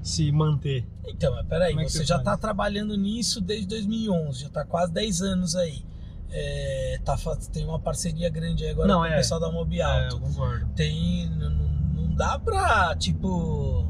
se 0.00 0.30
manter? 0.30 0.86
Então, 1.04 1.34
mas 1.34 1.46
peraí, 1.46 1.72
é 1.72 1.82
você, 1.82 1.98
você 1.98 2.04
já 2.04 2.14
faz? 2.14 2.26
tá 2.26 2.36
trabalhando 2.36 2.96
nisso 2.96 3.40
desde 3.40 3.66
2011, 3.66 4.40
já 4.42 4.48
tá 4.50 4.64
quase 4.64 4.92
10 4.92 5.20
anos 5.22 5.56
aí. 5.56 5.84
É, 6.30 7.00
tá, 7.04 7.18
tem 7.52 7.64
uma 7.66 7.78
parceria 7.80 8.30
grande 8.30 8.64
aí 8.64 8.70
agora 8.70 8.88
Não, 8.88 9.00
com 9.00 9.04
é. 9.06 9.10
o 9.10 9.16
pessoal 9.16 9.38
da 9.40 9.50
Mobi 9.50 9.80
É, 9.80 9.82
Alto. 9.82 10.16
eu 10.16 10.20
concordo. 10.20 10.66
Tem. 10.76 11.28
Não, 11.28 11.50
não 11.50 12.14
dá 12.14 12.38
pra, 12.38 12.94
tipo. 12.96 13.86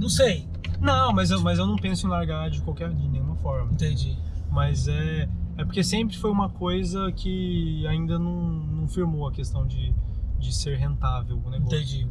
Não 0.00 0.08
sei, 0.08 0.48
Não, 0.80 1.12
mas 1.12 1.30
eu, 1.30 1.40
mas 1.40 1.58
eu 1.58 1.66
não 1.66 1.76
penso 1.76 2.06
em 2.06 2.10
largar 2.10 2.50
de 2.50 2.60
qualquer 2.62 2.90
de 2.92 3.08
nenhuma 3.08 3.36
forma. 3.36 3.72
entendi. 3.72 4.16
Mas 4.50 4.88
é, 4.88 5.28
é 5.56 5.64
porque 5.64 5.82
sempre 5.82 6.16
foi 6.16 6.30
uma 6.30 6.48
coisa 6.48 7.12
que 7.12 7.86
ainda 7.86 8.18
não, 8.18 8.42
não 8.42 8.88
firmou 8.88 9.26
a 9.28 9.32
questão 9.32 9.66
de, 9.66 9.94
de 10.38 10.54
ser 10.54 10.76
rentável 10.78 11.40
o 11.44 11.50
negócio. 11.50 11.76
Entendi. 11.76 12.08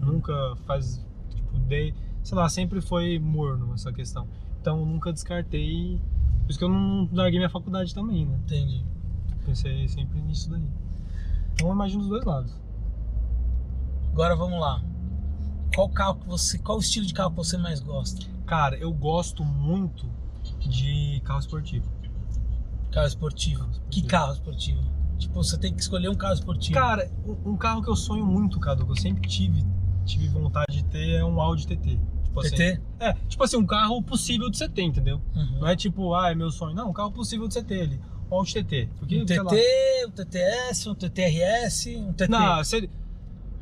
Nunca 0.00 0.32
faz, 0.66 1.04
tipo, 1.34 1.58
dei, 1.60 1.94
sei 2.22 2.36
lá, 2.36 2.48
sempre 2.48 2.80
foi 2.80 3.18
morno 3.18 3.74
essa 3.74 3.92
questão. 3.92 4.26
Então 4.60 4.80
eu 4.80 4.86
nunca 4.86 5.12
descartei, 5.12 6.00
por 6.42 6.50
isso 6.50 6.58
que 6.58 6.64
eu 6.64 6.68
não 6.70 7.08
larguei 7.12 7.38
minha 7.38 7.50
faculdade 7.50 7.94
também, 7.94 8.26
né? 8.26 8.38
Entendi. 8.44 8.84
Pensei 9.44 9.86
sempre 9.88 10.20
nisso 10.22 10.50
daí. 10.50 10.64
Então 11.52 11.68
eu 11.68 11.74
imagino 11.74 12.02
os 12.02 12.08
dois 12.08 12.24
lados. 12.24 12.58
Agora 14.10 14.34
vamos 14.34 14.58
lá. 14.58 14.82
Qual 15.74 15.88
carro 15.88 16.16
que 16.16 16.26
você. 16.26 16.58
Qual 16.58 16.78
estilo 16.78 17.06
de 17.06 17.14
carro 17.14 17.30
que 17.30 17.36
você 17.36 17.56
mais 17.56 17.80
gosta? 17.80 18.24
Cara, 18.46 18.76
eu 18.76 18.92
gosto 18.92 19.44
muito 19.44 20.06
de 20.60 21.20
carro 21.24 21.40
esportivo. 21.40 21.86
Carro 22.92 23.06
esportivo. 23.06 23.68
Que 23.90 24.02
carro 24.02 24.32
esportivo? 24.32 24.80
Tipo, 25.18 25.34
você 25.42 25.58
tem 25.58 25.72
que 25.72 25.80
escolher 25.80 26.08
um 26.08 26.14
carro 26.14 26.34
esportivo. 26.34 26.74
Cara, 26.74 27.10
um 27.44 27.56
carro 27.56 27.82
que 27.82 27.88
eu 27.88 27.96
sonho 27.96 28.24
muito, 28.26 28.58
Cadu, 28.60 28.84
que 28.84 28.92
eu 28.92 28.96
sempre 28.96 29.28
tive, 29.28 29.64
tive 30.04 30.28
vontade 30.28 30.72
de 30.76 30.84
ter 30.84 31.16
é 31.16 31.24
um 31.24 31.40
Audi 31.40 31.66
TT. 31.66 31.98
Tipo 32.24 32.40
assim, 32.40 32.50
TT? 32.50 32.80
é, 32.98 33.12
tipo 33.28 33.44
assim, 33.44 33.56
um 33.56 33.66
carro 33.66 34.02
possível 34.02 34.50
de 34.50 34.56
você 34.58 34.68
ter, 34.68 34.82
entendeu? 34.82 35.20
Uhum. 35.34 35.60
Não 35.60 35.68
é 35.68 35.76
tipo, 35.76 36.14
ah, 36.14 36.30
é 36.30 36.34
meu 36.34 36.50
sonho. 36.50 36.74
Não, 36.74 36.90
um 36.90 36.92
carro 36.92 37.12
possível 37.12 37.46
de 37.48 37.54
você 37.54 37.62
ter 37.62 37.82
ali. 37.82 38.00
Um 38.30 38.36
Audi 38.36 38.54
TT. 38.54 38.88
Porque, 38.98 39.22
Um 39.22 39.26
sei 39.26 39.40
lá, 39.40 39.50
TT, 39.50 40.06
um 40.06 40.10
TTS, 40.10 40.88
um 40.90 40.94
TTRS, 40.94 41.96
um 41.96 42.12
TT. 42.12 42.28
Não, 42.30 42.64
seria- 42.64 42.90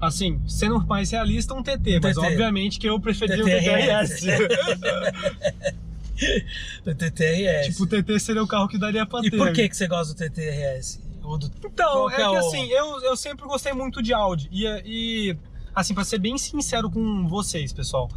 assim, 0.03 0.41
sendo 0.47 0.85
mais 0.87 1.11
realista, 1.11 1.55
um 1.55 1.63
TT, 1.63 2.01
mas 2.03 2.17
TT. 2.17 2.27
obviamente 2.27 2.79
que 2.79 2.89
eu 2.89 2.99
preferia 3.01 3.37
TTRS. 3.37 4.25
o 4.25 4.27
TTRS. 4.27 5.63
O 6.87 6.95
TTRS. 6.95 7.67
tipo, 7.71 7.83
o 7.85 7.87
TT 7.87 8.21
seria 8.21 8.43
o 8.43 8.47
carro 8.47 8.69
que 8.69 8.79
daria 8.79 9.07
pra 9.07 9.21
e 9.25 9.31
ter. 9.31 9.37
por 9.37 9.53
que, 9.53 9.69
que 9.69 9.77
você 9.77 9.87
gosta 9.87 10.13
do 10.13 10.17
TTRS? 10.19 11.01
Do... 11.23 11.51
Então, 11.65 12.11
é 12.11 12.17
que 12.17 12.21
é 12.21 12.25
que 12.25 12.31
o- 12.31 12.39
assim, 12.39 12.67
eu, 12.69 13.01
eu 13.03 13.17
sempre 13.17 13.47
gostei 13.47 13.73
muito 13.73 14.03
de 14.03 14.13
Audi. 14.13 14.49
E, 14.53 14.67
e 14.85 15.37
assim, 15.75 15.95
pra 15.95 16.05
ser 16.05 16.19
bem 16.19 16.37
sincero 16.37 16.91
com 16.91 17.27
vocês, 17.29 17.73
pessoal. 17.73 18.11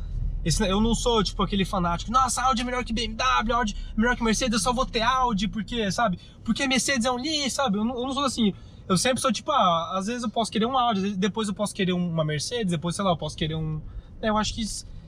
esse- 0.43 0.67
eu 0.67 0.81
não 0.81 0.93
sou, 0.95 1.23
tipo, 1.23 1.41
aquele 1.43 1.63
fanático, 1.65 2.11
nossa, 2.11 2.41
Audi 2.41 2.61
é 2.61 2.65
melhor 2.65 2.83
que 2.83 2.91
BMW, 2.93 3.53
Audi 3.53 3.75
é 3.95 3.99
melhor 4.01 4.15
que 4.15 4.23
Mercedes, 4.23 4.53
eu 4.53 4.59
só 4.59 4.73
vou 4.73 4.85
ter 4.85 5.01
Audi, 5.01 5.47
porque, 5.47 5.91
sabe? 5.91 6.19
Porque 6.43 6.67
Mercedes 6.67 7.05
é 7.05 7.11
um 7.11 7.17
lixo, 7.17 7.51
sabe? 7.55 7.77
Eu 7.77 7.85
não, 7.85 7.95
eu 7.95 8.07
não 8.07 8.13
sou 8.13 8.25
assim. 8.25 8.53
Eu 8.87 8.97
sempre 8.97 9.21
sou 9.21 9.31
tipo, 9.31 9.51
ah, 9.51 9.97
às 9.97 10.07
vezes 10.07 10.23
eu 10.23 10.29
posso 10.29 10.51
querer 10.51 10.65
um 10.65 10.77
Audi, 10.77 11.15
depois 11.15 11.47
eu 11.47 11.53
posso 11.53 11.73
querer 11.73 11.93
uma 11.93 12.23
Mercedes, 12.23 12.71
depois, 12.71 12.95
sei 12.95 13.03
lá, 13.03 13.11
eu 13.11 13.17
posso 13.17 13.35
querer 13.35 13.55
um. 13.55 13.81
É, 14.21 14.29
Eu 14.29 14.37
acho 14.37 14.53
que 14.53 14.63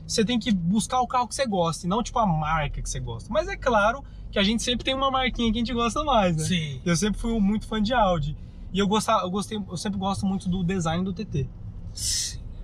você 0.06 0.24
tem 0.24 0.38
que 0.38 0.50
buscar 0.50 1.00
o 1.00 1.06
carro 1.06 1.28
que 1.28 1.34
você 1.34 1.46
gosta, 1.46 1.86
e 1.86 1.88
não, 1.88 2.02
tipo, 2.02 2.18
a 2.18 2.26
marca 2.26 2.82
que 2.82 2.88
você 2.88 2.98
gosta. 2.98 3.32
Mas 3.32 3.46
é 3.46 3.56
claro 3.56 4.02
que 4.30 4.38
a 4.38 4.42
gente 4.42 4.62
sempre 4.62 4.84
tem 4.84 4.94
uma 4.94 5.10
marquinha 5.10 5.52
que 5.52 5.58
a 5.58 5.60
gente 5.60 5.72
gosta 5.72 6.02
mais, 6.02 6.36
né? 6.36 6.44
Sim. 6.44 6.80
Eu 6.84 6.96
sempre 6.96 7.20
fui 7.20 7.38
muito 7.38 7.66
fã 7.66 7.80
de 7.80 7.94
Audi. 7.94 8.36
E 8.72 8.78
eu, 8.78 8.86
gostava, 8.86 9.22
eu, 9.22 9.30
gostei, 9.30 9.58
eu 9.58 9.76
sempre 9.76 9.98
gosto 9.98 10.26
muito 10.26 10.48
do 10.48 10.62
design 10.62 11.04
do 11.04 11.12
TT. 11.12 11.48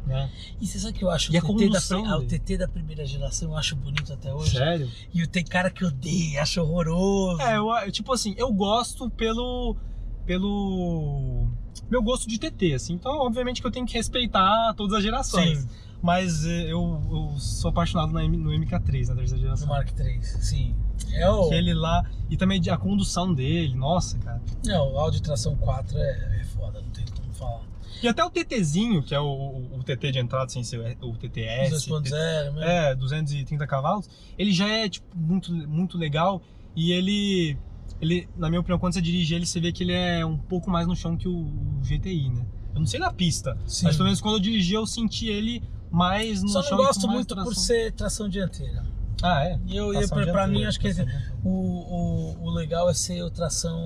Né? 0.07 0.31
E 0.61 0.67
você 0.67 0.79
sabe 0.79 0.99
que 0.99 1.05
eu 1.05 1.11
acho 1.11 1.35
E 1.35 1.39
o 1.39 1.57
TT, 1.57 1.71
da, 1.71 2.11
ah, 2.11 2.19
o? 2.19 2.27
TT 2.27 2.59
da 2.59 2.69
primeira 2.69 3.07
geração 3.07 3.53
eu 3.53 3.57
acho 3.57 3.75
bonito 3.75 4.13
até 4.13 4.33
hoje. 4.35 4.51
Sério? 4.51 4.91
E 5.15 5.27
tem 5.27 5.43
cara 5.43 5.71
que 5.71 5.83
odeia, 5.83 6.43
acha 6.43 6.63
horroroso. 6.63 7.41
É, 7.41 7.57
eu, 7.57 7.91
tipo 7.91 8.13
assim, 8.13 8.35
eu 8.37 8.53
gosto 8.53 9.09
pelo. 9.11 9.77
Pelo. 10.27 11.47
meu 11.91 12.03
gosto 12.03 12.29
de 12.29 12.39
TT, 12.39 12.75
assim. 12.75 12.95
Então, 12.95 13.13
obviamente 13.19 13.61
que 13.61 13.67
eu 13.67 13.71
tenho 13.71 13.87
que 13.87 13.95
respeitar 13.95 14.75
todas 14.75 14.95
as 14.99 15.03
gerações. 15.03 15.59
Sim, 15.61 15.69
Mas 16.03 16.45
eh, 16.45 16.73
eu, 16.73 17.01
eu 17.11 17.39
sou 17.39 17.71
apaixonado 17.71 18.13
na 18.13 18.25
M- 18.25 18.37
no 18.37 18.51
MK3, 18.51 19.09
na 19.09 19.15
terceira 19.17 19.43
geração. 19.43 19.69
Mark 19.69 19.89
III. 19.99 20.23
Sim. 20.23 20.75
É 21.13 21.29
o, 21.31 21.47
Aquele 21.47 21.75
lá. 21.75 22.05
E 22.31 22.37
também 22.37 22.61
a 22.69 22.77
condução 22.77 23.33
dele, 23.33 23.75
nossa, 23.75 24.19
cara. 24.19 24.41
não, 24.65 24.93
o 24.93 24.99
Audi 24.99 25.21
tração 25.23 25.55
4 25.57 25.97
é, 25.99 26.41
é 26.41 26.45
foda, 26.45 26.81
não 26.81 26.91
tem 26.91 27.05
como 27.07 27.33
falar. 27.33 27.63
E 28.03 28.09
até 28.09 28.23
o 28.25 28.29
TTzinho, 28.31 29.03
que 29.03 29.15
é 29.15 29.21
o, 29.21 29.25
o, 29.25 29.79
o 29.79 29.83
TT 29.83 30.13
de 30.13 30.19
entrada 30.19 30.49
sem 30.51 30.63
ser 30.65 30.97
o 31.01 31.13
TTS. 31.17 31.89
2.0, 31.89 32.45
mesmo. 32.53 32.61
É, 32.61 32.95
230 32.95 33.67
cavalos. 33.67 34.09
Ele 34.37 34.53
já 34.53 34.69
é 34.69 34.89
tipo, 34.89 35.07
muito, 35.17 35.53
muito 35.53 35.97
legal 35.97 36.43
e 36.77 36.93
ele, 36.93 37.57
ele, 38.05 38.29
na 38.37 38.49
minha 38.49 38.61
opinião, 38.61 38.79
quando 38.79 38.93
você 38.95 39.01
dirige 39.03 39.35
ele, 39.35 39.47
você 39.47 39.61
vê 39.61 39.73
que 39.73 39.83
ele 39.83 39.93
é 39.93 40.25
um 40.25 40.37
pouco 40.37 40.71
mais 40.71 40.87
no 40.87 40.95
chão 40.95 41.17
que 41.17 41.29
o, 41.29 41.47
GTI, 41.83 42.29
né? 42.31 42.47
Eu 42.75 42.81
não 42.81 42.87
sei 42.87 42.99
na 43.01 43.13
pista, 43.13 43.57
Sim. 43.67 43.87
mas 43.87 43.97
pelo 43.97 44.07
menos 44.07 44.21
quando 44.21 44.35
eu 44.37 44.41
dirigi 44.41 44.75
eu 44.75 44.87
senti 44.87 45.29
ele 45.29 45.63
mais 45.91 46.43
no 46.43 46.49
Só 46.49 46.63
chão. 46.63 46.77
não 46.77 46.85
e 46.85 46.87
gosto 46.89 47.09
muito 47.09 47.35
por 47.35 47.45
tração. 47.45 47.63
ser 47.63 47.93
tração 47.93 48.29
dianteira. 48.29 48.85
Ah, 49.23 49.45
é? 49.45 49.59
Eu, 49.69 49.95
eu, 49.95 50.09
pra, 50.09 50.47
mim, 50.47 50.65
acho 50.65 50.79
que 50.81 50.89
o, 51.43 51.49
o, 51.49 52.45
o 52.47 52.51
legal 52.51 52.91
é 52.91 52.95
ser 52.95 53.23
o 53.23 53.31
tração 53.31 53.81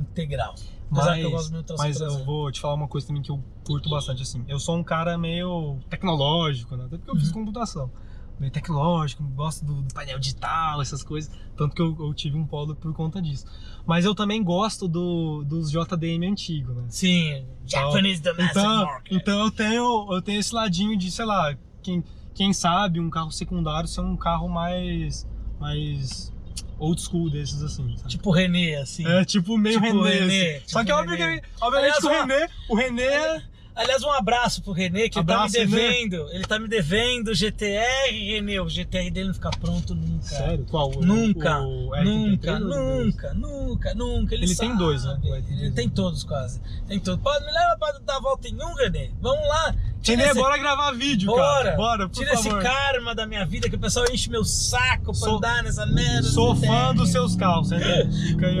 integral. 0.00 0.54
Apesar 0.90 1.16
que 1.16 1.20
eu 1.22 1.30
gosto 1.30 1.44
Mas, 1.44 1.50
muito 1.52 1.62
de 1.64 1.66
tração 1.66 1.86
mas 1.86 2.00
eu 2.00 2.24
vou 2.24 2.50
te 2.50 2.60
falar 2.60 2.74
uma 2.74 2.88
coisa 2.88 3.06
também 3.06 3.22
que 3.22 3.30
eu 3.30 3.42
curto 3.66 3.90
bastante, 3.90 4.22
assim. 4.22 4.42
Eu 4.48 4.58
sou 4.58 4.76
um 4.76 4.82
cara 4.84 5.18
meio 5.18 5.78
tecnológico, 5.90 6.76
né? 6.76 6.84
Até 6.86 6.96
porque 6.96 7.10
eu 7.10 7.16
fiz 7.16 7.28
Uhum. 7.28 7.34
computação. 7.34 7.90
Meio 8.38 8.52
tecnológico, 8.52 9.22
gosto 9.24 9.64
do, 9.64 9.82
do 9.82 9.92
painel 9.94 10.18
digital, 10.18 10.80
essas 10.80 11.02
coisas. 11.02 11.30
Tanto 11.56 11.74
que 11.74 11.82
eu, 11.82 11.96
eu 11.98 12.14
tive 12.14 12.36
um 12.36 12.46
polo 12.46 12.74
por 12.76 12.92
conta 12.94 13.20
disso. 13.20 13.44
Mas 13.84 14.04
eu 14.04 14.14
também 14.14 14.42
gosto 14.44 14.86
do, 14.86 15.42
dos 15.44 15.70
JDM 15.70 16.24
antigos, 16.30 16.76
né? 16.76 16.84
Sim, 16.88 17.44
Japanese 17.66 18.22
Domestic 18.22 18.50
Então, 18.50 18.84
Market. 18.84 19.12
então 19.12 19.40
eu 19.44 19.50
tenho 19.50 20.12
eu 20.12 20.22
tenho 20.22 20.38
esse 20.38 20.54
ladinho 20.54 20.96
de, 20.96 21.10
sei 21.10 21.24
lá, 21.24 21.56
quem, 21.82 22.04
quem 22.34 22.52
sabe 22.52 23.00
um 23.00 23.10
carro 23.10 23.32
secundário 23.32 23.88
ser 23.88 24.02
um 24.02 24.16
carro 24.16 24.48
mais 24.48 25.26
mais 25.58 26.32
old 26.78 27.00
school 27.02 27.28
desses 27.28 27.60
assim, 27.62 27.96
sabe? 27.96 28.08
Tipo 28.10 28.30
René, 28.30 28.76
assim. 28.76 29.04
É 29.04 29.24
tipo 29.24 29.58
meio 29.58 29.80
Tipo 29.80 30.00
René. 30.02 30.10
René, 30.20 30.26
assim. 30.50 30.58
tipo 30.60 30.70
Só 30.70 30.84
que 30.84 30.92
René. 30.92 31.40
que, 31.40 31.46
obviamente 31.60 31.96
Aliás, 31.96 32.04
o 32.04 32.08
René, 32.08 32.48
o 32.68 32.76
René 32.76 33.42
Aliás, 33.78 34.02
um 34.02 34.10
abraço 34.10 34.60
pro 34.62 34.72
Renê, 34.72 35.08
que 35.08 35.18
Abraço, 35.20 35.56
ele 35.56 35.70
tá 35.70 35.76
me 35.76 35.80
Renê. 35.80 35.92
devendo. 36.08 36.28
Ele 36.32 36.44
tá 36.44 36.58
me 36.58 36.68
devendo 36.68 37.34
GTR, 37.34 38.10
Renê. 38.10 38.58
O 38.58 38.68
GTR 38.68 39.08
dele 39.10 39.28
não 39.28 39.34
fica 39.34 39.50
pronto 39.50 39.94
nunca. 39.94 40.24
Sério? 40.24 40.66
Qual? 40.68 40.90
O- 40.96 41.00
Nunca, 41.04 41.60
o 41.60 41.90
R33 41.90 42.04
nunca, 42.04 42.56
o 42.56 42.58
nunca, 42.60 43.34
nunca, 43.34 43.94
nunca. 43.94 44.34
Ele, 44.34 44.44
Ele 44.46 44.54
tem 44.56 44.68
sabe. 44.70 44.78
dois, 44.78 45.04
né? 45.04 45.18
O 45.22 45.26
R33. 45.28 45.60
Ele 45.60 45.70
tem 45.70 45.88
todos 45.88 46.24
quase. 46.24 46.60
Tem 46.88 46.98
todos. 46.98 47.22
Pode 47.22 47.44
me 47.46 47.52
leva 47.52 47.76
pra 47.78 47.92
dar 48.04 48.16
a 48.16 48.20
volta 48.20 48.48
em 48.48 48.54
um, 48.60 48.74
Renê. 48.74 49.10
Vamos 49.20 49.46
lá. 49.48 49.74
Tira 50.02 50.18
René, 50.18 50.30
esse- 50.32 50.40
bora 50.40 50.58
gravar 50.58 50.92
vídeo, 50.92 51.26
Bora. 51.26 51.42
cara. 51.64 51.76
Bora, 51.76 52.08
por 52.08 52.14
Tira 52.18 52.34
esse 52.34 52.44
favor. 52.48 52.62
karma 52.62 53.14
da 53.14 53.26
minha 53.26 53.44
vida 53.46 53.68
que 53.70 53.76
o 53.76 53.78
pessoal 53.80 54.06
enche 54.12 54.28
meu 54.30 54.44
saco 54.44 55.04
pra 55.06 55.14
Sou- 55.14 55.36
andar 55.36 55.62
nessa 55.62 55.86
merda. 55.86 56.22
Sou 56.22 56.54
fã 56.56 56.94
dos 56.94 57.10
seus 57.10 57.36
carros, 57.36 57.70
aí 57.72 57.80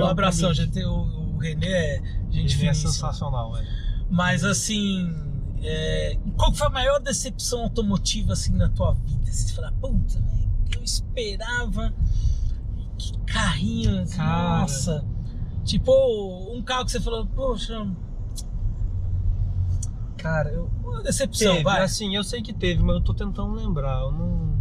o 0.00 0.06
abração. 0.06 0.54
GT. 0.54 0.84
O, 0.84 1.34
o 1.34 1.38
Renê 1.38 1.66
é 1.72 2.02
gente 2.30 2.56
René 2.56 2.70
é 2.70 2.74
sensacional, 2.74 3.52
velho. 3.52 3.77
Mas 4.10 4.44
assim, 4.44 5.12
é, 5.62 6.18
qual 6.36 6.50
que 6.52 6.58
foi 6.58 6.66
a 6.66 6.70
maior 6.70 6.98
decepção 7.00 7.62
automotiva 7.62 8.32
assim 8.32 8.52
na 8.56 8.68
tua 8.70 8.94
vida? 8.94 9.30
Você 9.30 9.52
fala, 9.54 9.72
puta, 9.72 10.22
eu 10.74 10.82
esperava 10.82 11.92
que 12.98 13.16
carrinho, 13.26 14.06
Cara. 14.08 14.60
nossa. 14.60 15.04
Tipo, 15.64 15.92
um 16.54 16.62
carro 16.62 16.86
que 16.86 16.92
você 16.92 17.00
falou, 17.00 17.26
poxa, 17.26 17.86
Cara, 20.16 20.50
eu 20.50 20.68
uma 20.82 21.02
decepção, 21.02 21.52
teve, 21.52 21.64
vai. 21.64 21.82
assim, 21.82 22.16
eu 22.16 22.24
sei 22.24 22.42
que 22.42 22.52
teve, 22.52 22.82
mas 22.82 22.96
eu 22.96 23.02
tô 23.02 23.14
tentando 23.14 23.52
lembrar. 23.52 24.00
Eu 24.00 24.10
não 24.12 24.58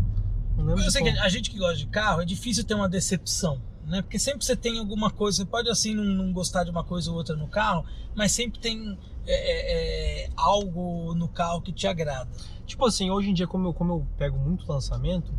Não 0.57 0.65
lembro 0.65 0.83
Eu 0.83 0.91
sei 0.91 1.01
que 1.01 1.11
qual. 1.13 1.23
a 1.25 1.29
gente 1.29 1.49
que 1.49 1.57
gosta 1.57 1.77
de 1.77 1.87
carro, 1.87 2.21
é 2.21 2.25
difícil 2.25 2.63
ter 2.63 2.75
uma 2.75 2.87
decepção, 2.89 3.59
né? 3.87 4.01
Porque 4.01 4.19
sempre 4.19 4.45
você 4.45 4.55
tem 4.55 4.77
alguma 4.79 5.09
coisa, 5.09 5.37
você 5.37 5.45
pode 5.45 5.69
assim 5.69 5.95
não, 5.95 6.03
não 6.03 6.31
gostar 6.33 6.63
de 6.63 6.69
uma 6.69 6.83
coisa 6.83 7.09
ou 7.09 7.17
outra 7.17 7.35
no 7.35 7.47
carro, 7.47 7.85
mas 8.13 8.31
sempre 8.33 8.59
tem 8.59 8.97
é, 9.25 9.33
é, 9.33 10.25
é, 10.25 10.29
algo 10.35 11.13
no 11.15 11.27
carro 11.27 11.61
que 11.61 11.71
te 11.71 11.87
agrada. 11.87 12.29
Tipo 12.65 12.85
assim, 12.85 13.09
hoje 13.09 13.29
em 13.29 13.33
dia, 13.33 13.47
como 13.47 13.67
eu, 13.67 13.73
como 13.73 13.93
eu 13.93 14.07
pego 14.17 14.37
muito 14.37 14.69
lançamento, 14.69 15.33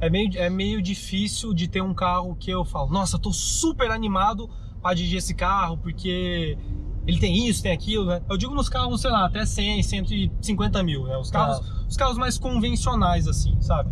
é 0.00 0.08
meio, 0.08 0.30
é 0.36 0.48
meio 0.48 0.80
difícil 0.80 1.52
de 1.52 1.66
ter 1.66 1.82
um 1.82 1.94
carro 1.94 2.36
que 2.36 2.50
eu 2.50 2.64
falo, 2.64 2.90
nossa, 2.90 3.18
tô 3.18 3.32
super 3.32 3.90
animado 3.90 4.48
pra 4.80 4.94
dirigir 4.94 5.18
esse 5.18 5.34
carro, 5.34 5.78
porque 5.78 6.56
ele 7.06 7.18
tem 7.18 7.48
isso, 7.48 7.62
tem 7.62 7.72
aquilo, 7.72 8.06
né? 8.06 8.22
Eu 8.28 8.36
digo 8.36 8.54
nos 8.54 8.68
carros, 8.68 9.00
sei 9.00 9.10
lá, 9.10 9.26
até 9.26 9.44
100, 9.44 9.82
150 9.82 10.82
mil, 10.82 11.04
né? 11.04 11.16
Os 11.16 11.30
carros, 11.30 11.60
os 11.88 11.96
carros 11.96 12.16
mais 12.16 12.38
convencionais, 12.38 13.26
assim, 13.26 13.60
sabe? 13.60 13.90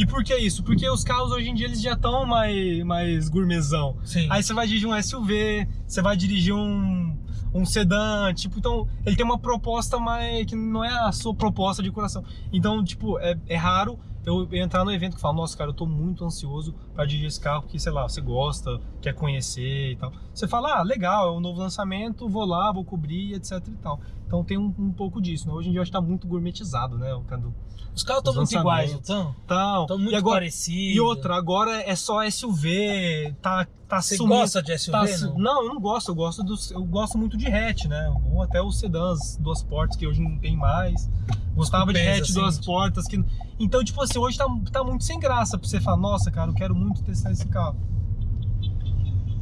E 0.00 0.06
por 0.06 0.24
que 0.24 0.34
isso? 0.34 0.64
Porque 0.64 0.88
os 0.88 1.04
carros 1.04 1.30
hoje 1.30 1.50
em 1.50 1.54
dia 1.54 1.66
eles 1.66 1.82
já 1.82 1.92
estão 1.92 2.24
mais, 2.24 2.82
mais 2.84 3.28
gourmetzão. 3.28 3.98
Sim. 4.02 4.26
Aí 4.30 4.42
você 4.42 4.54
vai 4.54 4.66
dirigir 4.66 4.88
um 4.88 5.02
SUV, 5.02 5.68
você 5.86 6.00
vai 6.00 6.16
dirigir 6.16 6.54
um, 6.54 7.14
um 7.52 7.66
sedã, 7.66 8.32
tipo, 8.32 8.58
então 8.58 8.88
ele 9.04 9.14
tem 9.14 9.26
uma 9.26 9.38
proposta 9.38 9.98
mais 9.98 10.46
que 10.46 10.56
não 10.56 10.82
é 10.82 10.88
a 10.88 11.12
sua 11.12 11.34
proposta 11.34 11.82
de 11.82 11.90
coração. 11.90 12.24
Então, 12.50 12.82
tipo, 12.82 13.18
é, 13.18 13.38
é 13.46 13.56
raro 13.56 13.98
eu 14.24 14.48
entrar 14.54 14.86
no 14.86 14.90
evento 14.90 15.16
que 15.16 15.20
fala, 15.20 15.34
nossa, 15.34 15.54
cara, 15.54 15.68
eu 15.68 15.74
tô 15.74 15.84
muito 15.84 16.24
ansioso 16.24 16.74
pra 16.94 17.04
dirigir 17.04 17.28
esse 17.28 17.40
carro, 17.40 17.60
porque, 17.60 17.78
sei 17.78 17.92
lá, 17.92 18.08
você 18.08 18.22
gosta, 18.22 18.80
quer 19.02 19.12
conhecer 19.12 19.92
e 19.92 19.96
tal. 19.96 20.14
Você 20.32 20.48
fala, 20.48 20.78
ah, 20.78 20.82
legal, 20.82 21.28
é 21.28 21.36
um 21.36 21.40
novo 21.40 21.60
lançamento, 21.60 22.26
vou 22.26 22.46
lá, 22.46 22.72
vou 22.72 22.86
cobrir, 22.86 23.34
etc 23.34 23.68
e 23.68 23.76
tal. 23.82 24.00
Então 24.26 24.42
tem 24.42 24.56
um, 24.56 24.74
um 24.78 24.92
pouco 24.92 25.20
disso, 25.20 25.46
né? 25.46 25.52
Hoje 25.52 25.68
em 25.68 25.72
dia 25.72 25.82
acho 25.82 25.90
que 25.90 25.96
tá 25.96 26.00
muito 26.00 26.26
gourmetizado, 26.26 26.96
né? 26.96 27.12
O 27.12 27.20
cara 27.20 27.42
do... 27.42 27.54
Os 27.94 28.02
carros 28.04 28.20
estão 28.20 28.34
muito 28.34 28.54
iguais, 28.56 28.92
então. 28.92 29.34
Então, 29.44 29.82
Estão 29.82 29.98
muito 29.98 30.12
e 30.12 30.16
agora, 30.16 30.36
parecidos. 30.36 30.96
E 30.96 31.00
outra, 31.00 31.36
agora 31.36 31.82
é 31.82 31.94
só 31.96 32.22
SUV, 32.30 33.34
tá, 33.42 33.66
tá 33.88 34.00
Você 34.00 34.16
sumindo- 34.16 34.36
gosta 34.40 34.62
de 34.62 34.78
SUV, 34.78 34.92
Tá, 34.92 35.18
não? 35.26 35.38
não, 35.38 35.62
eu 35.64 35.74
não 35.74 35.80
gosto. 35.80 36.10
Eu 36.10 36.14
gosto 36.14 36.42
dos, 36.42 36.70
eu 36.70 36.84
gosto 36.84 37.18
muito 37.18 37.36
de 37.36 37.46
hatch, 37.48 37.86
né? 37.86 38.12
Ou 38.32 38.42
até 38.42 38.62
os 38.62 38.78
sedãs 38.78 39.36
duas 39.38 39.62
portas 39.62 39.96
que 39.96 40.06
hoje 40.06 40.20
não 40.22 40.38
tem 40.38 40.56
mais. 40.56 41.10
Gostava 41.54 41.92
de 41.92 41.98
Coupés, 41.98 42.18
hatch 42.20 42.30
assim, 42.30 42.40
duas 42.40 42.54
tipo. 42.54 42.66
portas 42.66 43.06
que 43.06 43.22
então 43.58 43.82
tipo 43.84 44.00
assim 44.00 44.18
hoje 44.18 44.38
tá, 44.38 44.46
tá 44.72 44.82
muito 44.84 45.04
sem 45.04 45.18
graça 45.18 45.58
pra 45.58 45.68
você 45.68 45.80
falar 45.80 45.96
nossa 45.98 46.30
cara 46.30 46.50
eu 46.50 46.54
quero 46.54 46.74
muito 46.74 47.02
testar 47.02 47.32
esse 47.32 47.46
carro. 47.48 47.76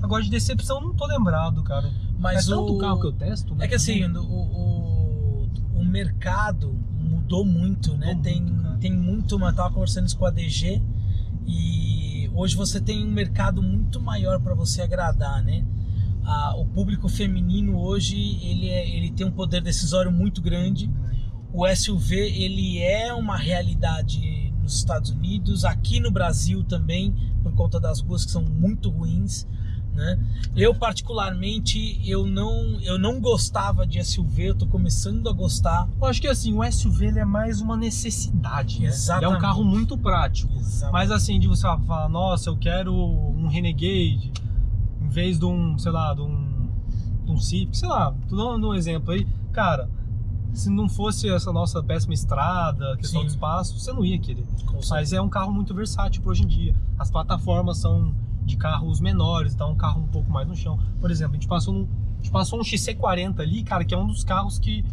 Agora 0.03 0.23
de 0.23 0.31
decepção 0.31 0.81
não 0.81 0.95
tô 0.95 1.07
lembrado, 1.07 1.63
cara. 1.63 1.91
Mas 2.19 2.47
é 2.47 2.51
tanto 2.51 2.75
o... 2.75 2.79
carro 2.79 3.01
que 3.01 3.07
eu 3.07 3.13
testo. 3.13 3.55
Né? 3.55 3.65
É 3.67 3.69
que 3.69 3.75
assim, 3.75 4.05
o, 4.05 4.21
o, 4.23 5.49
o 5.77 5.85
mercado 5.85 6.75
mudou 7.29 7.45
muito, 7.45 7.95
né? 7.97 8.15
Mudou 8.15 8.23
tem, 8.23 8.41
muito, 8.41 8.79
tem 8.79 8.93
muito, 8.93 9.39
eu 9.39 9.55
tava 9.55 9.71
conversando 9.71 10.07
isso 10.07 10.17
com 10.17 10.25
a 10.25 10.31
DG 10.31 10.83
e 11.47 12.31
hoje 12.35 12.57
você 12.57 12.81
tem 12.81 13.05
um 13.05 13.11
mercado 13.11 13.63
muito 13.63 14.01
maior 14.01 14.41
para 14.41 14.55
você 14.55 14.81
agradar, 14.81 15.45
né? 15.45 15.65
Ah, 16.25 16.55
o 16.57 16.65
público 16.65 17.09
feminino 17.09 17.79
hoje 17.79 18.17
ele, 18.43 18.69
é, 18.69 18.89
ele 18.89 19.11
tem 19.11 19.27
um 19.27 19.31
poder 19.31 19.61
decisório 19.61 20.11
muito 20.11 20.41
grande. 20.41 20.91
O 21.53 21.67
SUV 21.67 22.17
ele 22.17 22.79
é 22.79 23.13
uma 23.13 23.37
realidade 23.37 24.53
nos 24.63 24.77
Estados 24.77 25.11
Unidos, 25.11 25.65
aqui 25.65 26.01
no 26.01 26.11
Brasil 26.11 26.65
também, 26.65 27.15
por 27.43 27.53
conta 27.53 27.79
das 27.79 28.01
ruas 28.01 28.25
que 28.25 28.31
são 28.31 28.43
muito 28.43 28.91
ruins. 28.91 29.47
Né? 29.99 30.17
Eu 30.55 30.73
particularmente 30.73 32.01
eu 32.09 32.25
não 32.25 32.81
eu 32.83 32.97
não 32.97 33.21
gostava 33.21 33.85
de 33.85 34.03
SUV, 34.03 34.51
eu 34.51 34.55
tô 34.55 34.65
começando 34.65 35.29
a 35.29 35.33
gostar. 35.33 35.89
Eu 36.01 36.07
acho 36.07 36.21
que 36.21 36.29
assim, 36.29 36.57
o 36.57 36.63
SUV 36.71 37.07
ele 37.07 37.19
é 37.19 37.25
mais 37.25 37.61
uma 37.61 37.77
necessidade, 37.77 38.81
né? 38.81 38.87
Ele 38.87 38.87
é 38.87 38.91
um 38.91 38.95
Exatamente. 38.95 39.41
carro 39.41 39.65
muito 39.65 39.99
prático. 39.99 40.53
Mas 40.93 41.11
assim, 41.11 41.41
de 41.41 41.49
você 41.49 41.63
falar, 41.63 42.09
nossa, 42.09 42.49
eu 42.49 42.57
quero 42.57 42.95
um 42.95 43.49
Renegade 43.49 44.33
em 45.03 45.09
vez 45.09 45.37
de 45.37 45.45
um, 45.45 45.77
sei 45.77 45.91
lá, 45.91 46.15
de 46.15 46.21
um, 46.21 46.71
de 47.25 47.33
um 47.33 47.39
Civic, 47.39 47.77
sei 47.77 47.89
lá, 47.89 48.15
tô 48.29 48.37
dando 48.37 48.69
um 48.69 48.75
exemplo 48.75 49.11
aí. 49.11 49.27
Cara, 49.53 49.91
se 50.53 50.71
não 50.71 50.89
fosse 50.89 51.29
essa 51.29 51.53
nossa 51.53 51.83
péssima 51.83 52.15
estrada, 52.15 52.97
questão 52.99 53.23
Sim. 53.23 53.27
de 53.27 53.33
espaço, 53.33 53.77
você 53.77 53.93
não 53.93 54.05
ia 54.05 54.19
querer. 54.19 54.47
Mas 54.91 55.13
é 55.13 55.21
um 55.21 55.29
carro 55.29 55.53
muito 55.53 55.75
versátil 55.75 56.23
hoje 56.25 56.45
em 56.45 56.47
dia. 56.47 56.77
As 56.97 57.11
plataformas 57.11 57.79
são 57.79 58.15
de 58.49 58.57
carros 58.57 59.01
menores, 59.01 59.55
então 59.55 59.71
um 59.71 59.77
carro 59.77 60.01
um 60.01 60.09
pouco 60.09 60.31
mais 60.31 60.49
no 60.49 60.57
chão. 60.57 60.79
Por 61.01 61.11
exemplo, 61.11 61.33
a 61.33 61.35
gente 61.37 61.47
passou, 61.47 61.73
num, 61.75 61.89
a 62.15 62.17
gente 62.17 62.31
passou 62.31 62.59
um 62.59 62.63
XC40 62.63 63.41
ali, 63.41 63.63
cara, 63.63 63.85
que 63.85 63.95
é 63.95 63.99
um 63.99 64.07
dos 64.07 64.25
carros 64.25 64.59
que 64.59 64.85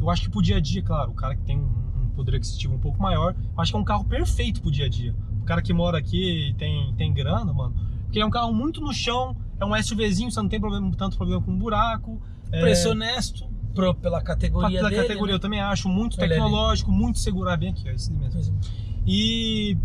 eu 0.00 0.10
acho 0.10 0.22
que 0.22 0.30
pro 0.30 0.42
dia 0.42 0.56
a 0.56 0.60
dia, 0.60 0.82
claro, 0.82 1.12
o 1.12 1.14
cara 1.14 1.36
que 1.36 1.42
tem 1.42 1.58
um, 1.58 1.68
um 2.02 2.08
poder 2.16 2.36
aquisitivo 2.36 2.74
um 2.74 2.78
pouco 2.78 3.00
maior, 3.00 3.34
eu 3.34 3.60
acho 3.60 3.70
que 3.70 3.76
é 3.76 3.80
um 3.80 3.84
carro 3.84 4.04
perfeito 4.04 4.60
pro 4.60 4.70
dia 4.70 4.86
a 4.86 4.88
dia. 4.88 5.14
O 5.40 5.44
cara 5.44 5.62
que 5.62 5.72
mora 5.72 5.98
aqui 5.98 6.50
e 6.50 6.54
tem, 6.54 6.92
tem 6.96 7.12
grana, 7.12 7.52
mano, 7.52 7.74
porque 8.04 8.18
é 8.18 8.26
um 8.26 8.30
carro 8.30 8.52
muito 8.52 8.80
no 8.80 8.92
chão, 8.92 9.36
é 9.60 9.64
um 9.64 9.82
SUVzinho, 9.82 10.30
você 10.30 10.40
não 10.40 10.48
tem 10.48 10.60
problema, 10.60 10.90
tanto 10.96 11.16
problema 11.16 11.42
com 11.42 11.56
buraco. 11.56 12.20
é, 12.50 12.60
preço 12.60 12.90
honesto 12.90 13.46
pro, 13.74 13.94
pela 13.94 14.22
categoria 14.22 14.78
pela 14.78 14.88
dele. 14.88 15.02
categoria 15.02 15.32
né? 15.32 15.36
eu 15.36 15.40
também 15.40 15.60
acho 15.60 15.88
muito 15.88 16.14
Olha 16.14 16.24
ali. 16.24 16.34
tecnológico, 16.34 16.90
muito 16.90 17.18
seguro, 17.18 17.50
ah, 17.50 17.56
bem 17.56 17.70
aqui, 17.70 17.88
ó, 17.88 17.92
esse 17.92 18.12
mesmo. 18.12 18.58
E, 19.06 19.76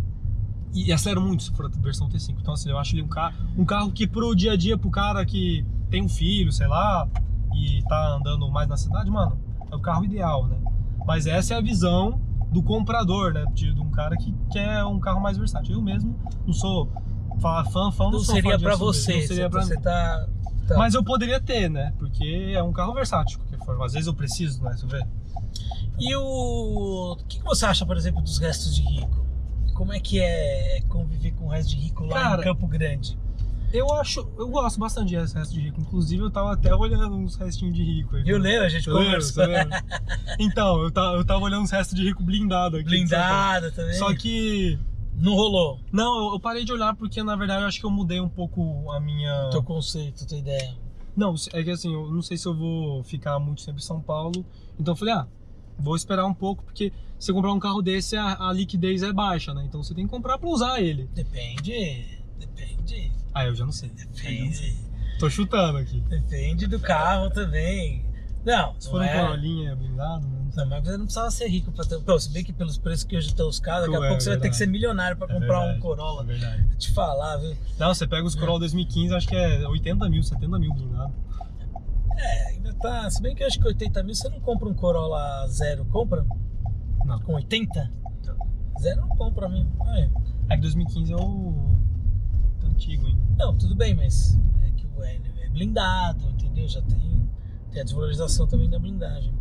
e 0.73 0.91
acelera 0.93 1.19
muito 1.19 1.43
se 1.43 1.51
for 1.51 1.65
a 1.65 1.69
versão 1.81 2.07
T5. 2.09 2.35
Então, 2.39 2.53
assim, 2.53 2.69
eu 2.69 2.77
acho 2.77 2.95
ele 2.95 3.01
um 3.01 3.07
carro, 3.07 3.35
um 3.57 3.65
carro 3.65 3.91
que 3.91 4.07
pro 4.07 4.35
dia 4.35 4.53
a 4.53 4.55
dia, 4.55 4.77
pro 4.77 4.89
cara 4.89 5.25
que 5.25 5.65
tem 5.89 6.03
um 6.03 6.09
filho, 6.09 6.51
sei 6.51 6.67
lá, 6.67 7.07
e 7.55 7.81
tá 7.87 8.15
andando 8.15 8.49
mais 8.51 8.67
na 8.67 8.77
cidade, 8.77 9.09
mano, 9.09 9.39
é 9.71 9.75
o 9.75 9.79
carro 9.79 10.05
ideal, 10.05 10.47
né? 10.47 10.57
Mas 11.05 11.25
essa 11.25 11.55
é 11.55 11.57
a 11.57 11.61
visão 11.61 12.21
do 12.51 12.61
comprador, 12.61 13.33
né? 13.33 13.45
De, 13.53 13.73
de 13.73 13.81
um 13.81 13.89
cara 13.89 14.15
que 14.15 14.33
quer 14.51 14.83
um 14.83 14.99
carro 14.99 15.19
mais 15.19 15.37
versátil. 15.37 15.73
Eu 15.75 15.81
mesmo 15.81 16.15
não 16.45 16.53
sou 16.53 16.87
fã, 17.39 17.63
fã, 17.65 17.91
fã 17.91 18.03
Não 18.05 18.11
não 18.11 18.19
sou 18.19 18.35
seria 18.35 18.59
SUV, 18.59 18.75
você. 18.75 19.13
Não 19.13 19.27
seria 19.27 19.49
pra 19.49 19.63
você 19.63 19.75
mim. 19.75 19.81
tá, 19.81 20.27
tá- 20.67 20.77
Mas 20.77 20.93
eu 20.93 21.03
poderia 21.03 21.39
ter, 21.39 21.69
né? 21.69 21.93
Porque 21.97 22.53
é 22.55 22.61
um 22.61 22.71
carro 22.71 22.93
versátil, 22.93 23.39
de 23.49 23.57
forma. 23.65 23.85
Às 23.85 23.93
vezes 23.93 24.07
eu 24.07 24.13
preciso 24.13 24.59
do 24.61 24.77
SUV. 24.77 25.03
E 25.99 26.15
o... 26.15 27.13
o 27.13 27.15
que 27.27 27.39
que 27.39 27.43
você 27.45 27.65
acha, 27.65 27.85
por 27.85 27.97
exemplo, 27.97 28.21
dos 28.21 28.37
restos 28.37 28.75
de 28.75 28.81
rico? 28.83 29.25
Como 29.79 29.93
é 29.93 29.99
que 30.01 30.19
é 30.19 30.81
conviver 30.89 31.31
com 31.31 31.45
o 31.45 31.47
resto 31.47 31.69
de 31.69 31.77
rico 31.77 32.03
lá 32.03 32.19
Cara, 32.21 32.41
em 32.41 32.43
Campo 32.43 32.67
Grande? 32.67 33.17
Eu 33.71 33.93
acho, 33.93 34.27
eu 34.37 34.49
gosto 34.49 34.77
bastante 34.77 35.07
de 35.07 35.15
resto 35.15 35.53
de 35.53 35.61
rico. 35.61 35.79
Inclusive, 35.79 36.21
eu 36.21 36.29
tava 36.29 36.51
até 36.51 36.75
olhando 36.75 37.15
uns 37.15 37.37
restinhos 37.37 37.73
de 37.73 37.81
rico. 37.81 38.17
aí. 38.17 38.23
Eu 38.27 38.37
lembro, 38.37 38.65
a 38.65 38.69
gente 38.69 38.85
Eu 38.89 38.97
conversou. 38.97 39.45
lembra? 39.45 39.81
Então, 40.37 40.81
eu 40.83 40.91
tava, 40.91 41.15
eu 41.15 41.23
tava 41.23 41.39
olhando 41.45 41.61
uns 41.63 41.71
restos 41.71 41.95
de 41.95 42.03
rico 42.03 42.21
blindado 42.21 42.75
aqui. 42.75 42.89
Blindada 42.89 43.71
também. 43.71 43.93
Só 43.93 44.13
que. 44.13 44.77
Não 45.15 45.33
rolou 45.33 45.79
Não, 45.93 46.27
eu- 46.27 46.33
eu 46.33 46.39
parei 46.41 46.63
de 46.65 46.71
olhar 46.73 46.93
porque 46.95 47.21
na 47.23 47.35
verdade 47.35 47.61
eu 47.61 47.67
acho 47.67 47.79
que 47.79 47.85
eu 47.85 47.89
mudei 47.89 48.19
um 48.19 48.29
pouco 48.29 48.91
a 48.91 48.99
minha. 48.99 49.49
teu 49.49 49.63
conceito, 49.63 50.27
tua 50.27 50.37
ideia. 50.37 50.75
Não, 51.15 51.35
é 51.53 51.63
que 51.63 51.71
assim, 51.71 51.93
eu 51.93 52.09
não 52.11 52.21
sei 52.21 52.37
se 52.37 52.45
eu 52.47 52.53
vou 52.55 53.01
ficar 53.03 53.37
muito 53.39 53.65
tempo 53.65 53.77
em 53.77 53.81
São 53.81 54.01
Paulo. 54.01 54.45
Então 54.77 54.93
eu 54.93 54.95
falei, 54.97 55.13
ah, 55.13 55.27
vou 55.79 55.95
esperar 55.95 56.25
um 56.25 56.33
pouco, 56.33 56.63
porque 56.63 56.91
se 57.17 57.25
você 57.27 57.33
comprar 57.33 57.51
um 57.53 57.59
carro 57.59 57.81
desse, 57.81 58.15
a, 58.15 58.49
a 58.49 58.53
liquidez 58.53 59.03
é 59.03 59.11
baixa, 59.11 59.53
né? 59.53 59.63
Então 59.65 59.83
você 59.83 59.93
tem 59.93 60.05
que 60.05 60.09
comprar 60.11 60.37
pra 60.37 60.49
usar 60.49 60.79
ele. 60.81 61.09
Depende, 61.13 62.19
depende, 62.37 63.11
Ah, 63.33 63.45
eu 63.45 63.55
já 63.55 63.65
não 63.65 63.71
sei. 63.71 63.89
depende. 63.89 64.75
Tô 65.19 65.29
chutando 65.29 65.77
aqui. 65.77 65.99
Depende 66.01 66.65
do 66.67 66.79
carro 66.79 67.29
também. 67.29 68.05
Não, 68.45 68.73
Se 68.79 68.85
não 68.87 68.91
for 68.93 69.01
um 69.01 69.03
é... 69.03 69.19
Corolinha 69.21 69.75
blindado, 69.75 70.25
né? 70.27 70.39
Não, 70.55 70.65
mas 70.65 70.83
você 70.85 70.91
não 70.97 71.05
precisava 71.05 71.29
ser 71.29 71.47
rico 71.49 71.71
pra 71.73 71.83
ter. 71.83 71.99
Pô, 71.99 72.17
se 72.17 72.31
bem 72.31 72.41
que 72.43 72.53
pelos 72.53 72.77
preços 72.77 73.03
que 73.03 73.17
hoje 73.17 73.27
estão 73.27 73.49
os 73.49 73.59
carros, 73.59 73.87
daqui 73.87 73.95
a 74.01 74.05
É 74.05 74.07
pouco 74.07 74.23
você 74.23 74.29
vai 74.29 74.39
ter 74.39 74.49
que 74.49 74.55
ser 74.55 74.65
milionário 74.67 75.17
pra 75.17 75.27
É 75.29 75.33
comprar 75.33 75.59
um 75.59 75.63
verdade, 75.63 75.81
Corolla. 75.81 76.23
É 76.23 76.25
verdade. 76.25 76.63
Vou 76.63 76.77
te 76.77 76.91
falar, 76.93 77.35
viu? 77.37 77.55
Não, 77.77 77.93
você 77.93 78.07
pega 78.07 78.25
os 78.25 78.35
Corolla 78.35 78.59
2015, 78.59 79.13
acho 79.13 79.27
que 79.27 79.35
é 79.35 79.67
80 79.67 80.09
mil, 80.09 80.23
70 80.23 80.57
mil 80.57 80.73
blindado. 80.73 81.13
É, 82.19 82.47
ainda 82.49 82.73
tá. 82.75 83.09
Se 83.09 83.21
bem 83.21 83.33
que 83.35 83.43
eu 83.43 83.47
acho 83.47 83.59
que 83.59 83.65
80 83.67 84.03
mil 84.03 84.13
você 84.15 84.29
não 84.29 84.39
compra 84.39 84.67
um 84.67 84.73
Corolla 84.73 85.47
zero, 85.47 85.85
compra? 85.85 86.25
Não. 87.05 87.19
Com 87.19 87.33
80? 87.33 87.91
Zero 88.81 89.01
não 89.01 89.09
compra 89.09 89.47
mesmo. 89.49 89.71
Ah, 89.81 89.99
é. 89.99 90.09
É 90.49 90.55
que 90.55 90.61
2015 90.61 91.13
é 91.13 91.15
o 91.15 91.75
antigo, 92.63 93.07
hein? 93.07 93.17
Não, 93.37 93.57
tudo 93.57 93.75
bem, 93.75 93.93
mas 93.95 94.37
é 94.63 94.69
que 94.71 94.87
o 94.87 95.03
é, 95.03 95.15
é 95.15 95.49
blindado, 95.49 96.29
entendeu? 96.29 96.67
Já 96.67 96.81
tem, 96.81 97.29
tem 97.71 97.81
a 97.81 97.83
desvalorização 97.83 98.47
também 98.47 98.69
da 98.69 98.79
blindagem. 98.79 99.33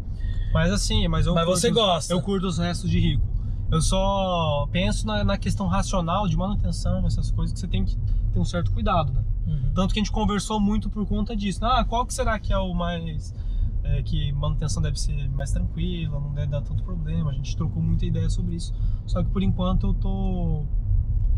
Mas 0.53 0.73
assim, 0.73 1.07
mas 1.09 1.27
eu 1.27 1.35
Mas 1.35 1.45
curto 1.45 1.61
você 1.61 1.69
os- 1.69 1.75
gosta. 1.75 2.13
Eu 2.13 2.23
curto 2.23 2.47
os 2.47 2.59
restos 2.59 2.91
de 2.91 2.99
rico. 2.99 3.27
Eu 3.71 3.83
só 3.83 4.67
penso 4.73 5.07
na, 5.07 5.23
na 5.23 5.37
questão 5.37 5.67
racional 5.67 6.27
de 6.27 6.37
manutenção, 6.37 7.07
essas 7.07 7.31
coisas 7.31 7.53
que 7.53 7.61
você 7.61 7.69
tem 7.69 7.85
que 7.85 7.97
ter 8.33 8.39
um 8.41 8.45
certo 8.45 8.73
cuidado, 8.73 9.13
né? 9.13 9.23
Uhum. 9.49 9.73
Tanto 9.75 9.95
que 9.95 10.01
a 10.01 10.03
gente 10.03 10.13
conversou 10.13 10.61
muito 10.61 10.91
por 10.91 11.07
conta 11.07 11.35
disso. 11.35 11.65
Ah, 11.65 11.85
qual 11.85 12.05
que 12.07 12.13
será 12.15 12.39
que 12.39 12.53
é 12.53 12.59
o 12.59 12.75
mais. 12.75 13.35
é, 13.83 14.03
que 14.03 14.33
manutenção 14.33 14.83
deve 14.83 14.99
ser 15.01 15.29
mais 15.31 15.51
tranquila, 15.51 16.21
não 16.21 16.33
deve 16.35 16.49
dar 16.49 16.61
tanto 16.63 16.83
problema. 16.83 17.31
A 17.31 17.33
gente 17.33 17.57
trocou 17.57 17.83
muita 17.83 18.05
ideia 18.05 18.29
sobre 18.29 18.57
isso. 18.57 18.75
Só 19.07 19.23
que 19.23 19.31
por 19.31 19.43
enquanto 19.43 19.87
eu 19.89 19.95
tô. 19.95 20.65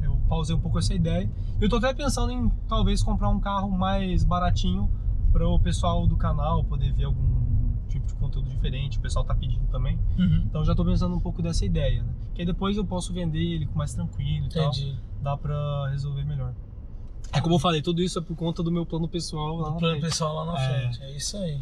Eu 0.02 0.16
pausei 0.28 0.56
um 0.56 0.60
pouco 0.60 0.78
essa 0.78 0.94
ideia. 0.94 1.30
Eu 1.60 1.68
tô 1.68 1.76
até 1.76 1.92
pensando 1.92 2.32
em 2.32 2.48
talvez 2.68 3.02
comprar 3.02 3.28
um 3.28 3.38
carro 3.38 3.70
mais 3.70 4.24
baratinho 4.24 4.90
para 5.30 5.46
o 5.46 5.58
pessoal 5.58 6.06
do 6.06 6.16
canal 6.16 6.64
poder 6.64 6.92
ver 6.92 7.04
algum 7.04 7.40
tipo 7.86 8.06
de 8.06 8.14
conteúdo 8.14 8.48
diferente, 8.48 8.98
o 8.98 9.00
pessoal 9.00 9.24
tá 9.24 9.34
pedindo 9.34 9.66
também. 9.66 9.98
Uhum. 10.18 10.44
Então 10.46 10.64
já 10.64 10.74
tô 10.74 10.84
pensando 10.84 11.14
um 11.14 11.20
pouco 11.20 11.42
dessa 11.42 11.64
ideia, 11.64 12.02
né? 12.02 12.12
Que 12.34 12.42
aí 12.42 12.46
depois 12.46 12.76
eu 12.76 12.84
posso 12.84 13.12
vender 13.12 13.42
ele 13.42 13.66
com 13.66 13.76
mais 13.76 13.92
tranquilo 13.92 14.46
e 14.46 14.48
tal. 14.48 14.68
Entendi. 14.68 14.96
Dá 15.20 15.36
pra 15.36 15.88
resolver 15.90 16.24
melhor. 16.24 16.54
É 17.32 17.40
como 17.40 17.54
eu 17.54 17.58
falei, 17.58 17.80
tudo 17.82 18.02
isso 18.02 18.18
é 18.18 18.22
por 18.22 18.36
conta 18.36 18.62
do 18.62 18.70
meu 18.72 18.84
plano 18.84 19.08
pessoal 19.08 19.56
lá 19.56 19.72
plano 19.72 19.80
frente. 19.98 20.00
pessoal 20.02 20.34
lá 20.34 20.52
na 20.52 20.60
É. 20.62 20.80
frente. 20.80 21.02
É 21.02 21.16
isso 21.16 21.36
aí. 21.36 21.60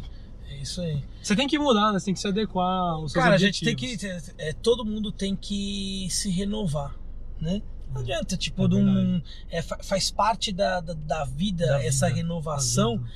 É 0.49 0.57
isso 0.57 0.81
aí. 0.81 1.03
Você 1.21 1.35
tem 1.35 1.47
que 1.47 1.59
mudar, 1.59 1.91
né? 1.93 1.99
Você 1.99 2.05
tem 2.05 2.13
que 2.15 2.19
se 2.19 2.27
adequar 2.27 2.65
aos 2.93 3.11
seus 3.11 3.23
Cara, 3.23 3.35
a 3.35 3.37
gente 3.37 3.63
objetivos. 3.69 4.01
tem 4.01 4.19
que. 4.35 4.41
É, 4.41 4.53
todo 4.53 4.83
mundo 4.83 5.11
tem 5.11 5.35
que 5.35 6.07
se 6.09 6.29
renovar, 6.31 6.95
né? 7.39 7.61
Não 7.93 8.01
adianta, 8.01 8.35
tipo, 8.37 8.65
É 8.65 8.67
de 8.67 8.75
um- 8.75 9.21
é, 9.49 9.61
fa- 9.61 9.79
faz 9.83 10.09
parte 10.11 10.51
da, 10.51 10.79
da, 10.79 10.93
da 10.93 11.23
vida 11.25 11.65
Da 11.67 11.83
essa 11.83 12.07
vida, 12.07 12.17
renovação. 12.17 12.97
vida. 12.97 13.09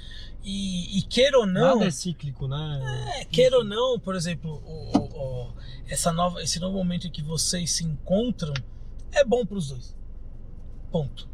E, 0.43 0.97
e 0.99 1.01
queira 1.03 1.39
ou 1.39 1.45
não, 1.47 1.75
Nada 1.75 1.85
é 1.85 1.91
cíclico, 1.91 2.47
né? 2.47 3.17
é, 3.21 3.25
queira 3.25 3.57
ou 3.57 3.63
não, 3.63 3.97
por 3.99 4.13
exemplo, 4.15 4.61
o, 4.65 4.97
o- 4.97 5.47
o- 5.47 5.53
essa 5.87 6.11
nova, 6.11 6.41
esse 6.43 6.59
novo 6.59 6.77
momento 6.77 7.07
em 7.07 7.11
que 7.11 7.21
vocês 7.21 7.71
se 7.71 7.83
encontram 7.85 8.53
é 9.11 9.23
bom 9.23 9.45
para 9.45 9.57
os 9.57 9.69
dois. 9.69 9.95
Ponto. 10.91 11.29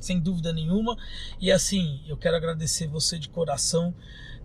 Sem 0.00 0.18
dúvida 0.18 0.52
nenhuma. 0.52 0.96
E 1.40 1.52
assim, 1.52 2.00
eu 2.08 2.16
quero 2.16 2.36
agradecer 2.36 2.86
você 2.86 3.18
de 3.18 3.28
coração 3.28 3.94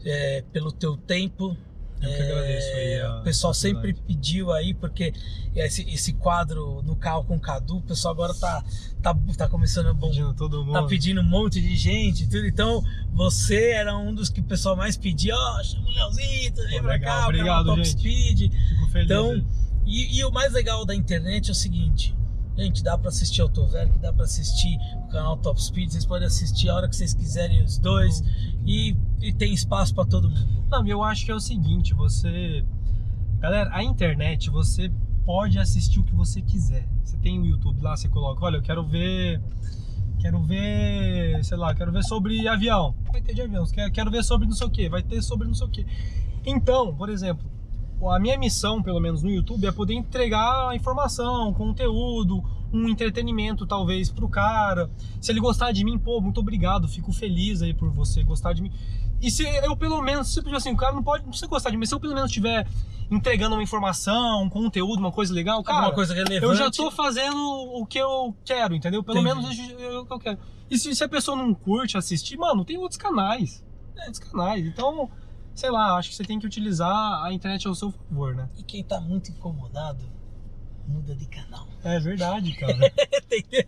é, 0.03 0.43
pelo 0.51 0.71
teu 0.71 0.97
tempo. 0.97 1.57
Eu 2.01 2.09
que 2.09 2.21
agradeço 2.21 2.75
aí 2.75 3.01
a 3.01 3.19
o 3.19 3.23
pessoal 3.23 3.53
sempre 3.53 3.93
pediu 3.93 4.51
aí, 4.51 4.73
porque 4.73 5.13
esse, 5.55 5.81
esse 5.89 6.13
quadro 6.13 6.83
no 6.83 6.95
carro 6.95 7.23
com 7.23 7.37
o 7.37 7.39
Cadu, 7.39 7.77
o 7.77 7.81
pessoal 7.81 8.13
agora 8.13 8.33
tá, 8.33 8.63
tá, 9.01 9.15
tá 9.37 9.47
começando 9.47 9.87
a 9.87 9.93
bom, 9.93 10.09
Pedindo 10.09 10.33
todo 10.33 10.63
mundo. 10.63 10.73
tá 10.73 10.83
pedindo 10.83 11.21
um 11.21 11.23
monte 11.23 11.61
de 11.61 11.75
gente 11.75 12.25
tudo. 12.27 12.45
Então, 12.45 12.83
você 13.13 13.71
era 13.71 13.97
um 13.97 14.13
dos 14.13 14.29
que 14.29 14.41
o 14.41 14.43
pessoal 14.43 14.75
mais 14.75 14.97
pedia. 14.97 15.33
Ó, 15.33 15.63
chama 15.63 15.87
o 15.87 15.91
Leozito, 15.91 16.61
vem 16.67 16.81
pra 16.81 16.99
cá, 16.99 17.21
o 17.21 17.23
obrigado, 17.23 17.45
canal 17.45 17.65
Top 17.65 17.83
gente. 17.83 17.99
Speed. 17.99 18.51
Fico 18.51 18.87
feliz. 18.91 19.05
Então. 19.05 19.47
E, 19.85 20.19
e 20.19 20.25
o 20.25 20.31
mais 20.31 20.51
legal 20.51 20.83
da 20.85 20.93
internet 20.93 21.49
é 21.49 21.51
o 21.51 21.55
seguinte. 21.55 22.13
Gente, 22.57 22.81
dá 22.81 22.97
pra 22.97 23.09
assistir 23.09 23.41
Autoverk, 23.41 23.99
dá 23.99 24.13
pra 24.13 24.23
assistir 24.23 24.77
o 25.03 25.07
canal 25.09 25.35
Top 25.37 25.61
Speed, 25.61 25.91
vocês 25.91 26.05
podem 26.05 26.25
assistir 26.25 26.69
a 26.69 26.75
hora 26.75 26.87
que 26.87 26.95
vocês 26.95 27.13
quiserem 27.13 27.61
os 27.61 27.77
dois 27.77 28.23
e, 28.65 28.95
e 29.21 29.33
tem 29.33 29.53
espaço 29.53 29.93
pra 29.93 30.05
todo 30.05 30.29
mundo. 30.29 30.63
Não, 30.69 30.87
eu 30.87 31.03
acho 31.03 31.25
que 31.25 31.31
é 31.31 31.35
o 31.35 31.39
seguinte, 31.39 31.93
você. 31.93 32.63
Galera, 33.39 33.69
a 33.73 33.83
internet, 33.83 34.49
você 34.49 34.89
pode 35.25 35.59
assistir 35.59 35.99
o 35.99 36.03
que 36.03 36.15
você 36.15 36.41
quiser. 36.41 36.87
Você 37.03 37.17
tem 37.17 37.37
o 37.39 37.45
YouTube 37.45 37.81
lá, 37.81 37.97
você 37.97 38.07
coloca, 38.07 38.45
olha, 38.45 38.57
eu 38.57 38.61
quero 38.61 38.85
ver. 38.85 39.41
Quero 40.21 40.41
ver, 40.41 41.43
sei 41.43 41.57
lá, 41.57 41.75
quero 41.75 41.91
ver 41.91 42.03
sobre 42.03 42.47
avião. 42.47 42.95
Vai 43.11 43.21
ter 43.21 43.33
de 43.33 43.41
avião. 43.41 43.65
Quero 43.93 44.09
ver 44.09 44.23
sobre 44.23 44.47
não 44.47 44.55
sei 44.55 44.65
o 44.65 44.69
que, 44.69 44.87
vai 44.87 45.03
ter 45.03 45.21
sobre 45.21 45.45
não 45.45 45.53
sei 45.53 45.67
o 45.67 45.69
que. 45.69 45.85
Então, 46.45 46.95
por 46.95 47.09
exemplo, 47.09 47.45
a 48.11 48.19
minha 48.19 48.37
missão, 48.37 48.81
pelo 48.83 48.99
menos 48.99 49.21
no 49.23 49.29
YouTube, 49.29 49.65
é 49.65 49.71
poder 49.71 49.93
entregar 49.93 50.75
informação, 50.75 51.53
conteúdo, 51.53 52.43
um 52.73 52.87
entretenimento 52.89 53.65
talvez 53.65 54.09
pro 54.09 54.27
cara. 54.29 54.89
Se 55.21 55.31
ele 55.31 55.39
gostar 55.39 55.71
de 55.71 55.83
mim, 55.83 55.97
pô, 55.97 56.19
muito 56.21 56.39
obrigado, 56.39 56.87
fico 56.87 57.11
feliz 57.13 57.61
aí 57.61 57.73
por 57.73 57.89
você 57.89 58.23
gostar 58.23 58.53
de 58.53 58.61
mim. 58.61 58.71
E 59.21 59.31
se 59.31 59.43
eu 59.63 59.75
pelo 59.77 60.01
menos, 60.01 60.33
tipo 60.33 60.53
assim, 60.55 60.71
o 60.71 60.77
cara 60.77 60.93
não 60.93 61.01
pode, 61.03 61.23
não 61.23 61.29
precisa 61.29 61.49
gostar 61.49 61.69
de 61.69 61.75
mim, 61.77 61.79
mas 61.81 61.89
se 61.89 61.95
eu 61.95 61.99
pelo 61.99 62.13
menos 62.13 62.29
estiver 62.29 62.67
entregando 63.09 63.55
uma 63.55 63.63
informação, 63.63 64.43
um 64.43 64.49
conteúdo, 64.49 64.99
uma 64.99 65.11
coisa 65.11 65.33
legal, 65.33 65.63
cara, 65.63 65.77
Alguma 65.79 65.95
coisa 65.95 66.13
relevante. 66.13 66.43
eu 66.43 66.55
já 66.55 66.69
tô 66.71 66.89
fazendo 66.91 67.37
o 67.37 67.85
que 67.85 67.97
eu 67.99 68.35
quero, 68.43 68.75
entendeu? 68.75 69.03
Pelo 69.03 69.19
Entendi. 69.19 69.41
menos 69.43 69.69
eu, 69.79 69.79
eu- 69.79 70.01
o 70.01 70.05
que 70.05 70.13
eu 70.13 70.19
quero. 70.19 70.39
E 70.69 70.77
se, 70.77 70.93
se 70.95 71.03
a 71.03 71.07
pessoa 71.09 71.37
não 71.37 71.53
curte 71.53 71.97
assistir, 71.97 72.35
mano, 72.37 72.65
tem 72.65 72.77
outros 72.77 72.97
canais. 72.97 73.63
Tem 73.95 74.05
outros 74.05 74.19
canais. 74.19 74.65
Então, 74.65 75.09
sei 75.55 75.71
lá, 75.71 75.97
acho 75.97 76.09
que 76.09 76.15
você 76.15 76.23
tem 76.23 76.37
que 76.39 76.45
utilizar 76.45 77.23
a 77.23 77.31
internet 77.33 77.67
ao 77.67 77.73
seu 77.73 77.91
favor, 77.91 78.35
né? 78.35 78.47
E 78.57 78.63
quem 78.63 78.83
tá 78.83 78.99
muito 79.01 79.31
incomodado, 79.31 80.03
muda 80.87 81.15
de 81.15 81.25
canal. 81.27 81.67
É 81.83 81.99
verdade, 81.99 82.53
cara. 82.53 82.73
Entendeu? 83.25 83.65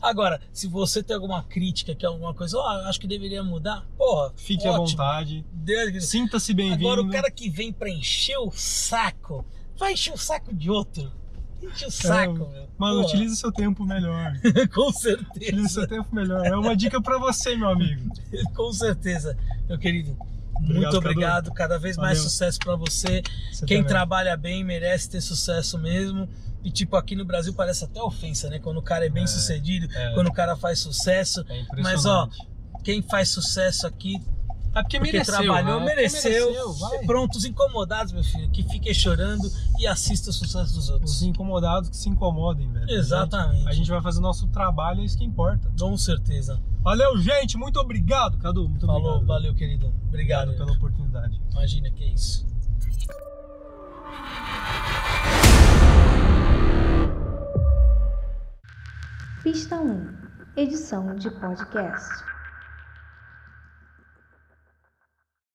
Agora, 0.00 0.40
se 0.52 0.68
você 0.68 1.02
tem 1.02 1.14
alguma 1.16 1.42
crítica, 1.42 1.94
que 1.94 2.04
é 2.04 2.08
alguma 2.08 2.32
coisa, 2.34 2.58
ó, 2.58 2.68
acho 2.88 3.00
que 3.00 3.06
deveria 3.06 3.42
mudar, 3.42 3.84
porra, 3.96 4.32
Fique 4.36 4.66
à 4.66 4.72
ótimo. 4.72 4.86
vontade. 4.88 5.44
Deus- 5.52 6.04
Sinta-se 6.06 6.52
bem-vindo. 6.54 6.86
Agora 6.86 7.02
o 7.02 7.10
cara 7.10 7.30
que 7.30 7.48
vem 7.50 7.72
pra 7.72 7.88
encher 7.90 8.36
o 8.38 8.50
saco, 8.52 9.44
vai 9.78 9.94
encher 9.94 10.12
o 10.14 10.18
saco 10.18 10.54
de 10.54 10.70
outro. 10.70 11.10
Enche 11.62 11.86
o 11.86 11.90
saco, 11.90 12.34
meu. 12.34 12.52
É, 12.54 12.66
Mano, 12.78 12.96
Porra, 12.96 13.06
utilize 13.06 13.32
o 13.32 13.36
seu 13.36 13.50
tempo 13.50 13.82
melhor. 13.84 14.32
Com 14.74 14.88
Utilize 14.90 14.90
o 14.90 14.92
certeza. 14.92 15.68
seu 15.70 15.88
tempo 15.88 16.14
melhor. 16.14 16.44
É 16.46 16.54
uma 16.54 16.76
dica 16.76 17.00
pra 17.00 17.18
você, 17.18 17.56
meu 17.56 17.70
amigo. 17.70 18.08
Com 18.54 18.70
certeza, 18.72 19.36
meu 19.68 19.78
querido. 19.78 20.16
Obrigado, 20.56 20.74
Muito 20.74 20.84
Cadu. 20.84 20.96
obrigado. 20.98 21.52
Cada 21.52 21.78
vez 21.78 21.96
mais 21.96 22.18
Valeu. 22.18 22.30
sucesso 22.30 22.58
pra 22.58 22.76
você. 22.76 23.22
Você 23.52 23.66
Quem 23.66 23.78
também. 23.78 23.84
trabalha 23.88 24.36
bem 24.36 24.64
merece 24.64 25.08
ter 25.10 25.20
sucesso 25.20 25.78
mesmo. 25.78 26.28
E 26.64 26.70
tipo, 26.70 26.96
aqui 26.96 27.14
no 27.14 27.24
Brasil 27.24 27.54
parece 27.54 27.84
até 27.84 28.02
ofensa, 28.02 28.48
né? 28.50 28.58
Quando 28.58 28.78
o 28.78 28.82
cara 28.82 29.06
é 29.06 29.08
bem 29.08 29.24
É, 29.24 29.26
sucedido, 29.26 29.86
é. 29.94 30.14
quando 30.14 30.26
o 30.28 30.32
cara 30.32 30.56
faz 30.56 30.80
sucesso. 30.80 31.44
É 31.48 31.64
Mas 31.82 32.04
ó, 32.06 32.28
quem 32.82 33.00
faz 33.02 33.28
sucesso 33.28 33.86
aqui, 33.86 34.16
é 34.74 34.82
porque, 34.82 34.98
porque 34.98 35.12
mereceu, 35.12 35.34
trabalhou, 35.34 35.80
né? 35.80 35.86
Porque 35.86 35.94
mereceu. 35.96 36.50
mereceu. 36.50 37.06
Pronto, 37.06 37.36
os 37.38 37.44
incomodados, 37.44 38.12
meu 38.12 38.24
filho, 38.24 38.50
que 38.50 38.62
fiquem 38.64 38.92
chorando 38.92 39.48
e 39.78 39.86
assista 39.86 40.30
o 40.30 40.32
sucesso 40.32 40.74
dos 40.74 40.90
outros. 40.90 41.12
Os 41.16 41.22
incomodados 41.22 41.88
que 41.90 41.96
se 41.96 42.08
incomodem, 42.08 42.70
velho. 42.72 42.90
Exatamente. 42.90 43.68
A 43.68 43.72
gente 43.72 43.88
vai 43.88 44.02
fazer 44.02 44.18
o 44.18 44.22
nosso 44.22 44.48
trabalho, 44.48 45.02
é 45.02 45.04
isso 45.04 45.16
que 45.16 45.24
importa. 45.24 45.70
Com 45.78 45.96
certeza. 45.96 46.60
Valeu, 46.86 47.18
gente. 47.18 47.58
Muito 47.58 47.80
obrigado, 47.80 48.38
Cadu. 48.38 48.68
Muito 48.68 48.86
Falou, 48.86 49.16
obrigado. 49.16 49.26
valeu, 49.26 49.54
querido. 49.56 49.92
Obrigado. 50.06 50.50
Obrigado 50.50 50.56
pela 50.56 50.78
oportunidade. 50.78 51.42
Imagina 51.50 51.90
que 51.90 52.04
é 52.04 52.12
isso. 52.12 52.46
Pista 59.42 59.80
1 59.80 60.16
Edição 60.56 61.16
de 61.16 61.28
podcast. 61.28 62.35